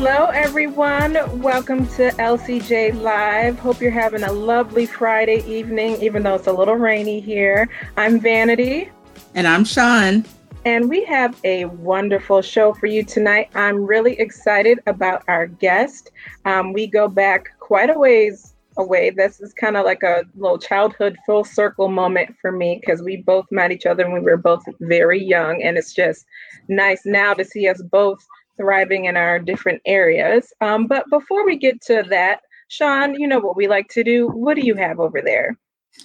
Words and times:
Hello, 0.00 0.26
everyone. 0.26 1.14
Welcome 1.42 1.84
to 1.96 2.10
LCJ 2.10 3.02
Live. 3.02 3.58
Hope 3.58 3.80
you're 3.80 3.90
having 3.90 4.22
a 4.22 4.32
lovely 4.32 4.86
Friday 4.86 5.44
evening, 5.44 6.00
even 6.00 6.22
though 6.22 6.36
it's 6.36 6.46
a 6.46 6.52
little 6.52 6.76
rainy 6.76 7.18
here. 7.18 7.68
I'm 7.96 8.20
Vanity. 8.20 8.92
And 9.34 9.48
I'm 9.48 9.64
Sean. 9.64 10.24
And 10.64 10.88
we 10.88 11.04
have 11.06 11.36
a 11.42 11.64
wonderful 11.64 12.42
show 12.42 12.74
for 12.74 12.86
you 12.86 13.02
tonight. 13.02 13.50
I'm 13.56 13.84
really 13.84 14.16
excited 14.20 14.78
about 14.86 15.24
our 15.26 15.48
guest. 15.48 16.12
Um, 16.44 16.72
we 16.72 16.86
go 16.86 17.08
back 17.08 17.58
quite 17.58 17.90
a 17.90 17.98
ways 17.98 18.54
away. 18.76 19.10
This 19.10 19.40
is 19.40 19.52
kind 19.52 19.76
of 19.76 19.84
like 19.84 20.04
a 20.04 20.22
little 20.36 20.58
childhood 20.58 21.18
full 21.26 21.42
circle 21.42 21.88
moment 21.88 22.36
for 22.40 22.52
me 22.52 22.78
because 22.80 23.02
we 23.02 23.16
both 23.16 23.46
met 23.50 23.72
each 23.72 23.84
other 23.84 24.08
when 24.08 24.22
we 24.22 24.30
were 24.30 24.36
both 24.36 24.62
very 24.78 25.20
young. 25.20 25.60
And 25.60 25.76
it's 25.76 25.92
just 25.92 26.24
nice 26.68 27.02
now 27.04 27.34
to 27.34 27.44
see 27.44 27.66
us 27.66 27.82
both 27.82 28.24
thriving 28.58 29.06
in 29.06 29.16
our 29.16 29.38
different 29.38 29.80
areas. 29.86 30.52
Um, 30.60 30.86
but 30.86 31.08
before 31.08 31.46
we 31.46 31.56
get 31.56 31.80
to 31.82 32.04
that, 32.10 32.40
Sean, 32.68 33.14
you 33.14 33.26
know 33.26 33.38
what 33.38 33.56
we 33.56 33.66
like 33.66 33.88
to 33.90 34.04
do. 34.04 34.28
What 34.28 34.54
do 34.54 34.66
you 34.66 34.74
have 34.74 35.00
over 35.00 35.22
there? 35.22 35.56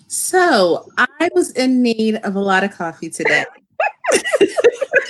So 0.08 0.88
I 0.98 1.30
was 1.34 1.52
in 1.52 1.82
need 1.82 2.16
of 2.24 2.36
a 2.36 2.40
lot 2.40 2.64
of 2.64 2.72
coffee 2.72 3.10
today. 3.10 3.44
a 4.42 4.48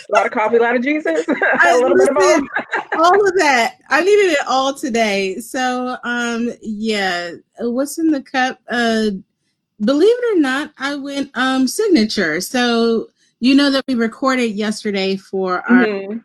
lot 0.10 0.26
of 0.26 0.32
coffee, 0.32 0.58
a 0.58 0.62
lot 0.62 0.76
of 0.76 0.82
Jesus, 0.82 1.26
a 1.28 1.78
little 1.78 1.98
bit 1.98 2.10
of 2.10 2.18
all. 2.18 3.04
all 3.04 3.28
of 3.28 3.36
that. 3.38 3.76
I 3.90 4.02
needed 4.02 4.34
it 4.34 4.48
all 4.48 4.74
today. 4.74 5.38
So, 5.40 5.98
um, 6.04 6.52
yeah, 6.62 7.32
what's 7.60 8.00
in 8.00 8.08
the 8.08 8.22
cup? 8.22 8.60
Uh, 8.70 9.12
believe 9.82 10.16
it 10.18 10.38
or 10.38 10.42
not, 10.42 10.74
I 10.80 10.96
went 10.96 11.32
um 11.36 11.68
signature. 11.68 12.42
So 12.42 13.10
you 13.40 13.56
know 13.56 13.70
that 13.70 13.86
we 13.88 13.96
recorded 13.96 14.54
yesterday 14.54 15.18
for 15.18 15.62
our 15.70 15.86
mm-hmm 15.86 16.18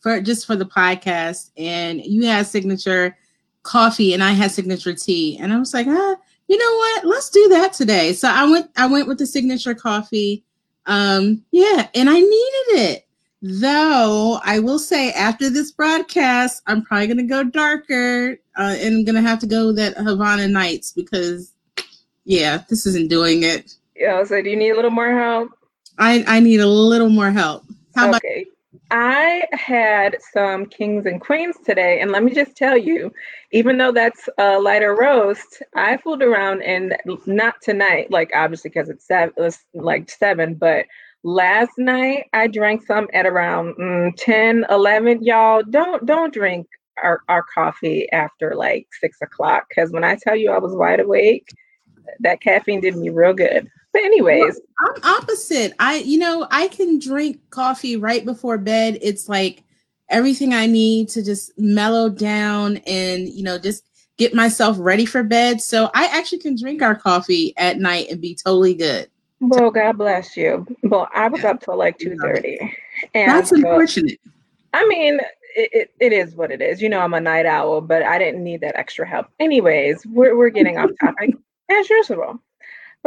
for 0.00 0.20
just 0.20 0.46
for 0.46 0.56
the 0.56 0.66
podcast, 0.66 1.50
and 1.56 2.04
you 2.04 2.26
had 2.26 2.46
signature 2.46 3.16
coffee 3.62 4.14
and 4.14 4.22
I 4.22 4.32
had 4.32 4.50
signature 4.50 4.94
tea, 4.94 5.38
and 5.40 5.52
I 5.52 5.58
was 5.58 5.74
like, 5.74 5.86
ah, 5.88 6.16
you 6.48 6.56
know 6.56 6.76
what? 6.76 7.04
Let's 7.04 7.30
do 7.30 7.48
that 7.48 7.72
today. 7.74 8.12
So 8.14 8.28
I 8.28 8.50
went 8.50 8.70
I 8.76 8.86
went 8.86 9.06
with 9.06 9.18
the 9.18 9.26
signature 9.26 9.74
coffee. 9.74 10.44
Um, 10.86 11.44
yeah, 11.52 11.88
and 11.94 12.08
I 12.08 12.18
needed 12.18 12.88
it. 12.90 13.06
Though 13.40 14.40
I 14.42 14.58
will 14.58 14.78
say 14.78 15.12
after 15.12 15.48
this 15.48 15.70
broadcast, 15.70 16.62
I'm 16.66 16.82
probably 16.82 17.06
gonna 17.06 17.22
go 17.24 17.44
darker 17.44 18.38
uh, 18.58 18.76
and 18.78 18.96
I'm 18.96 19.04
gonna 19.04 19.20
have 19.20 19.38
to 19.40 19.46
go 19.46 19.72
that 19.72 19.96
Havana 19.96 20.48
Nights 20.48 20.92
because 20.92 21.52
yeah, 22.24 22.62
this 22.68 22.86
isn't 22.86 23.08
doing 23.08 23.42
it. 23.42 23.74
Yeah, 23.94 24.24
so 24.24 24.42
do 24.42 24.50
you 24.50 24.56
need 24.56 24.70
a 24.70 24.76
little 24.76 24.90
more 24.90 25.12
help? 25.12 25.50
I 25.98 26.24
I 26.26 26.40
need 26.40 26.60
a 26.60 26.66
little 26.66 27.10
more 27.10 27.30
help. 27.30 27.64
How 27.94 28.08
okay. 28.08 28.42
about 28.42 28.57
I 28.90 29.46
had 29.52 30.16
some 30.32 30.66
kings 30.66 31.06
and 31.06 31.20
queens 31.20 31.56
today, 31.64 32.00
and 32.00 32.10
let 32.10 32.22
me 32.22 32.34
just 32.34 32.56
tell 32.56 32.76
you, 32.76 33.12
even 33.52 33.78
though 33.78 33.92
that's 33.92 34.28
a 34.38 34.58
lighter 34.58 34.94
roast, 34.94 35.62
I 35.74 35.96
fooled 35.96 36.22
around 36.22 36.62
and 36.62 36.96
not 37.26 37.56
tonight, 37.62 38.10
like 38.10 38.30
obviously 38.34 38.70
because 38.70 38.88
it's 38.90 39.06
seven, 39.06 39.32
it's 39.38 39.64
like 39.74 40.10
seven, 40.10 40.54
but 40.54 40.86
last 41.24 41.72
night 41.78 42.26
I 42.32 42.46
drank 42.46 42.86
some 42.86 43.08
at 43.14 43.26
around 43.26 43.74
mm, 43.76 44.14
10, 44.16 44.66
11. 44.70 45.22
Y'all 45.22 45.62
don't 45.68 46.04
don't 46.06 46.32
drink 46.32 46.66
our, 47.02 47.20
our 47.28 47.44
coffee 47.54 48.10
after 48.12 48.54
like 48.54 48.86
six 49.00 49.18
o'clock 49.22 49.66
because 49.68 49.90
when 49.92 50.04
I 50.04 50.16
tell 50.16 50.36
you 50.36 50.50
I 50.52 50.58
was 50.58 50.74
wide 50.74 51.00
awake, 51.00 51.48
that 52.20 52.40
caffeine 52.40 52.80
did 52.80 52.96
me 52.96 53.08
real 53.10 53.32
good. 53.34 53.70
But 53.92 54.02
anyways, 54.02 54.60
well, 54.80 54.94
I'm 54.96 55.16
opposite. 55.16 55.72
I 55.78 55.96
you 55.96 56.18
know, 56.18 56.46
I 56.50 56.68
can 56.68 56.98
drink 56.98 57.40
coffee 57.50 57.96
right 57.96 58.24
before 58.24 58.58
bed. 58.58 58.98
It's 59.00 59.28
like 59.28 59.62
everything 60.08 60.54
I 60.54 60.66
need 60.66 61.08
to 61.10 61.22
just 61.22 61.58
mellow 61.58 62.08
down 62.08 62.78
and, 62.86 63.28
you 63.28 63.42
know, 63.42 63.58
just 63.58 63.84
get 64.16 64.34
myself 64.34 64.76
ready 64.80 65.06
for 65.06 65.22
bed. 65.22 65.60
So 65.60 65.90
I 65.94 66.06
actually 66.06 66.38
can 66.38 66.56
drink 66.56 66.82
our 66.82 66.94
coffee 66.94 67.54
at 67.56 67.78
night 67.78 68.08
and 68.10 68.20
be 68.20 68.34
totally 68.34 68.74
good. 68.74 69.08
Well, 69.40 69.70
God 69.70 69.98
bless 69.98 70.36
you. 70.36 70.66
Well, 70.82 71.08
I 71.14 71.28
was 71.28 71.44
up 71.44 71.62
till 71.62 71.78
like 71.78 71.96
two 71.98 72.16
thirty, 72.20 72.58
and 73.14 73.30
that's 73.30 73.52
unfortunate. 73.52 74.18
I 74.74 74.84
mean, 74.88 75.20
it, 75.54 75.70
it, 75.72 75.90
it 76.00 76.12
is 76.12 76.34
what 76.34 76.50
it 76.50 76.60
is. 76.60 76.82
You 76.82 76.88
know, 76.88 76.98
I'm 76.98 77.14
a 77.14 77.20
night 77.20 77.46
owl, 77.46 77.80
but 77.80 78.02
I 78.02 78.18
didn't 78.18 78.42
need 78.42 78.62
that 78.62 78.76
extra 78.76 79.06
help. 79.06 79.28
Anyways, 79.38 80.04
we're 80.06 80.36
we're 80.36 80.50
getting 80.50 80.76
off 80.76 80.90
topic 81.00 81.36
as 81.70 81.88
usual. 81.88 82.40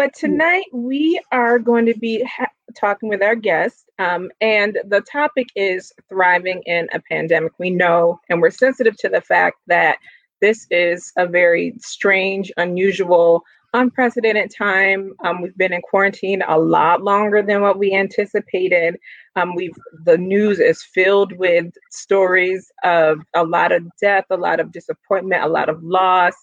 But 0.01 0.15
tonight 0.15 0.65
we 0.73 1.21
are 1.31 1.59
going 1.59 1.85
to 1.85 1.93
be 1.93 2.23
ha- 2.23 2.49
talking 2.75 3.07
with 3.07 3.21
our 3.21 3.35
guest, 3.35 3.87
um, 3.99 4.31
and 4.41 4.79
the 4.87 5.01
topic 5.01 5.49
is 5.55 5.93
thriving 6.09 6.63
in 6.65 6.89
a 6.91 6.99
pandemic. 7.01 7.51
We 7.59 7.69
know, 7.69 8.19
and 8.27 8.41
we're 8.41 8.49
sensitive 8.49 8.97
to 8.97 9.09
the 9.09 9.21
fact 9.21 9.57
that 9.67 9.99
this 10.41 10.65
is 10.71 11.13
a 11.19 11.27
very 11.27 11.75
strange, 11.77 12.51
unusual, 12.57 13.43
unprecedented 13.73 14.51
time. 14.55 15.13
Um, 15.23 15.41
we've 15.41 15.57
been 15.57 15.73
in 15.73 15.81
quarantine 15.81 16.41
a 16.47 16.59
lot 16.59 17.03
longer 17.03 17.41
than 17.41 17.61
what 17.61 17.79
we 17.79 17.93
anticipated. 17.93 18.97
Um, 19.35 19.55
we've 19.55 19.75
the 20.03 20.17
news 20.17 20.59
is 20.59 20.83
filled 20.83 21.31
with 21.33 21.73
stories 21.89 22.69
of 22.83 23.19
a 23.33 23.43
lot 23.43 23.71
of 23.71 23.83
death, 24.01 24.25
a 24.29 24.37
lot 24.37 24.59
of 24.59 24.71
disappointment, 24.71 25.43
a 25.43 25.47
lot 25.47 25.69
of 25.69 25.81
loss. 25.83 26.33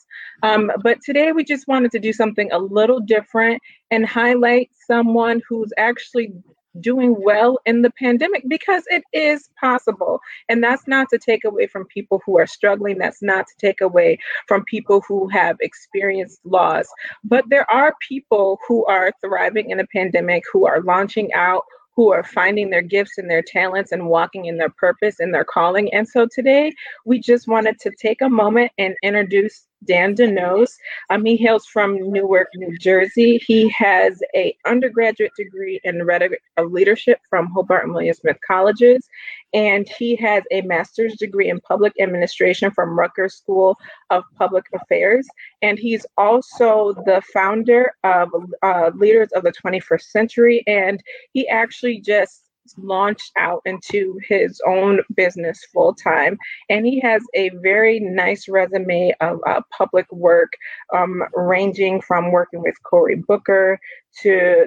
Um, 0.43 0.71
but 0.83 0.99
today 1.05 1.33
we 1.33 1.45
just 1.45 1.69
wanted 1.69 1.91
to 1.93 1.99
do 1.99 2.13
something 2.13 2.51
a 2.53 2.59
little 2.59 3.01
different 3.01 3.61
and 3.91 4.07
highlight 4.07 4.71
someone 4.87 5.43
who's 5.49 5.73
actually 5.77 6.33
doing 6.81 7.15
well 7.19 7.59
in 7.67 7.83
the 7.83 7.91
pandemic 7.91 8.45
because 8.49 8.85
it 8.89 9.05
is 9.13 9.49
possible. 9.61 10.21
And 10.49 10.63
that's 10.63 10.87
not 10.87 11.09
to 11.11 11.19
take 11.19 11.45
away 11.45 11.67
from 11.67 11.87
people 11.87 12.23
who 12.25 12.39
are 12.39 12.47
struggling. 12.47 12.99
That's 12.99 13.23
not 13.23 13.47
to 13.47 13.55
take 13.67 13.81
away 13.81 14.19
from 14.47 14.65
people 14.65 15.03
who 15.07 15.29
have 15.29 15.57
experienced 15.61 16.41
loss. 16.45 16.87
But 17.25 17.45
there 17.49 17.71
are 17.71 17.95
people 18.07 18.59
who 18.67 18.85
are 18.87 19.13
thriving 19.21 19.71
in 19.71 19.81
a 19.81 19.87
pandemic, 19.87 20.45
who 20.53 20.67
are 20.67 20.83
launching 20.83 21.33
out, 21.35 21.65
who 21.99 22.13
are 22.13 22.23
finding 22.23 22.71
their 22.71 22.81
gifts 22.81 23.19
and 23.19 23.29
their 23.29 23.43
talents 23.43 23.91
and 23.91 24.07
walking 24.07 24.45
in 24.45 24.57
their 24.57 24.71
purpose 24.71 25.19
and 25.19 25.35
their 25.35 25.45
calling. 25.45 25.93
And 25.93 26.09
so 26.09 26.29
today 26.33 26.73
we 27.05 27.19
just 27.19 27.49
wanted 27.49 27.81
to 27.81 27.91
take 28.01 28.23
a 28.23 28.29
moment 28.29 28.71
and 28.79 28.95
introduce 29.03 29.67
Dan 29.85 30.15
DeNose. 30.15 30.73
Um, 31.11 31.25
he 31.25 31.37
hails 31.37 31.67
from 31.67 32.13
Newark, 32.13 32.49
New 32.55 32.77
Jersey. 32.79 33.41
He 33.47 33.69
has 33.71 34.21
a 34.35 34.57
undergraduate 34.67 35.33
degree 35.37 35.81
in 35.85 36.05
rhetoric 36.05 36.43
of 36.57 36.73
leadership 36.73 37.21
from 37.31 37.47
Hobart 37.49 37.85
and 37.85 37.93
William 37.93 38.15
Smith 38.15 38.39
Colleges, 38.47 39.09
and 39.55 39.89
he 39.89 40.17
has 40.17 40.43
a 40.51 40.63
master's 40.63 41.17
degree 41.17 41.49
in 41.49 41.61
public 41.61 41.93
administration 42.01 42.71
from 42.71 42.99
Rutgers 42.99 43.35
School 43.35 43.77
of 44.11 44.25
Public 44.37 44.65
Affairs. 44.75 45.27
And 45.63 45.79
he's 45.79 46.05
also 46.17 46.93
the 47.07 47.23
founder 47.33 47.93
of 48.05 48.29
uh, 48.63 48.91
Leaders 48.95 49.31
of 49.33 49.45
the 49.45 49.53
21st 49.53 50.03
Century, 50.03 50.65
and 50.67 51.03
he 51.33 51.49
actually 51.49 52.01
just 52.01 52.48
launched 52.77 53.33
out 53.39 53.63
into 53.65 54.19
his 54.29 54.61
own 54.67 55.01
business 55.17 55.65
full 55.73 55.95
time. 55.95 56.39
And 56.69 56.87
he 56.87 57.01
has 57.01 57.23
a 57.35 57.51
very 57.63 58.01
nice 58.01 58.49
resume 58.49 59.15
of 59.21 59.41
uh, 59.47 59.61
public 59.77 60.11
work, 60.13 60.53
um, 60.95 61.23
ranging 61.35 62.01
from 62.01 62.33
working 62.33 62.63
with 62.63 62.75
Cory 62.83 63.17
Booker 63.17 63.79
to 64.23 64.67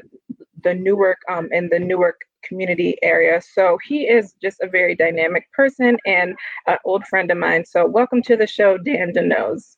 the 0.63 0.73
Newark 0.73 1.19
um, 1.29 1.49
in 1.51 1.69
the 1.69 1.79
Newark 1.79 2.21
community 2.43 2.97
area. 3.03 3.41
So 3.41 3.77
he 3.87 4.07
is 4.07 4.33
just 4.41 4.61
a 4.61 4.67
very 4.67 4.95
dynamic 4.95 5.51
person 5.51 5.97
and 6.05 6.35
an 6.67 6.77
old 6.85 7.05
friend 7.05 7.29
of 7.31 7.37
mine. 7.37 7.65
So 7.65 7.85
welcome 7.85 8.21
to 8.23 8.35
the 8.35 8.47
show, 8.47 8.77
Dan 8.77 9.13
DeNose. 9.13 9.77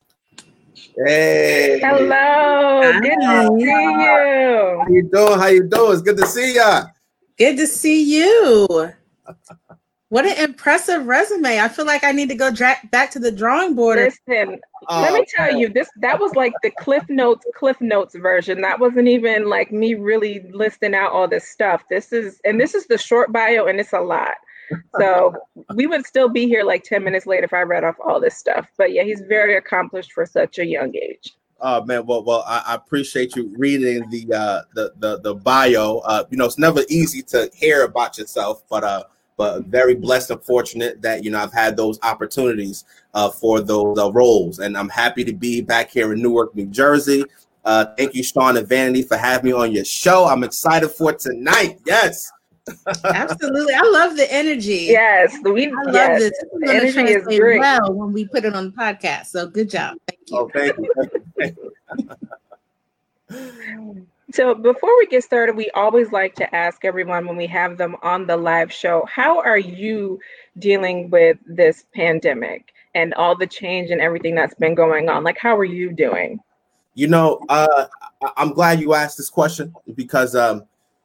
Hey. 1.06 1.80
Hello. 1.82 2.82
Hi. 2.82 3.00
Good 3.00 3.20
to 3.20 3.56
see 3.58 3.64
you. 3.64 4.80
How 4.80 4.88
you 4.88 5.08
doing? 5.12 5.38
How 5.38 5.46
you 5.46 5.62
doing? 5.68 5.92
It's 5.92 6.02
good 6.02 6.16
to 6.16 6.26
see 6.26 6.56
ya. 6.56 6.84
Good 7.38 7.56
to 7.56 7.66
see 7.66 8.02
you. 8.02 8.92
What 10.08 10.26
an 10.26 10.38
impressive 10.38 11.06
resume. 11.06 11.58
I 11.58 11.68
feel 11.68 11.86
like 11.86 12.04
I 12.04 12.12
need 12.12 12.28
to 12.28 12.36
go 12.36 12.52
dra- 12.52 12.78
back 12.92 13.10
to 13.12 13.18
the 13.18 13.32
drawing 13.32 13.74
board. 13.74 13.98
Listen, 13.98 14.60
oh, 14.88 15.00
let 15.02 15.12
me 15.12 15.20
oh. 15.20 15.24
tell 15.28 15.56
you, 15.56 15.68
this 15.68 15.88
that 15.96 16.20
was 16.20 16.36
like 16.36 16.52
the 16.62 16.70
Cliff 16.70 17.04
Notes, 17.08 17.44
Cliff 17.56 17.80
Notes 17.80 18.14
version. 18.14 18.60
That 18.60 18.78
wasn't 18.78 19.08
even 19.08 19.48
like 19.48 19.72
me 19.72 19.94
really 19.94 20.46
listing 20.52 20.94
out 20.94 21.10
all 21.10 21.26
this 21.26 21.48
stuff. 21.48 21.82
This 21.90 22.12
is 22.12 22.40
and 22.44 22.60
this 22.60 22.74
is 22.74 22.86
the 22.86 22.98
short 22.98 23.32
bio, 23.32 23.66
and 23.66 23.80
it's 23.80 23.92
a 23.92 24.00
lot. 24.00 24.34
So 24.98 25.34
we 25.74 25.86
would 25.86 26.06
still 26.06 26.28
be 26.28 26.46
here 26.46 26.64
like 26.64 26.84
10 26.84 27.02
minutes 27.04 27.26
later 27.26 27.44
if 27.44 27.52
I 27.52 27.62
read 27.62 27.84
off 27.84 27.96
all 28.04 28.20
this 28.20 28.36
stuff. 28.36 28.68
But 28.78 28.92
yeah, 28.92 29.02
he's 29.02 29.22
very 29.28 29.56
accomplished 29.56 30.12
for 30.12 30.24
such 30.24 30.58
a 30.58 30.66
young 30.66 30.94
age. 30.94 31.32
Oh 31.66 31.82
man, 31.82 32.04
well, 32.04 32.22
well, 32.22 32.44
I, 32.46 32.62
I 32.66 32.74
appreciate 32.74 33.34
you 33.36 33.50
reading 33.56 34.06
the 34.10 34.30
uh, 34.36 34.62
the 34.74 34.92
the 34.98 35.20
the 35.20 35.34
bio. 35.34 36.02
Uh, 36.04 36.24
you 36.28 36.36
know, 36.36 36.44
it's 36.44 36.58
never 36.58 36.82
easy 36.90 37.22
to 37.22 37.50
hear 37.54 37.84
about 37.84 38.18
yourself, 38.18 38.62
but 38.68 38.84
uh, 38.84 39.04
but 39.38 39.64
very 39.64 39.94
blessed 39.94 40.30
and 40.30 40.44
fortunate 40.44 41.00
that 41.00 41.24
you 41.24 41.30
know 41.30 41.38
I've 41.38 41.54
had 41.54 41.74
those 41.74 41.98
opportunities 42.02 42.84
uh, 43.14 43.30
for 43.30 43.62
those 43.62 43.98
uh, 43.98 44.12
roles, 44.12 44.58
and 44.58 44.76
I'm 44.76 44.90
happy 44.90 45.24
to 45.24 45.32
be 45.32 45.62
back 45.62 45.90
here 45.90 46.12
in 46.12 46.20
Newark, 46.20 46.54
New 46.54 46.66
Jersey. 46.66 47.24
Uh, 47.64 47.86
thank 47.96 48.14
you, 48.14 48.22
Sean 48.22 48.58
and 48.58 48.68
Vanity, 48.68 49.00
for 49.00 49.16
having 49.16 49.46
me 49.46 49.52
on 49.52 49.72
your 49.72 49.86
show. 49.86 50.26
I'm 50.26 50.44
excited 50.44 50.90
for 50.90 51.14
tonight. 51.14 51.80
Yes, 51.86 52.30
Absolutely. 53.04 53.74
I 53.74 53.82
love 53.82 54.16
the 54.16 54.32
energy. 54.32 54.86
Yes. 54.88 55.36
We, 55.44 55.66
I 55.66 55.70
love 55.70 55.94
yes. 55.94 56.20
this. 56.20 56.44
The 56.60 56.74
energy 56.74 57.12
is 57.12 57.24
great. 57.38 57.60
well 57.60 57.92
when 57.92 58.12
we 58.12 58.26
put 58.26 58.44
it 58.44 58.54
on 58.54 58.66
the 58.66 58.72
podcast. 58.72 59.26
So 59.26 59.46
good 59.46 59.70
job. 59.70 59.96
Thank 60.06 60.20
you. 60.28 60.38
Oh, 60.38 60.50
thank 60.52 60.76
you. 60.78 60.92
Thank 61.38 61.56
you. 61.56 61.72
Thank 63.30 63.96
you. 63.96 64.06
So 64.32 64.52
before 64.52 64.90
we 64.98 65.06
get 65.06 65.22
started, 65.22 65.54
we 65.54 65.70
always 65.76 66.10
like 66.10 66.34
to 66.36 66.54
ask 66.54 66.84
everyone 66.84 67.26
when 67.26 67.36
we 67.36 67.46
have 67.46 67.78
them 67.78 67.94
on 68.02 68.26
the 68.26 68.36
live 68.36 68.72
show, 68.72 69.06
how 69.08 69.40
are 69.40 69.58
you 69.58 70.18
dealing 70.58 71.08
with 71.08 71.38
this 71.46 71.84
pandemic 71.94 72.72
and 72.96 73.14
all 73.14 73.36
the 73.36 73.46
change 73.46 73.90
and 73.90 74.00
everything 74.00 74.34
that's 74.34 74.54
been 74.54 74.74
going 74.74 75.08
on? 75.08 75.22
Like, 75.22 75.38
how 75.38 75.56
are 75.56 75.64
you 75.64 75.92
doing? 75.92 76.40
You 76.94 77.06
know, 77.06 77.40
uh, 77.48 77.86
I'm 78.36 78.52
glad 78.52 78.80
you 78.80 78.94
asked 78.94 79.18
this 79.18 79.30
question 79.30 79.72
because, 79.94 80.34
um, 80.34 80.64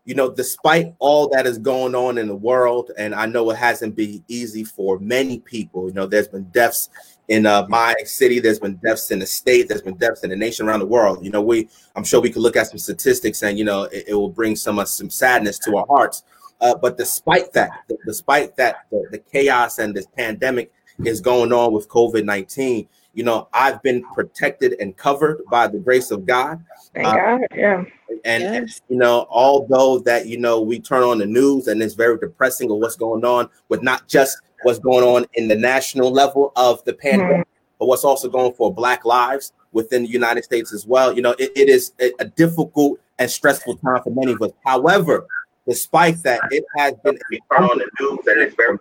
you 0.09 0.15
know, 0.15 0.31
despite 0.31 0.95
all 0.97 1.29
that 1.29 1.45
is 1.45 1.59
going 1.59 1.94
on 1.94 2.17
in 2.17 2.25
the 2.25 2.35
world, 2.35 2.89
and 2.97 3.13
I 3.13 3.27
know 3.27 3.51
it 3.51 3.57
hasn't 3.57 3.95
been 3.95 4.23
easy 4.27 4.63
for 4.63 4.97
many 4.97 5.38
people, 5.38 5.88
you 5.88 5.94
know, 5.94 6.07
there's 6.07 6.27
been 6.27 6.45
deaths 6.45 6.89
in 7.27 7.45
uh, 7.45 7.67
my 7.69 7.94
city, 8.06 8.39
there's 8.39 8.57
been 8.57 8.77
deaths 8.77 9.11
in 9.11 9.19
the 9.19 9.27
state, 9.27 9.67
there's 9.67 9.83
been 9.83 9.97
deaths 9.97 10.23
in 10.23 10.31
the 10.31 10.35
nation 10.35 10.67
around 10.67 10.79
the 10.79 10.88
world. 10.88 11.23
You 11.23 11.29
know, 11.29 11.44
we, 11.44 11.69
I'm 11.95 12.03
sure 12.03 12.21
we 12.21 12.31
could 12.31 12.41
look 12.41 12.56
at 12.56 12.65
some 12.65 12.79
statistics 12.79 13.44
and, 13.44 13.59
you 13.59 13.65
know, 13.65 13.83
it, 13.83 14.06
it 14.07 14.13
will 14.15 14.31
bring 14.31 14.56
some, 14.56 14.79
uh, 14.79 14.85
some 14.85 15.11
sadness 15.11 15.59
to 15.59 15.77
our 15.77 15.85
hearts. 15.85 16.23
Uh, 16.59 16.73
but 16.73 16.97
despite 16.97 17.53
that, 17.53 17.69
despite 18.07 18.55
that, 18.55 18.88
the, 18.89 19.07
the 19.12 19.19
chaos 19.19 19.77
and 19.77 19.94
this 19.94 20.07
pandemic 20.17 20.73
is 21.05 21.21
going 21.21 21.53
on 21.53 21.71
with 21.71 21.88
COVID 21.88 22.25
19, 22.25 22.88
you 23.13 23.23
know, 23.23 23.47
I've 23.53 23.81
been 23.81 24.03
protected 24.13 24.75
and 24.79 24.95
covered 24.95 25.41
by 25.50 25.67
the 25.67 25.79
grace 25.79 26.11
of 26.11 26.25
God. 26.25 26.63
Thank 26.94 27.07
uh, 27.07 27.15
God. 27.15 27.41
Yeah. 27.56 27.83
And, 28.25 28.44
yes. 28.44 28.81
you 28.89 28.97
know, 28.97 29.27
although 29.29 30.00
that, 30.00 30.27
you 30.27 30.38
know, 30.38 30.61
we 30.61 30.79
turn 30.79 31.03
on 31.03 31.17
the 31.17 31.25
news 31.25 31.67
and 31.67 31.81
it's 31.81 31.94
very 31.94 32.17
depressing 32.17 32.69
of 32.71 32.77
what's 32.77 32.95
going 32.95 33.25
on 33.25 33.50
with 33.69 33.81
not 33.81 34.07
just 34.07 34.38
what's 34.63 34.79
going 34.79 35.03
on 35.03 35.25
in 35.33 35.47
the 35.47 35.56
national 35.56 36.11
level 36.11 36.51
of 36.56 36.83
the 36.85 36.94
pandemic, 36.94 37.38
mm-hmm. 37.38 37.75
but 37.79 37.88
what's 37.88 38.03
also 38.03 38.29
going 38.29 38.53
for 38.53 38.73
Black 38.73 39.06
lives 39.06 39.53
within 39.71 40.03
the 40.03 40.09
United 40.09 40.44
States 40.44 40.73
as 40.73 40.85
well. 40.85 41.13
You 41.13 41.21
know, 41.21 41.35
it, 41.39 41.51
it 41.55 41.69
is 41.69 41.94
a, 42.00 42.12
a 42.19 42.25
difficult 42.25 43.00
and 43.19 43.29
stressful 43.29 43.77
time 43.77 44.01
for 44.03 44.12
many 44.12 44.33
of 44.33 44.41
us. 44.41 44.51
However, 44.65 45.27
despite 45.67 46.21
that, 46.23 46.41
it 46.51 46.63
has 46.77 46.94
been 47.03 47.17
on 47.57 47.77
the 47.77 47.89
news 48.00 48.19
and 48.27 48.41
it's 48.41 48.55
very 48.55 48.77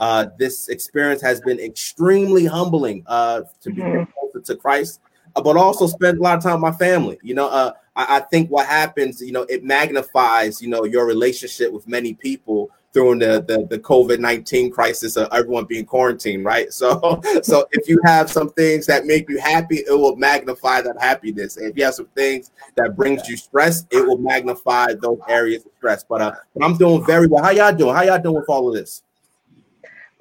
uh, 0.00 0.26
this 0.38 0.68
experience 0.68 1.22
has 1.22 1.40
been 1.40 1.60
extremely 1.60 2.44
humbling 2.44 3.04
uh, 3.06 3.42
to 3.60 3.70
be 3.70 3.82
mm-hmm. 3.82 4.10
closer 4.12 4.40
to 4.40 4.56
Christ, 4.56 5.00
uh, 5.36 5.42
but 5.42 5.56
also 5.56 5.86
spend 5.86 6.18
a 6.18 6.22
lot 6.22 6.36
of 6.36 6.42
time 6.42 6.60
with 6.60 6.72
my 6.72 6.72
family. 6.72 7.18
You 7.22 7.34
know, 7.34 7.48
uh, 7.48 7.72
I, 7.94 8.16
I, 8.16 8.20
think 8.20 8.50
what 8.50 8.66
happens, 8.66 9.20
you 9.20 9.32
know, 9.32 9.42
it 9.42 9.62
magnifies, 9.62 10.60
you 10.60 10.68
know, 10.68 10.84
your 10.84 11.06
relationship 11.06 11.72
with 11.72 11.86
many 11.86 12.14
people 12.14 12.70
during 12.92 13.18
the 13.18 13.44
the, 13.46 13.66
the 13.70 13.78
COVID 13.78 14.18
nineteen 14.18 14.70
crisis 14.70 15.16
of 15.16 15.28
everyone 15.32 15.64
being 15.64 15.84
quarantined, 15.84 16.44
right? 16.44 16.72
So, 16.72 17.20
so 17.42 17.66
if 17.70 17.88
you 17.88 18.00
have 18.04 18.30
some 18.30 18.50
things 18.50 18.86
that 18.86 19.06
make 19.06 19.28
you 19.28 19.38
happy, 19.38 19.76
it 19.76 19.92
will 19.92 20.16
magnify 20.16 20.80
that 20.82 21.00
happiness. 21.00 21.56
And 21.56 21.70
if 21.70 21.76
you 21.76 21.84
have 21.84 21.94
some 21.94 22.08
things 22.16 22.50
that 22.76 22.96
brings 22.96 23.28
you 23.28 23.36
stress, 23.36 23.86
it 23.90 24.04
will 24.04 24.18
magnify 24.18 24.94
those 24.94 25.18
areas 25.28 25.64
of 25.64 25.72
stress. 25.78 26.02
But 26.02 26.20
uh, 26.20 26.32
but 26.54 26.64
I'm 26.64 26.76
doing 26.76 27.06
very 27.06 27.28
well. 27.28 27.44
How 27.44 27.50
y'all 27.50 27.74
doing? 27.74 27.94
How 27.94 28.02
y'all 28.02 28.20
doing 28.20 28.36
with 28.36 28.48
all 28.48 28.68
of 28.68 28.74
this? 28.74 29.02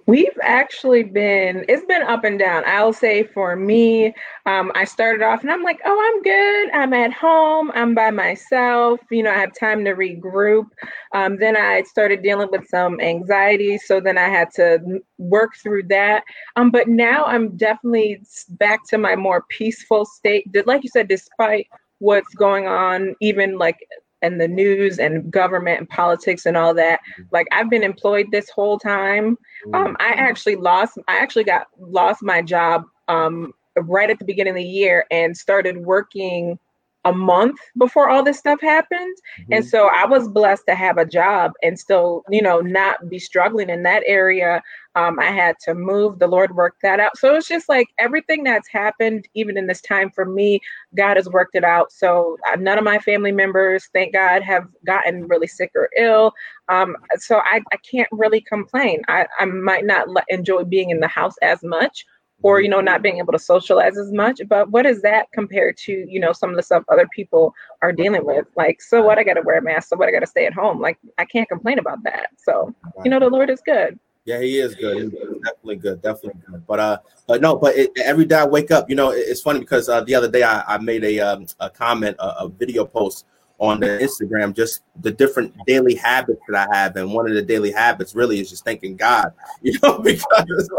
We've 0.06 0.38
actually 0.42 1.04
been, 1.04 1.64
it's 1.70 1.86
been 1.86 2.02
up 2.02 2.26
and 2.26 2.38
down. 2.38 2.64
I'll 2.66 2.92
say 2.92 3.24
for 3.24 3.56
me, 3.56 4.14
um, 4.46 4.70
I 4.76 4.84
started 4.84 5.24
off 5.24 5.44
and 5.44 5.52
I'm 5.52 5.64
like, 5.64 5.80
oh, 5.86 6.12
I'm 6.14 6.22
good. 6.22 6.72
I'm 6.74 6.94
at 6.94 7.14
home. 7.14 7.72
I'm 7.74 7.96
by 7.96 8.12
myself. 8.12 9.00
You 9.10 9.24
know, 9.24 9.32
I 9.32 9.38
have 9.38 9.54
time 9.58 9.86
to 9.86 9.92
regroup. 9.92 10.66
Um, 11.14 11.38
then 11.38 11.56
I 11.56 11.84
started 11.84 12.22
dealing 12.22 12.50
with 12.52 12.68
some 12.68 13.00
anxiety. 13.00 13.78
So 13.78 14.02
then 14.02 14.18
I 14.18 14.28
had 14.28 14.50
to 14.56 15.00
work 15.20 15.52
through 15.64 15.84
that. 15.84 16.26
Um, 16.58 16.70
but 16.70 16.90
now 16.90 17.24
I'm 17.24 17.56
definitely 17.56 18.22
back 18.50 18.86
to 18.90 18.98
my 18.98 19.16
more 19.16 19.46
peaceful 19.50 20.06
state. 20.06 20.46
Like 20.66 20.84
you 20.84 20.90
said, 20.90 21.08
despite 21.08 21.68
what's 22.00 22.34
going 22.36 22.68
on, 22.68 23.16
even 23.22 23.58
like 23.58 23.78
and 24.24 24.42
the 24.42 24.48
news 24.48 24.98
and 24.98 25.30
government 25.30 25.80
and 25.80 25.90
politics 25.90 26.48
and 26.48 26.58
all 26.58 26.74
that. 26.74 27.00
Mm-hmm. 27.00 27.24
Like 27.32 27.48
I've 27.52 27.70
been 27.70 27.84
employed 27.84 28.28
this 28.32 28.50
whole 28.50 28.80
time. 28.80 29.38
Um, 29.74 29.96
I 30.00 30.12
mm-hmm. 30.12 30.20
actually 30.20 30.56
lost. 30.56 30.98
I 31.08 31.18
actually 31.18 31.44
got 31.44 31.68
lost 31.78 32.24
my 32.24 32.42
job 32.42 32.86
um, 33.08 33.54
right 33.78 34.10
at 34.10 34.18
the 34.18 34.26
beginning 34.26 34.52
of 34.52 34.58
the 34.58 34.64
year 34.64 35.06
and 35.12 35.38
started 35.38 35.78
working 35.78 36.58
a 37.06 37.14
month 37.14 37.60
before 37.78 38.10
all 38.10 38.24
this 38.24 38.40
stuff 38.40 38.62
happened. 38.62 39.18
Mm-hmm. 39.42 39.54
And 39.54 39.66
so 39.66 39.90
I 39.94 40.06
was 40.06 40.28
blessed 40.28 40.64
to 40.70 40.76
have 40.76 40.98
a 40.98 41.06
job 41.06 41.52
and 41.62 41.78
still, 41.78 42.24
you 42.30 42.42
know, 42.42 42.62
not 42.62 43.10
be 43.10 43.20
struggling 43.20 43.70
in 43.70 43.84
that 43.84 44.04
area. 44.08 44.62
Um, 44.96 45.20
I 45.20 45.32
had 45.32 45.56
to 45.64 45.74
move. 45.74 46.20
The 46.20 46.28
Lord 46.28 46.56
worked 46.56 46.82
that 46.84 47.00
out. 47.00 47.18
So 47.18 47.36
it's 47.36 47.48
just 47.48 47.68
like 47.70 47.88
everything 48.00 48.44
that's 48.44 48.68
happened, 48.70 49.28
even 49.34 49.58
in 49.58 49.68
this 49.68 49.82
time 49.82 50.10
for 50.12 50.26
me, 50.26 50.60
God 50.96 51.18
has 51.18 51.28
worked 51.28 51.56
it 51.56 51.64
out. 51.64 51.92
So 51.92 52.38
uh, 52.52 52.56
none 52.58 52.78
of 52.78 52.84
my 52.84 53.00
family 53.00 53.32
members, 53.32 53.90
thank 53.94 54.14
God, 54.14 54.44
have 54.44 54.68
gotten 54.86 55.28
really 55.28 55.48
sick 55.48 55.72
or 55.76 55.90
ill. 55.98 56.34
Um, 56.70 56.96
so 57.18 57.38
I, 57.38 57.62
I 57.72 57.78
can't 57.78 58.10
really 58.12 58.42
complain. 58.42 59.02
I, 59.08 59.28
I 59.40 59.46
might 59.46 59.86
not 59.86 60.08
enjoy 60.30 60.64
being 60.64 60.90
in 60.90 61.00
the 61.00 61.08
house 61.08 61.36
as 61.42 61.64
much 61.64 62.06
or 62.44 62.62
you 62.62 62.70
know 62.70 62.82
not 62.82 63.02
being 63.02 63.18
able 63.18 63.34
to 63.34 63.40
socialize 63.40 63.98
as 63.98 64.12
much 64.12 64.42
but 64.48 64.70
what 64.70 64.86
is 64.86 65.02
that 65.02 65.32
compared 65.34 65.76
to 65.78 66.06
you 66.08 66.20
know 66.20 66.32
some 66.32 66.50
of 66.50 66.56
the 66.56 66.62
stuff 66.62 66.84
other 66.92 67.08
people 67.16 67.54
are 67.82 67.92
dealing 67.92 68.26
with 68.26 68.46
like 68.56 68.82
so 68.82 69.02
what 69.02 69.18
i 69.18 69.24
gotta 69.24 69.42
wear 69.42 69.58
a 69.58 69.62
mask 69.62 69.90
so 69.90 69.98
what 69.98 70.08
i 70.08 70.12
gotta 70.12 70.28
stay 70.28 70.46
at 70.46 70.54
home 70.54 70.80
like 70.80 70.98
i 71.18 71.26
can't 71.26 71.50
complain 71.50 71.80
about 71.80 72.04
that 72.04 72.28
so 72.38 72.74
you 73.04 73.10
know 73.10 73.20
the 73.20 73.28
lord 73.28 73.50
is 73.50 73.62
good 73.66 73.98
yeah 74.26 74.40
he 74.40 74.60
is 74.60 74.76
good 74.76 75.04
he's 75.04 75.12
definitely 75.44 75.76
good 75.76 76.02
definitely 76.02 76.42
good 76.50 76.66
but 76.66 76.80
uh 76.80 76.98
but 77.28 77.42
no 77.42 77.56
but 77.56 77.76
it, 77.76 77.92
every 77.98 78.26
day 78.26 78.38
i 78.38 78.46
wake 78.46 78.72
up 78.72 78.90
you 78.90 78.96
know 78.96 79.12
it, 79.12 79.20
it's 79.20 79.42
funny 79.42 79.60
because 79.60 79.90
uh, 79.90 80.02
the 80.02 80.16
other 80.16 80.30
day 80.30 80.44
i, 80.44 80.64
I 80.68 80.78
made 80.78 81.04
a, 81.04 81.20
um, 81.20 81.46
a 81.60 81.70
comment 81.70 82.16
a, 82.20 82.44
a 82.44 82.50
video 82.50 82.86
post 82.86 83.26
on 83.60 83.80
the 83.80 83.88
Instagram, 83.88 84.54
just 84.54 84.82
the 85.02 85.12
different 85.12 85.54
daily 85.66 85.96
habits 85.96 86.42
that 86.50 86.68
I 86.70 86.76
have. 86.76 86.96
And 86.98 87.14
one 87.14 87.28
of 87.28 87.34
the 87.34 87.42
daily 87.42 87.72
habits 87.72 88.14
really 88.14 88.40
is 88.40 88.50
just 88.50 88.66
thanking 88.66 88.98
God, 88.98 89.32
you 89.62 89.78
know, 89.82 90.00
because 90.00 90.70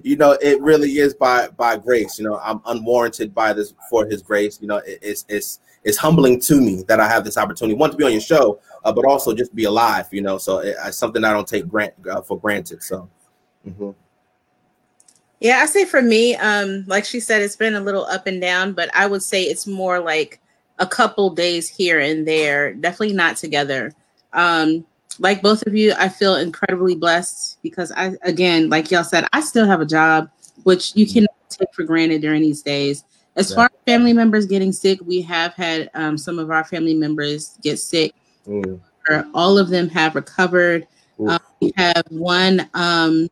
you 0.02 0.16
know, 0.16 0.32
it 0.40 0.60
really 0.62 0.98
is 0.98 1.14
by 1.14 1.48
by 1.48 1.76
grace. 1.76 2.18
You 2.18 2.24
know, 2.24 2.38
I'm 2.38 2.60
unwarranted 2.66 3.34
by 3.34 3.52
this 3.52 3.74
for 3.90 4.06
his 4.06 4.22
grace. 4.22 4.58
You 4.60 4.68
know, 4.68 4.78
it, 4.78 4.98
it's 5.02 5.24
it's 5.28 5.60
it's 5.84 5.98
humbling 5.98 6.40
to 6.40 6.60
me 6.60 6.84
that 6.88 7.00
I 7.00 7.08
have 7.08 7.24
this 7.24 7.36
opportunity, 7.36 7.76
one 7.76 7.90
to 7.90 7.96
be 7.96 8.04
on 8.04 8.12
your 8.12 8.20
show, 8.20 8.60
uh, 8.86 8.92
but 8.92 9.04
also 9.04 9.34
just 9.34 9.52
be 9.54 9.64
alive, 9.64 10.06
you 10.12 10.22
know. 10.22 10.38
So 10.38 10.58
it, 10.58 10.76
it's 10.84 10.96
something 10.96 11.24
I 11.24 11.32
don't 11.32 11.46
take 11.46 11.66
grant 11.68 11.92
uh, 12.08 12.22
for 12.22 12.38
granted. 12.38 12.82
So 12.82 13.10
mm-hmm. 13.66 13.90
Yeah, 15.40 15.58
I 15.58 15.66
say 15.66 15.84
for 15.84 16.00
me, 16.00 16.34
um, 16.36 16.84
like 16.86 17.04
she 17.04 17.20
said, 17.20 17.42
it's 17.42 17.56
been 17.56 17.74
a 17.74 17.80
little 17.80 18.06
up 18.06 18.26
and 18.26 18.40
down, 18.40 18.72
but 18.72 18.88
I 18.94 19.06
would 19.06 19.22
say 19.22 19.42
it's 19.42 19.66
more 19.66 20.00
like 20.00 20.40
a 20.78 20.86
couple 20.86 21.30
days 21.30 21.68
here 21.68 22.00
and 22.00 22.26
there, 22.26 22.72
definitely 22.74 23.14
not 23.14 23.36
together. 23.36 23.92
Um, 24.32 24.86
like 25.18 25.42
both 25.42 25.66
of 25.66 25.74
you, 25.74 25.92
I 25.98 26.08
feel 26.08 26.36
incredibly 26.36 26.94
blessed 26.94 27.58
because 27.62 27.92
I, 27.92 28.12
again, 28.22 28.70
like 28.70 28.90
y'all 28.90 29.04
said, 29.04 29.26
I 29.32 29.40
still 29.40 29.66
have 29.66 29.80
a 29.80 29.86
job, 29.86 30.30
which 30.62 30.94
you 30.94 31.06
can 31.06 31.26
take 31.50 31.72
for 31.74 31.84
granted 31.84 32.22
during 32.22 32.40
these 32.40 32.62
days. 32.62 33.04
As 33.34 33.50
yeah. 33.50 33.56
far 33.56 33.64
as 33.66 33.78
family 33.84 34.12
members 34.12 34.46
getting 34.46 34.72
sick, 34.72 35.00
we 35.04 35.20
have 35.22 35.54
had 35.54 35.90
um, 35.94 36.16
some 36.16 36.38
of 36.38 36.50
our 36.50 36.64
family 36.64 36.94
members 36.94 37.58
get 37.62 37.78
sick. 37.78 38.14
Mm. 38.46 38.80
All 39.34 39.58
of 39.58 39.68
them 39.68 39.88
have 39.90 40.14
recovered. 40.14 40.86
Um, 41.26 41.38
we 41.60 41.72
have 41.76 42.02
one, 42.10 42.68
um, 42.74 43.28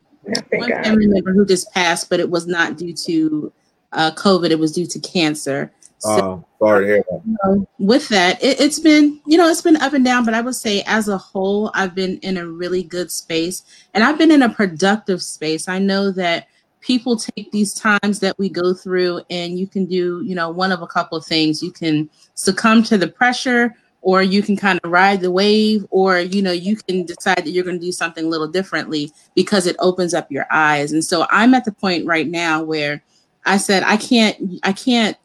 one 0.52 0.70
family 0.82 1.06
member 1.06 1.32
who 1.32 1.44
just 1.44 1.72
passed, 1.72 2.08
but 2.08 2.20
it 2.20 2.30
was 2.30 2.46
not 2.46 2.78
due 2.78 2.94
to 2.94 3.52
uh, 3.92 4.10
COVID, 4.12 4.50
it 4.50 4.58
was 4.58 4.72
due 4.72 4.86
to 4.86 4.98
cancer. 5.00 5.72
So, 5.98 6.44
uh, 6.60 6.64
sorry 6.64 6.84
to 6.84 6.92
hear 6.92 7.04
that. 7.10 7.22
You 7.24 7.36
know, 7.44 7.68
with 7.78 8.08
that, 8.08 8.42
it, 8.42 8.60
it's 8.60 8.78
been, 8.78 9.20
you 9.26 9.38
know, 9.38 9.48
it's 9.48 9.62
been 9.62 9.76
up 9.76 9.92
and 9.92 10.04
down, 10.04 10.24
but 10.24 10.34
I 10.34 10.40
would 10.40 10.54
say 10.54 10.82
as 10.86 11.08
a 11.08 11.18
whole, 11.18 11.70
I've 11.74 11.94
been 11.94 12.18
in 12.18 12.36
a 12.36 12.46
really 12.46 12.82
good 12.82 13.10
space 13.10 13.62
and 13.94 14.04
I've 14.04 14.18
been 14.18 14.30
in 14.30 14.42
a 14.42 14.48
productive 14.48 15.22
space. 15.22 15.68
I 15.68 15.78
know 15.78 16.10
that 16.12 16.48
people 16.80 17.16
take 17.16 17.50
these 17.50 17.72
times 17.72 18.20
that 18.20 18.38
we 18.38 18.50
go 18.50 18.74
through 18.74 19.22
and 19.30 19.58
you 19.58 19.66
can 19.66 19.86
do, 19.86 20.22
you 20.24 20.34
know, 20.34 20.50
one 20.50 20.72
of 20.72 20.82
a 20.82 20.86
couple 20.86 21.16
of 21.16 21.24
things. 21.24 21.62
You 21.62 21.72
can 21.72 22.10
succumb 22.34 22.82
to 22.84 22.98
the 22.98 23.08
pressure 23.08 23.74
or 24.04 24.22
you 24.22 24.42
can 24.42 24.56
kind 24.56 24.78
of 24.84 24.90
ride 24.90 25.20
the 25.20 25.30
wave 25.30 25.84
or 25.90 26.20
you 26.20 26.42
know 26.42 26.52
you 26.52 26.76
can 26.76 27.04
decide 27.04 27.38
that 27.38 27.50
you're 27.50 27.64
going 27.64 27.78
to 27.78 27.84
do 27.84 27.92
something 27.92 28.26
a 28.26 28.28
little 28.28 28.48
differently 28.48 29.10
because 29.34 29.66
it 29.66 29.76
opens 29.78 30.14
up 30.14 30.30
your 30.30 30.46
eyes 30.50 30.92
and 30.92 31.04
so 31.04 31.26
i'm 31.30 31.54
at 31.54 31.64
the 31.64 31.72
point 31.72 32.06
right 32.06 32.28
now 32.28 32.62
where 32.62 33.02
i 33.46 33.56
said 33.56 33.82
i 33.82 33.96
can't 33.96 34.36
i 34.62 34.72
can't 34.72 35.16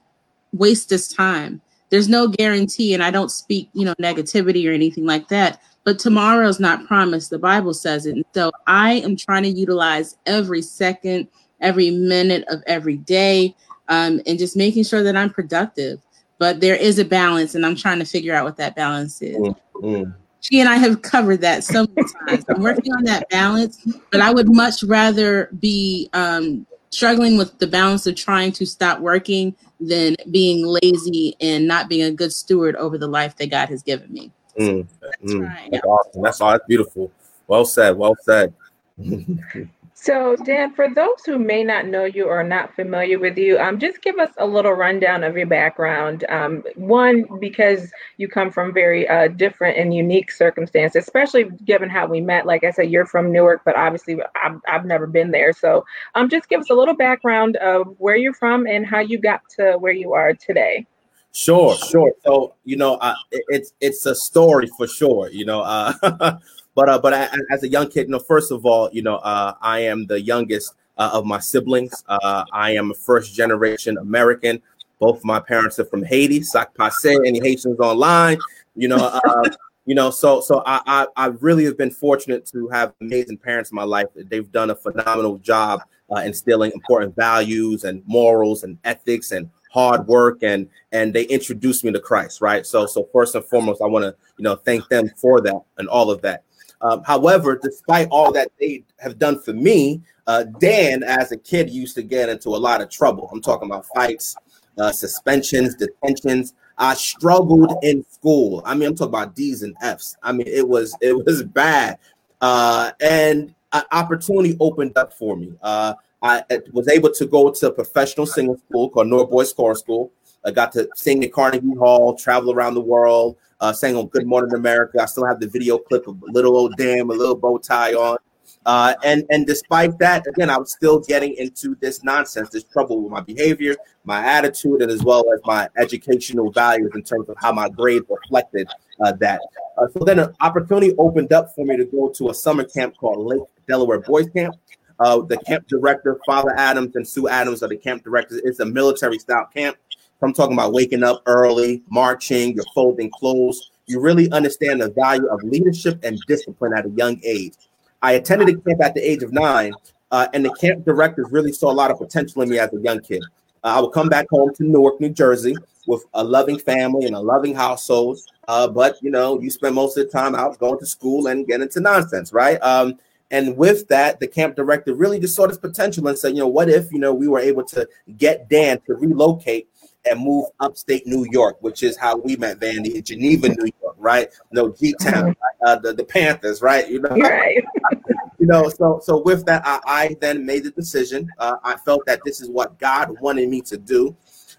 waste 0.53 0.89
this 0.89 1.07
time. 1.07 1.61
There's 1.89 2.09
no 2.09 2.27
guarantee, 2.27 2.93
and 2.93 3.03
I 3.03 3.11
don't 3.11 3.31
speak, 3.31 3.69
you 3.73 3.85
know, 3.85 3.95
negativity 3.95 4.69
or 4.69 4.73
anything 4.73 5.05
like 5.05 5.27
that. 5.29 5.61
But 5.83 5.97
tomorrow's 5.97 6.59
not 6.59 6.85
promised. 6.85 7.29
The 7.29 7.39
Bible 7.39 7.73
says 7.73 8.05
it. 8.05 8.15
And 8.15 8.25
so 8.33 8.51
I 8.67 8.93
am 8.93 9.15
trying 9.15 9.43
to 9.43 9.49
utilize 9.49 10.17
every 10.25 10.61
second, 10.61 11.27
every 11.61 11.89
minute 11.89 12.45
of 12.47 12.61
every 12.67 12.97
day, 12.97 13.55
um, 13.87 14.21
and 14.27 14.37
just 14.37 14.55
making 14.55 14.83
sure 14.83 15.01
that 15.01 15.15
I'm 15.15 15.31
productive. 15.31 15.99
But 16.39 16.61
there 16.61 16.75
is 16.75 16.97
a 16.99 17.05
balance, 17.05 17.53
and 17.53 17.65
I'm 17.65 17.75
trying 17.75 17.99
to 17.99 18.05
figure 18.05 18.33
out 18.33 18.45
what 18.45 18.57
that 18.57 18.75
balance 18.75 19.21
is. 19.21 19.37
Mm-hmm. 19.37 20.11
she 20.41 20.59
and 20.59 20.67
I 20.67 20.75
have 20.75 21.01
covered 21.01 21.41
that 21.41 21.63
so 21.63 21.85
many 21.95 22.07
times. 22.27 22.45
I'm 22.49 22.61
working 22.61 22.91
on 22.93 23.03
that 23.03 23.29
balance, 23.29 23.85
but 24.11 24.21
I 24.21 24.33
would 24.33 24.53
much 24.53 24.83
rather 24.83 25.49
be 25.59 26.09
um, 26.13 26.65
struggling 26.89 27.37
with 27.37 27.59
the 27.59 27.67
balance 27.67 28.07
of 28.07 28.15
trying 28.15 28.51
to 28.53 28.65
stop 28.65 28.99
working 28.99 29.55
than 29.79 30.15
being 30.31 30.65
lazy 30.65 31.35
and 31.39 31.67
not 31.67 31.87
being 31.87 32.03
a 32.03 32.11
good 32.11 32.33
steward 32.33 32.75
over 32.77 32.97
the 32.97 33.07
life 33.07 33.35
that 33.37 33.51
God 33.51 33.69
has 33.69 33.83
given 33.83 34.11
me. 34.11 34.31
Mm, 34.59 34.87
that's, 35.01 35.33
mm, 35.33 35.47
right. 35.47 35.69
that's 35.71 35.85
awesome. 35.85 36.21
That's 36.21 36.41
all. 36.41 36.51
That's 36.51 36.65
beautiful. 36.67 37.11
Well 37.47 37.65
said. 37.65 37.97
Well 37.97 38.15
said. 38.21 38.53
So, 40.01 40.37
Dan, 40.45 40.71
for 40.71 40.87
those 40.89 41.25
who 41.25 41.37
may 41.37 41.61
not 41.61 41.85
know 41.85 42.05
you 42.05 42.27
or 42.27 42.39
are 42.39 42.43
not 42.43 42.73
familiar 42.73 43.19
with 43.19 43.37
you, 43.37 43.59
um, 43.59 43.77
just 43.77 44.01
give 44.01 44.17
us 44.17 44.29
a 44.37 44.45
little 44.45 44.71
rundown 44.71 45.25
of 45.25 45.35
your 45.35 45.45
background. 45.45 46.23
Um, 46.29 46.63
one, 46.75 47.25
because 47.41 47.91
you 48.15 48.29
come 48.29 48.49
from 48.49 48.73
very 48.73 49.09
uh, 49.09 49.27
different 49.27 49.77
and 49.77 49.93
unique 49.93 50.31
circumstances, 50.31 51.03
especially 51.03 51.49
given 51.65 51.89
how 51.89 52.07
we 52.07 52.21
met. 52.21 52.45
Like 52.45 52.63
I 52.63 52.71
said, 52.71 52.89
you're 52.89 53.05
from 53.05 53.33
Newark, 53.33 53.63
but 53.65 53.75
obviously 53.75 54.21
I've, 54.41 54.61
I've 54.69 54.85
never 54.85 55.05
been 55.05 55.31
there. 55.31 55.51
So, 55.51 55.83
um, 56.15 56.29
just 56.29 56.47
give 56.47 56.61
us 56.61 56.69
a 56.69 56.75
little 56.75 56.95
background 56.95 57.57
of 57.57 57.93
where 57.97 58.15
you're 58.15 58.33
from 58.33 58.67
and 58.67 58.85
how 58.85 58.99
you 58.99 59.19
got 59.19 59.41
to 59.57 59.73
where 59.79 59.91
you 59.91 60.13
are 60.13 60.33
today. 60.33 60.87
Sure, 61.33 61.75
sure. 61.75 62.13
So, 62.25 62.55
you 62.63 62.77
know, 62.77 62.97
it, 63.31 63.43
it's 63.49 63.73
it's 63.81 64.05
a 64.05 64.15
story 64.15 64.69
for 64.77 64.87
sure. 64.87 65.29
You 65.29 65.45
know, 65.45 65.59
uh, 65.59 66.37
But 66.75 66.89
uh, 66.89 66.99
but 66.99 67.13
I, 67.13 67.29
as 67.51 67.63
a 67.63 67.67
young 67.67 67.89
kid, 67.89 68.07
you 68.07 68.11
know, 68.11 68.19
first 68.19 68.51
of 68.51 68.65
all, 68.65 68.89
you 68.91 69.01
know, 69.01 69.17
uh, 69.17 69.55
I 69.61 69.79
am 69.79 70.05
the 70.05 70.21
youngest 70.21 70.75
uh, 70.97 71.09
of 71.13 71.25
my 71.25 71.39
siblings. 71.39 72.03
Uh, 72.07 72.45
I 72.51 72.71
am 72.71 72.91
a 72.91 72.93
first 72.93 73.33
generation 73.33 73.97
American. 73.97 74.61
Both 74.99 75.17
of 75.17 75.25
my 75.25 75.39
parents 75.39 75.79
are 75.79 75.85
from 75.85 76.03
Haiti. 76.03 76.41
Sac 76.41 76.73
passe, 76.75 77.17
any 77.25 77.39
Haitians 77.39 77.79
online, 77.79 78.37
you 78.75 78.87
know. 78.87 79.19
Uh, 79.23 79.49
you 79.85 79.95
know, 79.95 80.11
so 80.11 80.39
so 80.39 80.61
I, 80.67 80.81
I, 80.85 81.07
I 81.15 81.25
really 81.27 81.65
have 81.65 81.77
been 81.77 81.89
fortunate 81.89 82.45
to 82.47 82.67
have 82.67 82.93
amazing 83.01 83.37
parents 83.37 83.71
in 83.71 83.75
my 83.75 83.83
life. 83.83 84.05
They've 84.15 84.51
done 84.51 84.69
a 84.69 84.75
phenomenal 84.75 85.37
job 85.39 85.81
uh, 86.15 86.19
instilling 86.19 86.71
important 86.73 87.15
values 87.15 87.83
and 87.83 88.03
morals 88.05 88.63
and 88.63 88.77
ethics 88.83 89.31
and 89.31 89.49
hard 89.71 90.07
work 90.07 90.43
and 90.43 90.67
and 90.91 91.13
they 91.13 91.23
introduced 91.23 91.83
me 91.83 91.91
to 91.91 91.99
Christ, 91.99 92.41
right? 92.41 92.65
So 92.65 92.85
so 92.85 93.07
first 93.11 93.35
and 93.35 93.43
foremost, 93.45 93.81
I 93.81 93.87
want 93.87 94.03
to 94.03 94.15
you 94.37 94.43
know 94.43 94.55
thank 94.55 94.87
them 94.89 95.09
for 95.15 95.41
that 95.41 95.59
and 95.77 95.87
all 95.87 96.11
of 96.11 96.21
that. 96.21 96.43
Um, 96.81 97.03
however, 97.03 97.59
despite 97.61 98.07
all 98.09 98.31
that 98.33 98.51
they 98.59 98.83
have 98.99 99.19
done 99.19 99.41
for 99.41 99.53
me, 99.53 100.01
uh, 100.27 100.43
Dan, 100.43 101.03
as 101.03 101.31
a 101.31 101.37
kid, 101.37 101.69
used 101.69 101.95
to 101.95 102.03
get 102.03 102.29
into 102.29 102.49
a 102.49 102.57
lot 102.57 102.81
of 102.81 102.89
trouble. 102.89 103.29
I'm 103.31 103.41
talking 103.41 103.69
about 103.69 103.85
fights, 103.93 104.35
uh, 104.77 104.91
suspensions, 104.91 105.75
detentions. 105.75 106.53
I 106.77 106.93
struggled 106.93 107.73
in 107.83 108.05
school. 108.09 108.61
I 108.65 108.75
mean, 108.75 108.89
I'm 108.89 108.95
talking 108.95 109.09
about 109.09 109.35
D's 109.35 109.63
and 109.63 109.75
F's. 109.81 110.15
I 110.23 110.31
mean, 110.31 110.47
it 110.47 110.67
was 110.67 110.95
it 111.01 111.13
was 111.25 111.43
bad, 111.55 111.97
uh, 112.41 112.91
and 113.01 113.53
an 113.73 113.83
opportunity 113.91 114.55
opened 114.59 114.97
up 114.97 115.13
for 115.13 115.35
me. 115.35 115.53
Uh, 115.61 115.95
I 116.21 116.43
was 116.73 116.87
able 116.87 117.11
to 117.13 117.25
go 117.25 117.49
to 117.49 117.67
a 117.67 117.71
professional 117.71 118.25
singing 118.25 118.57
school 118.57 118.89
called 118.89 119.07
Newark 119.07 119.29
Boys 119.29 119.53
Chorus 119.53 119.79
School. 119.79 120.11
I 120.45 120.51
got 120.51 120.71
to 120.73 120.87
sing 120.95 121.23
at 121.23 121.33
Carnegie 121.33 121.75
Hall, 121.75 122.15
travel 122.15 122.51
around 122.51 122.75
the 122.75 122.81
world, 122.81 123.37
uh, 123.59 123.73
sang 123.73 123.95
on 123.95 124.07
Good 124.07 124.25
Morning 124.25 124.53
America. 124.53 125.01
I 125.01 125.05
still 125.05 125.25
have 125.25 125.39
the 125.39 125.47
video 125.47 125.77
clip 125.77 126.07
of 126.07 126.21
little 126.21 126.55
old 126.55 126.75
Dan, 126.77 127.01
a 127.01 127.03
little 127.03 127.35
bow 127.35 127.57
tie 127.57 127.93
on. 127.93 128.17
Uh, 128.65 128.93
and 129.03 129.25
and 129.29 129.45
despite 129.45 129.97
that, 129.99 130.25
again, 130.27 130.49
I 130.49 130.57
was 130.57 130.71
still 130.71 130.99
getting 130.99 131.33
into 131.35 131.75
this 131.79 132.03
nonsense, 132.03 132.49
this 132.49 132.63
trouble 132.63 133.01
with 133.01 133.11
my 133.11 133.21
behavior, 133.21 133.75
my 134.03 134.25
attitude, 134.25 134.81
and 134.81 134.91
as 134.91 135.03
well 135.03 135.23
as 135.33 135.39
my 135.45 135.69
educational 135.77 136.51
values 136.51 136.91
in 136.95 137.03
terms 137.03 137.29
of 137.29 137.37
how 137.37 137.51
my 137.51 137.69
grades 137.69 138.05
reflected 138.09 138.67
uh, 139.01 139.11
that. 139.13 139.39
Uh, 139.77 139.87
so 139.93 140.03
then 140.03 140.19
an 140.19 140.35
opportunity 140.41 140.93
opened 140.97 141.31
up 141.31 141.53
for 141.55 141.65
me 141.65 141.77
to 141.77 141.85
go 141.85 142.09
to 142.09 142.29
a 142.29 142.33
summer 142.33 142.63
camp 142.63 142.97
called 142.97 143.25
Lake 143.25 143.41
Delaware 143.67 143.99
Boys 143.99 144.29
Camp. 144.29 144.55
Uh, 144.99 145.21
the 145.21 145.37
camp 145.37 145.65
director, 145.67 146.19
Father 146.25 146.53
Adams 146.57 146.95
and 146.95 147.07
Sue 147.07 147.29
Adams, 147.29 147.63
are 147.63 147.69
the 147.69 147.77
camp 147.77 148.03
directors. 148.03 148.41
It's 148.43 148.59
a 148.59 148.65
military 148.65 149.17
style 149.17 149.47
camp. 149.55 149.77
I'm 150.21 150.33
talking 150.33 150.53
about 150.53 150.73
waking 150.73 151.03
up 151.03 151.23
early, 151.25 151.81
marching, 151.89 152.53
you're 152.53 152.65
folding 152.75 153.09
clothes. 153.09 153.71
You 153.85 153.99
really 153.99 154.29
understand 154.31 154.81
the 154.81 154.89
value 154.91 155.27
of 155.27 155.41
leadership 155.43 155.99
and 156.03 156.19
discipline 156.27 156.73
at 156.73 156.85
a 156.85 156.89
young 156.89 157.19
age. 157.23 157.53
I 158.01 158.13
attended 158.13 158.49
a 158.49 158.57
camp 158.59 158.81
at 158.81 158.93
the 158.93 159.01
age 159.01 159.23
of 159.23 159.33
nine, 159.33 159.73
uh, 160.11 160.27
and 160.33 160.43
the 160.43 160.53
camp 160.55 160.85
directors 160.85 161.27
really 161.31 161.51
saw 161.51 161.71
a 161.71 161.73
lot 161.73 161.91
of 161.91 161.97
potential 161.97 162.41
in 162.41 162.49
me 162.49 162.59
as 162.59 162.73
a 162.73 162.79
young 162.79 162.99
kid. 162.99 163.23
Uh, 163.63 163.75
I 163.77 163.79
would 163.81 163.91
come 163.91 164.09
back 164.09 164.27
home 164.29 164.53
to 164.55 164.63
Newark, 164.63 164.99
New 165.01 165.09
Jersey, 165.09 165.55
with 165.87 166.05
a 166.13 166.23
loving 166.23 166.59
family 166.59 167.05
and 167.05 167.15
a 167.15 167.19
loving 167.19 167.55
household. 167.55 168.19
Uh, 168.47 168.67
but 168.67 169.01
you 169.01 169.11
know, 169.11 169.39
you 169.39 169.49
spend 169.49 169.75
most 169.75 169.97
of 169.97 170.05
the 170.05 170.11
time 170.11 170.35
out 170.35 170.57
going 170.59 170.79
to 170.79 170.85
school 170.85 171.27
and 171.27 171.47
getting 171.47 171.63
into 171.63 171.79
nonsense, 171.79 172.31
right? 172.31 172.57
Um, 172.61 172.97
and 173.31 173.55
with 173.57 173.87
that, 173.89 174.19
the 174.19 174.27
camp 174.27 174.55
director 174.55 174.93
really 174.93 175.19
just 175.19 175.35
saw 175.35 175.45
this 175.47 175.57
potential 175.57 176.07
and 176.07 176.17
said, 176.17 176.29
you 176.29 176.39
know, 176.39 176.47
what 176.47 176.69
if 176.69 176.91
you 176.91 176.99
know 176.99 177.13
we 177.13 177.27
were 177.27 177.39
able 177.39 177.63
to 177.65 177.87
get 178.17 178.49
Dan 178.49 178.79
to 178.87 178.95
relocate 178.95 179.67
and 180.09 180.19
move 180.19 180.45
upstate 180.59 181.05
New 181.07 181.25
York, 181.31 181.57
which 181.61 181.83
is 181.83 181.97
how 181.97 182.17
we 182.17 182.35
met 182.35 182.59
Vandy 182.59 182.95
in 182.95 183.03
Geneva, 183.03 183.49
New 183.49 183.71
York, 183.81 183.95
right? 183.97 184.29
No 184.51 184.69
G 184.69 184.93
Town, 184.99 185.25
right? 185.25 185.35
uh, 185.65 185.75
the, 185.77 185.93
the 185.93 186.03
Panthers, 186.03 186.61
right? 186.61 186.89
You 186.89 187.01
know, 187.01 187.09
right. 187.09 187.63
you 188.39 188.47
know. 188.47 188.69
So 188.69 188.99
so 189.03 189.21
with 189.21 189.45
that, 189.45 189.61
I, 189.65 189.79
I 189.85 190.17
then 190.21 190.45
made 190.45 190.63
the 190.63 190.71
decision. 190.71 191.29
Uh, 191.37 191.57
I 191.63 191.77
felt 191.77 192.05
that 192.05 192.21
this 192.25 192.41
is 192.41 192.49
what 192.49 192.77
God 192.79 193.15
wanted 193.21 193.49
me 193.49 193.61
to 193.61 193.77
do. 193.77 194.15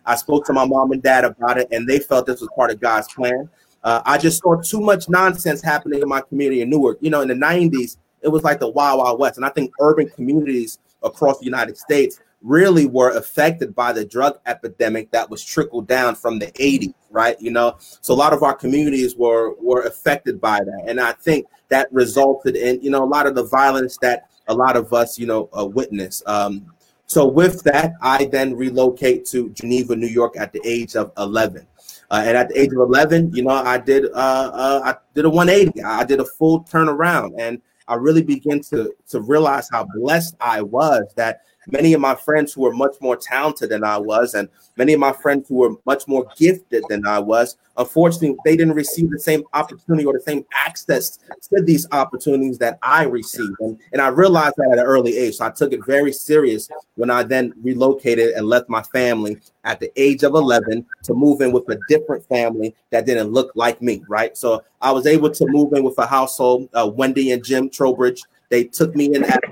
I 0.07 0.17
spoke 0.17 0.47
to 0.47 0.53
my 0.53 0.65
mom 0.65 0.93
and 0.93 1.03
dad 1.03 1.25
about 1.25 1.59
it, 1.59 1.69
and 1.71 1.89
they 1.89 1.99
felt 1.99 2.27
this 2.27 2.41
was 2.41 2.51
part 2.55 2.71
of 2.71 2.81
God's 2.81 3.13
plan. 3.13 3.49
Uh, 3.83 4.03
I 4.05 4.19
just 4.19 4.43
saw 4.43 4.61
too 4.61 4.81
much 4.81 5.09
nonsense 5.09 5.63
happening 5.63 6.03
in 6.03 6.09
my 6.09 6.21
community 6.21 6.63
in 6.63 6.71
Newark. 6.71 6.99
You 7.01 7.11
know, 7.11 7.21
in 7.21 7.29
the 7.29 7.35
'90s, 7.35 7.97
it 8.23 8.29
was 8.29 8.43
like 8.43 8.61
the 8.61 8.69
Wild 8.69 8.99
Wild 8.99 9.19
West, 9.19 9.37
and 9.37 9.47
I 9.47 9.51
think 9.51 9.73
urban 9.81 10.09
communities 10.09 10.79
across 11.03 11.39
the 11.39 11.47
United 11.47 11.79
States 11.79 12.21
really 12.43 12.87
were 12.87 13.11
affected 13.17 13.75
by 13.75 13.93
the 13.93 14.05
drug 14.05 14.39
epidemic 14.47 15.11
that 15.11 15.29
was 15.29 15.45
trickled 15.45 15.87
down 15.87 16.15
from 16.15 16.39
the 16.39 16.47
80s 16.53 16.95
right? 17.11 17.41
You 17.41 17.51
know 17.51 17.77
so 17.79 18.15
a 18.15 18.17
lot 18.17 18.33
of 18.33 18.43
our 18.43 18.55
communities 18.55 19.17
were 19.17 19.55
were 19.61 19.83
affected 19.83 20.41
by 20.41 20.61
that. 20.61 20.85
And 20.87 21.01
i 21.01 21.13
think 21.13 21.47
that 21.71 21.91
resulted 21.93 22.57
in 22.57 22.83
you 22.83 22.91
know 22.91 23.03
a 23.03 23.07
lot 23.07 23.27
of 23.27 23.35
the 23.35 23.45
violence 23.45 23.97
that 24.03 24.29
a 24.49 24.55
lot 24.55 24.77
of 24.77 24.93
us 24.93 25.19
you 25.19 25.27
know 25.27 25.49
uh, 25.57 25.65
witness 25.65 26.23
um, 26.27 26.67
so 27.07 27.27
with 27.27 27.63
that 27.65 27.95
i 28.03 28.27
then 28.27 28.55
relocate 28.55 29.25
to 29.25 29.49
geneva 29.51 29.97
new 29.97 30.07
york 30.07 30.37
at 30.37 30.53
the 30.53 30.61
age 30.65 30.97
of 30.97 31.13
11 31.17 31.67
uh, 32.11 32.23
and 32.25 32.37
at 32.37 32.49
the 32.49 32.61
age 32.61 32.73
of 32.73 32.79
11 32.79 33.35
you 33.35 33.43
know 33.43 33.51
i 33.51 33.79
did 33.79 34.07
uh, 34.13 34.51
uh 34.53 34.81
i 34.85 34.95
did 35.15 35.25
a 35.25 35.31
180 35.31 35.83
i 35.83 36.05
did 36.05 36.21
a 36.21 36.25
full 36.25 36.65
turnaround. 36.65 37.33
And 37.39 37.61
i 37.89 37.95
really 37.95 38.23
began 38.23 38.61
to 38.63 38.93
to 39.09 39.21
realize 39.21 39.69
how 39.71 39.87
blessed 39.97 40.37
i 40.41 40.61
was 40.61 41.05
that 41.17 41.43
many 41.73 41.93
of 41.93 42.01
my 42.01 42.15
friends 42.15 42.53
who 42.53 42.63
were 42.63 42.73
much 42.73 42.97
more 43.01 43.17
talented 43.17 43.71
than 43.71 43.85
I 43.85 43.99
was, 43.99 44.35
and 44.35 44.49
many 44.77 44.93
of 44.93 45.01
my 45.01 45.13
friends 45.13 45.49
who 45.49 45.57
were 45.57 45.75
much 45.87 46.07
more 46.07 46.27
gifted 46.37 46.85
than 46.89 47.07
I 47.07 47.19
was, 47.19 47.57
unfortunately, 47.77 48.37
they 48.45 48.57
didn't 48.57 48.75
receive 48.75 49.11
the 49.11 49.19
same 49.19 49.43
opportunity 49.53 50.05
or 50.05 50.13
the 50.13 50.21
same 50.21 50.45
access 50.55 51.19
to 51.19 51.63
these 51.63 51.87
opportunities 51.93 52.59
that 52.59 52.79
I 52.83 53.05
received. 53.05 53.57
And, 53.61 53.79
and 53.93 54.03
I 54.03 54.09
realized 54.09 54.55
that 54.57 54.71
at 54.73 54.79
an 54.79 54.85
early 54.85 55.17
age. 55.17 55.37
So 55.37 55.47
I 55.47 55.51
took 55.51 55.73
it 55.73 55.85
very 55.87 56.13
serious 56.13 56.69
when 56.95 57.11
I 57.11 57.23
then 57.23 57.53
relocated 57.63 58.35
and 58.35 58.47
left 58.47 58.69
my 58.69 58.83
family 58.83 59.39
at 59.65 59.81
the 59.81 59.91
age 59.97 60.23
of 60.23 60.35
11 60.35 60.87
to 61.05 61.15
move 61.15 61.41
in 61.41 61.53
with 61.53 61.69
a 61.69 61.79
different 61.89 62.27
family 62.29 62.75
that 62.91 63.07
didn't 63.07 63.33
look 63.33 63.53
like 63.55 63.81
me, 63.83 64.03
right? 64.09 64.37
So 64.37 64.63
I 64.81 64.93
was 64.93 65.07
able 65.07 65.31
to 65.31 65.47
move 65.47 65.73
in 65.73 65.85
with 65.85 65.99
a 65.99 66.07
household, 66.07 66.69
uh, 66.75 66.91
Wendy 66.93 67.33
and 67.33 67.45
Jim 67.45 67.71
Trowbridge. 67.71 68.23
They 68.49 68.65
took 68.65 68.97
me 68.97 69.15
in 69.15 69.25
at 69.25 69.43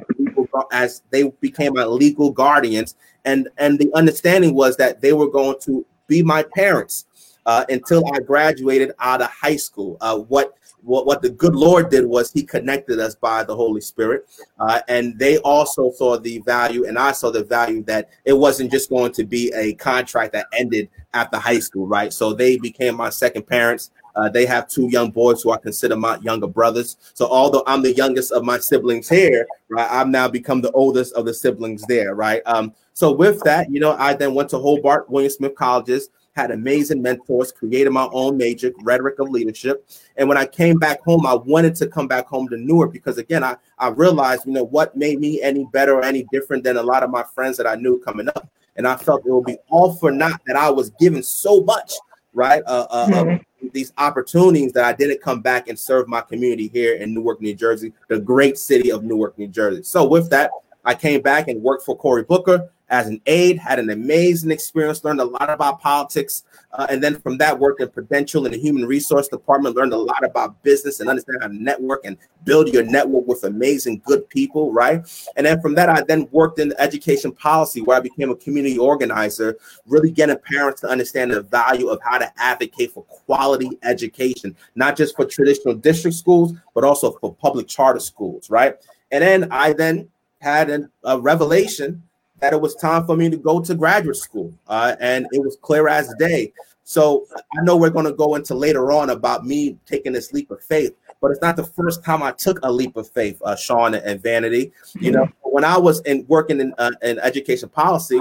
as 0.73 1.03
they 1.11 1.31
became 1.41 1.75
my 1.75 1.85
legal 1.85 2.31
guardians, 2.31 2.95
and 3.25 3.49
and 3.59 3.79
the 3.79 3.91
understanding 3.95 4.55
was 4.55 4.77
that 4.77 5.01
they 5.01 5.13
were 5.13 5.31
going 5.31 5.57
to 5.63 5.85
be 6.07 6.23
my 6.23 6.43
parents 6.55 7.07
uh, 7.47 7.65
until 7.69 8.05
I 8.15 8.19
graduated 8.21 8.93
out 8.99 9.23
of 9.23 9.31
high 9.31 9.57
school. 9.57 9.97
Uh, 10.01 10.19
what 10.19 10.55
what, 10.83 11.07
what 11.07 11.23
the 11.23 11.31
good 11.31 11.57
Lord 11.57 11.91
did 11.91 12.07
was 12.07 12.33
He 12.33 12.43
connected 12.43 12.99
us 13.01 13.15
by 13.15 13.43
the 13.43 13.55
Holy 13.55 13.81
Spirit, 13.81 14.27
uh, 14.61 14.81
and 14.89 15.19
they 15.19 15.39
also 15.39 15.91
saw 15.93 16.19
the 16.19 16.39
value, 16.41 16.87
and 16.87 16.99
I 16.99 17.13
saw 17.13 17.31
the 17.31 17.45
value 17.45 17.83
that 17.85 18.11
it 18.25 18.33
wasn't 18.33 18.71
just 18.71 18.89
going 18.89 19.13
to 19.13 19.25
be 19.25 19.53
a 19.55 19.75
contract 19.75 20.33
that 20.35 20.47
ended 20.53 20.89
after 21.15 21.39
high 21.39 21.59
school, 21.59 21.87
right? 21.87 22.13
So 22.13 22.33
they 22.33 22.59
became 22.59 22.97
my 22.97 23.11
second 23.11 23.47
parents. 23.47 23.91
Uh, 24.19 24.29
they 24.29 24.45
have 24.45 24.67
two 24.67 24.89
young 24.89 25.13
boys 25.13 25.43
who 25.43 25.53
I 25.53 25.59
consider 25.59 25.95
my 25.95 26.19
younger 26.23 26.49
brothers. 26.49 26.97
So 27.15 27.29
although 27.29 27.63
I'm 27.69 27.83
the 27.83 27.95
youngest 27.95 28.33
of 28.33 28.43
my 28.43 28.59
siblings 28.59 29.09
here, 29.09 29.47
right, 29.69 29.89
I've 29.89 30.09
now 30.09 30.27
become 30.27 30.61
the 30.61 30.73
oldest 30.73 31.15
of 31.15 31.25
the 31.25 31.33
siblings 31.33 31.85
there, 31.87 32.17
right? 32.17 32.43
Um, 32.45 32.75
so 32.95 33.13
with 33.13 33.41
that, 33.45 33.71
you 33.71 33.79
know, 33.79 33.93
I 33.93 34.15
then 34.15 34.35
went 34.35 34.51
to 34.51 34.59
Hobart 34.59 35.09
William 35.09 35.31
Smith 35.31 35.55
colleges, 35.55 36.11
had 36.33 36.51
amazing 36.51 37.01
mentors, 37.01 37.53
created 37.53 37.91
my 37.91 38.09
own 38.11 38.37
major, 38.37 38.73
rhetoric 38.83 39.21
of 39.21 39.31
leadership. 39.31 39.89
And 40.17 40.29
when 40.29 40.37
I 40.37 40.47
came 40.47 40.81
back 40.81 41.01
home, 41.03 41.25
I 41.25 41.35
wanted 41.35 41.77
to 41.77 41.87
come 41.87 42.09
back 42.09 42.27
home 42.27 42.49
to 42.49 42.57
Newark 42.57 42.93
because 42.93 43.19
again, 43.19 43.45
I, 43.45 43.57
I 43.79 43.91
realized, 43.91 44.47
you 44.47 44.53
know, 44.53 44.65
what 44.65 44.97
made 44.97 45.21
me 45.21 45.41
any 45.43 45.65
better 45.73 45.95
or 45.95 46.05
any 46.05 46.27
different 46.33 46.65
than 46.65 46.77
a 46.77 46.83
lot 46.83 47.05
of 47.05 47.11
my 47.11 47.23
friends 47.23 47.57
that 47.59 47.69
I 47.69 47.77
knew 47.77 48.01
coming 48.01 48.27
up. 48.29 48.51
And 48.75 48.87
I 48.87 48.97
felt 48.97 49.25
it 49.25 49.31
would 49.31 49.45
be 49.45 49.59
all 49.69 49.95
for 49.95 50.11
naught 50.11 50.41
that 50.47 50.57
I 50.57 50.71
was 50.71 50.91
given 50.99 51.23
so 51.23 51.63
much 51.63 51.93
right? 52.35 52.63
Uh, 52.67 52.87
uh, 52.91 53.07
mm-hmm. 53.07 53.37
These 53.73 53.93
opportunities 53.99 54.73
that 54.73 54.85
I 54.85 54.93
didn't 54.93 55.23
come 55.23 55.41
back 55.41 55.69
and 55.69 55.79
serve 55.79 56.09
my 56.09 56.21
community 56.21 56.69
here 56.69 56.97
in 56.97 57.15
Newark, 57.15 57.41
New 57.41 57.55
Jersey, 57.55 57.93
the 58.09 58.19
great 58.19 58.59
city 58.59 58.91
of 58.91 59.05
Newark, 59.05 59.39
New 59.39 59.49
Jersey. 59.49 59.83
So 59.83 60.07
with 60.07 60.31
that, 60.31 60.51
I 60.85 60.95
came 60.95 61.21
back 61.21 61.49
and 61.49 61.63
worked 61.63 61.85
for 61.85 61.97
Cory 61.97 62.23
Booker 62.23 62.71
as 62.91 63.07
an 63.07 63.21
aide, 63.27 63.59
had 63.59 63.79
an 63.79 63.91
amazing 63.91 64.51
experience, 64.51 65.05
learned 65.05 65.21
a 65.21 65.25
lot 65.25 65.51
about 65.51 65.81
politics, 65.81 66.45
uh, 66.73 66.87
and 66.89 67.03
then 67.03 67.19
from 67.21 67.39
that, 67.39 67.59
worked 67.59 67.81
in 67.81 67.89
Prudential 67.89 68.47
in 68.47 68.53
the 68.53 68.59
Human 68.59 68.87
Resource 68.87 69.29
Department, 69.29 69.77
learned 69.77 69.93
a 69.93 69.99
lot 69.99 70.25
about 70.25 70.63
business 70.63 71.01
and 71.01 71.09
understand 71.09 71.39
how 71.43 71.49
to 71.49 71.55
network 71.55 72.05
and 72.05 72.17
build 72.45 72.69
your 72.69 72.83
network 72.83 73.27
with 73.27 73.45
amazing, 73.45 74.01
good 74.05 74.29
people, 74.29 74.73
right? 74.73 75.07
And 75.37 75.47
then 75.47 75.61
from 75.61 75.75
that, 75.75 75.89
I 75.89 76.03
then 76.03 76.29
worked 76.31 76.59
in 76.59 76.73
education 76.79 77.33
policy 77.33 77.83
where 77.83 77.97
I 77.97 78.01
became 78.01 78.31
a 78.31 78.37
community 78.37 78.79
organizer, 78.79 79.59
really 79.87 80.11
getting 80.11 80.39
parents 80.39 80.81
to 80.83 80.89
understand 80.89 81.33
the 81.33 81.43
value 81.43 81.89
of 81.89 82.01
how 82.03 82.19
to 82.19 82.33
advocate 82.41 82.93
for 82.93 83.03
quality 83.05 83.71
education, 83.83 84.57
not 84.75 84.97
just 84.97 85.17
for 85.17 85.25
traditional 85.25 85.75
district 85.75 86.17
schools, 86.17 86.55
but 86.75 86.85
also 86.85 87.13
for 87.13 87.35
public 87.35 87.69
charter 87.69 88.01
schools, 88.01 88.51
right? 88.51 88.77
And 89.11 89.23
then 89.23 89.49
I 89.51 89.73
then 89.73 90.09
had 90.41 90.71
an, 90.71 90.91
a 91.05 91.19
revelation 91.19 92.03
that 92.41 92.53
it 92.53 92.61
was 92.61 92.75
time 92.75 93.05
for 93.05 93.17
me 93.17 93.29
to 93.31 93.37
go 93.37 93.61
to 93.61 93.75
graduate 93.75 94.17
school. 94.17 94.53
Uh, 94.69 94.95
and 95.01 95.27
it 95.33 95.43
was 95.43 95.57
clear 95.61 95.89
as 95.89 96.15
day. 96.19 96.53
So 96.85 97.27
I 97.37 97.63
know 97.65 97.77
we're 97.77 97.91
going 97.91 98.07
to 98.07 98.13
go 98.13 98.35
into 98.37 98.55
later 98.55 98.93
on 98.93 99.11
about 99.11 99.45
me 99.45 99.77
taking 99.85 100.13
this 100.13 100.33
leap 100.33 100.51
of 100.51 100.63
faith, 100.63 100.95
but 101.21 101.31
it's 101.31 101.43
not 101.43 101.57
the 101.57 101.65
first 101.65 102.03
time 102.03 102.23
I 102.23 102.33
took 102.33 102.61
a 102.63 102.73
leap 102.73 102.97
of 102.97 103.09
faith, 103.11 103.41
uh, 103.45 103.57
Sean 103.57 103.95
and 103.95 104.23
Vanity. 104.23 104.73
You 104.95 105.13
know, 105.13 105.29
when 105.43 105.65
I 105.65 105.77
was 105.77 106.01
in 106.03 106.25
working 106.29 106.61
in, 106.61 106.73
uh, 106.79 106.93
in 107.03 107.19
education 107.19 107.69
policy, 107.69 108.21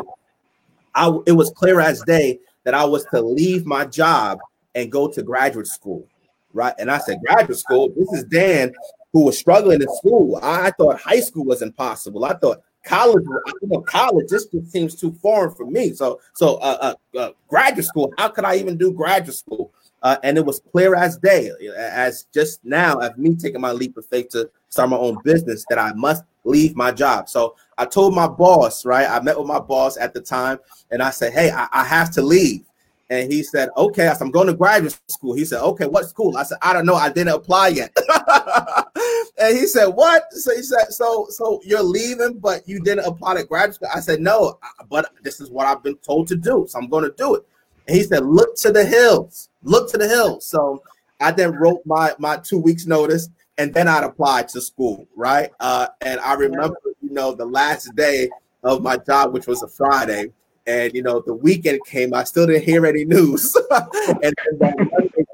I, 0.96 1.18
it 1.26 1.32
was 1.32 1.52
clear 1.52 1.80
as 1.80 2.02
day 2.02 2.40
that 2.66 2.74
I 2.74 2.84
was 2.84 3.06
to 3.14 3.22
leave 3.22 3.66
my 3.66 3.86
job 3.86 4.40
and 4.76 4.92
go 4.92 5.08
to 5.08 5.24
graduate 5.24 5.68
school, 5.68 6.06
right? 6.54 6.74
And 6.78 6.92
I 6.92 6.98
said, 6.98 7.20
graduate 7.26 7.60
school. 7.60 7.94
This 7.96 8.12
is 8.12 8.26
Dan, 8.26 8.74
who 9.14 9.24
was 9.24 9.38
struggling 9.38 9.82
in 9.82 9.88
school. 9.96 10.38
I, 10.42 10.68
I 10.68 10.72
thought 10.72 11.00
high 11.00 11.22
school 11.22 11.46
was 11.46 11.62
impossible. 11.62 12.26
I 12.26 12.34
thought 12.34 12.62
college, 12.88 13.26
you 13.62 13.68
know, 13.68 13.82
college 13.82 14.30
just 14.30 14.50
seems 14.72 14.96
too 14.96 15.12
foreign 15.22 15.54
for 15.54 15.66
me. 15.66 15.94
So, 15.94 16.20
so 16.34 16.56
uh, 16.56 16.96
uh, 17.14 17.18
uh, 17.18 17.32
graduate 17.48 17.86
school, 17.86 18.14
how 18.18 18.30
could 18.30 18.46
I 18.46 18.56
even 18.56 18.78
do 18.78 18.92
graduate 18.92 19.36
school? 19.36 19.74
Uh, 20.04 20.18
and 20.24 20.38
it 20.38 20.46
was 20.46 20.62
clear 20.72 20.96
as 20.96 21.18
day, 21.18 21.52
as 21.78 22.28
just 22.34 22.64
now, 22.64 22.98
as 23.00 23.18
me 23.18 23.36
taking 23.36 23.62
my 23.62 23.72
leap 23.72 23.98
of 23.98 24.06
faith 24.06 24.30
to 24.30 24.50
start 24.70 24.90
my 24.90 24.98
own 24.98 25.18
business, 25.24 25.66
that 25.70 25.80
I 25.80 25.92
must 25.94 26.24
leave 26.44 26.76
my 26.76 26.92
job. 26.92 27.28
So 27.28 27.56
I 27.78 27.86
told 27.86 28.14
my 28.14 28.28
boss, 28.28 28.86
right? 28.86 29.10
I 29.10 29.20
met 29.20 29.38
with 29.38 29.48
my 29.48 29.60
boss 29.60 29.98
at 29.98 30.14
the 30.14 30.22
time, 30.22 30.60
and 30.92 31.02
I 31.02 31.10
said, 31.10 31.34
"Hey, 31.34 31.50
I, 31.52 31.68
I 31.74 31.84
have 31.84 32.12
to 32.12 32.22
leave." 32.22 32.64
And 33.10 33.32
he 33.32 33.42
said, 33.42 33.70
okay, 33.78 34.08
I 34.08 34.14
said, 34.14 34.26
I'm 34.26 34.32
going 34.32 34.48
to 34.48 34.54
graduate 34.54 35.00
school. 35.08 35.34
He 35.34 35.46
said, 35.46 35.62
okay, 35.62 35.86
what 35.86 36.10
school? 36.10 36.36
I 36.36 36.44
said, 36.44 36.58
I 36.62 36.74
don't 36.74 36.86
know. 36.86 36.96
I 36.96 37.10
didn't 37.10 37.36
apply 37.36 37.70
yet. 37.70 37.96
and 39.38 39.58
he 39.58 39.66
said, 39.66 39.88
what? 39.88 40.32
So 40.34 40.54
he 40.54 40.62
said, 40.62 40.88
so, 40.90 41.28
so 41.30 41.62
you're 41.64 41.84
leaving, 41.84 42.40
but 42.40 42.68
you 42.68 42.82
didn't 42.82 43.06
apply 43.06 43.36
to 43.36 43.46
graduate 43.46 43.76
school. 43.76 43.90
I 43.96 44.02
said, 44.02 44.20
no, 44.20 44.60
but 44.90 45.10
this 45.24 45.40
is 45.40 45.50
what 45.50 45.68
I've 45.68 45.84
been 45.84 45.96
told 45.98 46.28
to 46.28 46.36
do. 46.36 46.66
So 46.68 46.80
I'm 46.80 46.90
going 46.90 47.06
to 47.06 47.14
do 47.18 47.36
it. 47.36 47.46
And 47.88 47.96
he 47.96 48.04
said, 48.04 48.26
look 48.26 48.58
to 48.58 48.72
the 48.74 48.86
hills, 48.86 49.50
look 49.64 49.90
to 49.92 49.98
the 49.98 50.08
hills. 50.08 50.46
So 50.46 50.84
I 51.22 51.32
then 51.32 51.54
wrote 51.54 51.82
my, 51.86 52.14
my 52.20 52.38
two 52.38 52.60
weeks 52.60 52.86
notice 52.86 53.30
and 53.58 53.74
then 53.74 53.88
I'd 53.88 54.04
apply 54.04 54.44
to 54.44 54.60
school. 54.60 55.08
Right. 55.16 55.50
Uh, 55.62 55.88
and 56.02 56.20
I 56.20 56.34
remember, 56.34 56.76
you 57.02 57.12
know, 57.12 57.34
the 57.34 57.46
last 57.46 57.96
day 57.96 58.30
of 58.64 58.82
my 58.82 58.98
job, 58.98 59.34
which 59.34 59.48
was 59.48 59.64
a 59.64 59.68
Friday, 59.68 60.34
and 60.68 60.94
you 60.94 61.02
know, 61.02 61.22
the 61.26 61.34
weekend 61.34 61.80
came, 61.86 62.14
I 62.14 62.24
still 62.26 62.46
didn't 62.46 62.64
hear 62.64 62.86
any 62.86 63.06
news. 63.06 63.58
and 64.22 64.36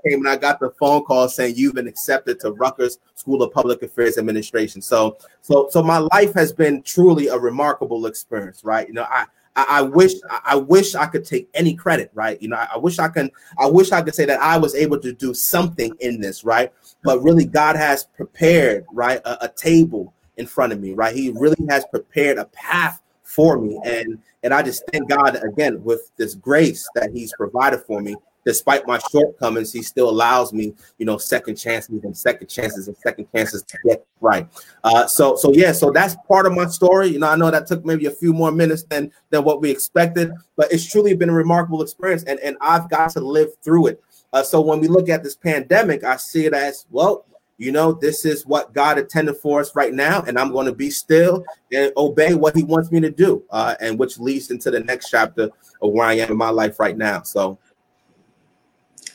came 0.08 0.19
and 0.19 0.30
I 0.30 0.36
got 0.36 0.60
the 0.60 0.69
phone 0.72 1.04
call 1.04 1.28
saying 1.28 1.56
you've 1.56 1.76
been 1.76 1.88
accepted 1.88 2.39
to 2.41 2.52
Rutgers 2.52 3.00
School 3.15 3.41
of 3.41 3.52
Public 3.52 3.82
Affairs 3.82 4.17
Administration. 4.17 4.82
So 4.82 5.17
so 5.41 5.67
so 5.72 5.82
my 5.82 5.98
life 5.98 6.34
has 6.34 6.54
been 6.54 6.84
truly 6.84 7.28
a 7.28 7.38
remarkable 7.38 8.06
experience, 8.06 8.63
right? 8.63 8.88
You 8.88 8.93
know, 8.93 9.06
I 9.10 9.26
I, 9.56 9.65
I 9.69 9.82
wish 9.82 10.13
I 10.46 10.56
wish 10.56 10.96
I 10.96 11.06
could 11.06 11.26
take 11.26 11.50
any 11.54 11.74
credit, 11.74 12.12
right? 12.13 12.41
You 12.41 12.50
know, 12.50 12.58
I, 12.58 12.69
I, 12.76 12.78
wish 12.78 13.00
I 13.00 13.08
can 13.08 13.32
I 13.60 13.67
wish 13.67 13.91
I 13.91 14.02
could 14.02 14.15
say 14.15 14.26
that 14.26 14.41
I 14.41 14.58
was 14.58 14.76
able 14.76 15.00
to 15.00 15.13
do 15.13 15.34
something 15.34 15.93
in 16.00 16.19
this, 16.19 16.43
right? 16.43 16.72
But 17.04 17.22
really, 17.24 17.46
God 17.46 17.76
has 17.76 18.04
prepared, 18.04 18.86
right, 18.91 19.22
a, 19.26 19.46
a 19.46 19.50
table 19.50 20.13
in 20.38 20.48
front 20.48 20.74
of 20.74 20.80
me, 20.80 20.93
right? 20.93 21.15
He 21.15 21.32
really 21.32 21.65
has 21.69 21.86
prepared 21.86 22.38
a 22.38 22.46
path 22.46 23.03
for 23.34 23.60
me. 23.60 23.80
And 23.84 24.19
and 24.43 24.54
I 24.54 24.62
just 24.62 24.84
thank 24.91 25.10
God 25.10 25.41
again 25.43 25.84
with 25.84 26.12
this 26.17 26.36
grace 26.36 26.88
that 26.96 27.12
He's 27.13 27.34
provided 27.34 27.82
for 27.82 28.02
me. 28.02 28.15
Despite 28.46 28.86
my 28.86 29.00
shortcomings, 29.10 29.72
He 29.72 29.82
still 29.82 30.10
allows 30.10 30.52
me, 30.52 30.74
you 30.98 31.06
know, 31.06 31.17
second 31.17 31.56
chances 31.56 32.04
and 32.04 32.15
second 32.15 32.48
chances 32.48 32.88
and 32.88 32.98
second 32.98 33.28
chances 33.34 33.63
to 33.63 33.78
get 33.88 34.06
right. 34.19 34.48
Uh, 34.84 35.08
so, 35.08 35.36
so 35.38 35.54
yeah, 35.54 35.72
so 35.72 35.91
that's 35.91 36.15
part 36.28 36.46
of 36.46 36.54
my 36.54 36.65
story. 36.65 37.08
You 37.08 37.19
know, 37.19 37.30
I 37.30 37.38
know 37.38 37.50
that 37.50 37.67
took 37.67 37.86
maybe 37.86 38.06
a 38.08 38.12
few 38.12 38.34
more 38.34 38.52
minutes 38.52 38.84
than 38.84 39.12
than 39.30 39.43
what 39.43 39.62
we 39.62 39.72
expected, 39.72 40.32
but 40.58 40.72
it's 40.72 40.86
truly 40.86 41.15
been 41.15 41.30
a 41.30 41.34
remarkable 41.34 41.82
experience, 41.82 42.24
and 42.24 42.39
and 42.41 42.58
I've 42.62 42.89
got 42.89 43.12
to 43.12 43.22
live 43.22 43.50
through 43.63 43.88
it. 43.88 44.04
Uh, 44.34 44.43
so 44.43 44.60
when 44.62 44.80
we 44.80 44.88
look 44.88 45.10
at 45.10 45.24
this 45.24 45.36
pandemic, 45.36 46.04
I 46.04 46.17
see 46.17 46.46
it 46.46 46.54
as 46.54 46.86
well 46.89 47.26
you 47.58 47.72
know, 47.72 47.94
this 47.94 48.26
is 48.26 48.46
what 48.46 48.74
God 48.74 48.98
intended 48.98 49.38
for 49.38 49.60
us 49.60 49.76
right 49.76 49.94
now, 49.94 50.22
and 50.24 50.39
I'm 50.39 50.52
going 50.52 50.66
to 50.66 50.74
be 50.74 50.89
still 50.89 51.46
and 51.72 51.92
obey 51.96 52.34
what 52.34 52.56
He 52.56 52.63
wants 52.63 52.92
me 52.92 53.00
to 53.02 53.12
do, 53.12 53.44
uh, 53.52 53.76
and 53.80 54.00
which 54.00 54.20
leads 54.20 54.52
into 54.52 54.72
the 54.72 54.80
next 54.80 55.10
chapter 55.10 55.50
of 55.82 55.92
where 55.92 56.08
I 56.08 56.13
am 56.13 56.32
in 56.32 56.38
my 56.38 56.50
life 56.50 56.80
right 56.80 56.98
now. 56.98 57.22
So, 57.22 57.60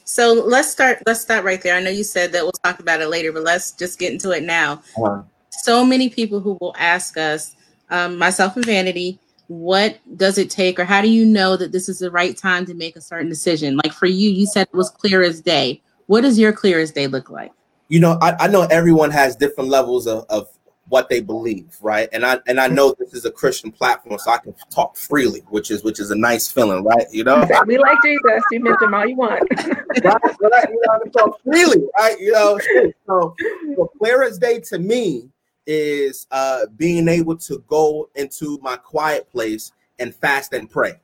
so 0.04 0.32
let's 0.32 0.70
start. 0.70 1.02
Let's 1.06 1.20
start 1.20 1.44
right 1.44 1.60
there. 1.60 1.74
I 1.74 1.82
know 1.82 1.90
you 1.90 2.04
said 2.04 2.32
that 2.32 2.42
we'll 2.42 2.52
talk 2.52 2.80
about 2.80 3.00
it 3.00 3.08
later, 3.08 3.32
but 3.32 3.42
let's 3.42 3.72
just 3.72 3.98
get 3.98 4.12
into 4.12 4.30
it 4.30 4.44
now. 4.44 4.82
Uh-huh. 4.96 5.22
So 5.50 5.84
many 5.84 6.08
people 6.08 6.40
who 6.40 6.56
will 6.60 6.74
ask 6.78 7.16
us, 7.16 7.56
um, 7.90 8.16
myself 8.16 8.54
and 8.54 8.64
Vanity, 8.64 9.18
what 9.48 9.98
does 10.16 10.38
it 10.38 10.50
take, 10.50 10.78
or 10.78 10.84
how 10.84 11.00
do 11.02 11.08
you 11.08 11.26
know 11.26 11.56
that 11.56 11.72
this 11.72 11.88
is 11.88 11.98
the 11.98 12.10
right 12.10 12.36
time 12.36 12.64
to 12.66 12.74
make 12.74 12.96
a 12.96 13.00
certain 13.00 13.28
decision? 13.28 13.76
Like 13.82 13.92
for 13.92 14.06
you, 14.06 14.30
you 14.30 14.46
said 14.46 14.68
it 14.72 14.76
was 14.76 14.90
clear 14.90 15.22
as 15.22 15.40
day. 15.40 15.82
What 16.06 16.20
does 16.20 16.38
your 16.38 16.52
clear 16.52 16.78
as 16.78 16.92
day 16.92 17.06
look 17.06 17.30
like? 17.30 17.52
You 17.88 18.00
know, 18.00 18.18
I, 18.20 18.44
I 18.44 18.48
know 18.48 18.62
everyone 18.62 19.10
has 19.10 19.36
different 19.36 19.70
levels 19.70 20.06
of, 20.06 20.24
of 20.28 20.48
what 20.88 21.08
they 21.08 21.20
believe, 21.20 21.76
right? 21.82 22.08
And 22.12 22.24
I 22.24 22.38
and 22.46 22.58
I 22.58 22.66
know 22.66 22.94
this 22.98 23.14
is 23.14 23.24
a 23.24 23.30
Christian 23.30 23.70
platform, 23.70 24.18
so 24.18 24.30
I 24.30 24.38
can 24.38 24.54
talk 24.70 24.96
freely, 24.96 25.40
which 25.48 25.70
is 25.70 25.82
which 25.84 26.00
is 26.00 26.10
a 26.10 26.16
nice 26.16 26.50
feeling, 26.50 26.84
right? 26.84 27.06
You 27.10 27.24
know, 27.24 27.46
we 27.66 27.78
like 27.78 27.98
Jesus. 28.02 28.42
You 28.50 28.60
mention 28.60 28.94
all 28.94 29.06
you 29.06 29.16
want. 29.16 29.42
right? 29.56 30.04
You 30.04 30.48
know, 30.48 30.50
I 30.52 30.98
can 31.02 31.12
talk 31.12 31.40
freely, 31.42 31.86
right? 31.98 32.18
You 32.18 32.32
know, 32.32 32.58
so, 33.06 33.34
so 33.76 33.90
clear 33.98 34.22
as 34.22 34.38
day 34.38 34.60
to 34.60 34.78
me 34.78 35.30
is 35.66 36.26
uh, 36.30 36.66
being 36.76 37.08
able 37.08 37.36
to 37.36 37.62
go 37.68 38.08
into 38.14 38.58
my 38.62 38.76
quiet 38.76 39.30
place 39.30 39.72
and 39.98 40.14
fast 40.14 40.52
and 40.54 40.70
pray 40.70 40.94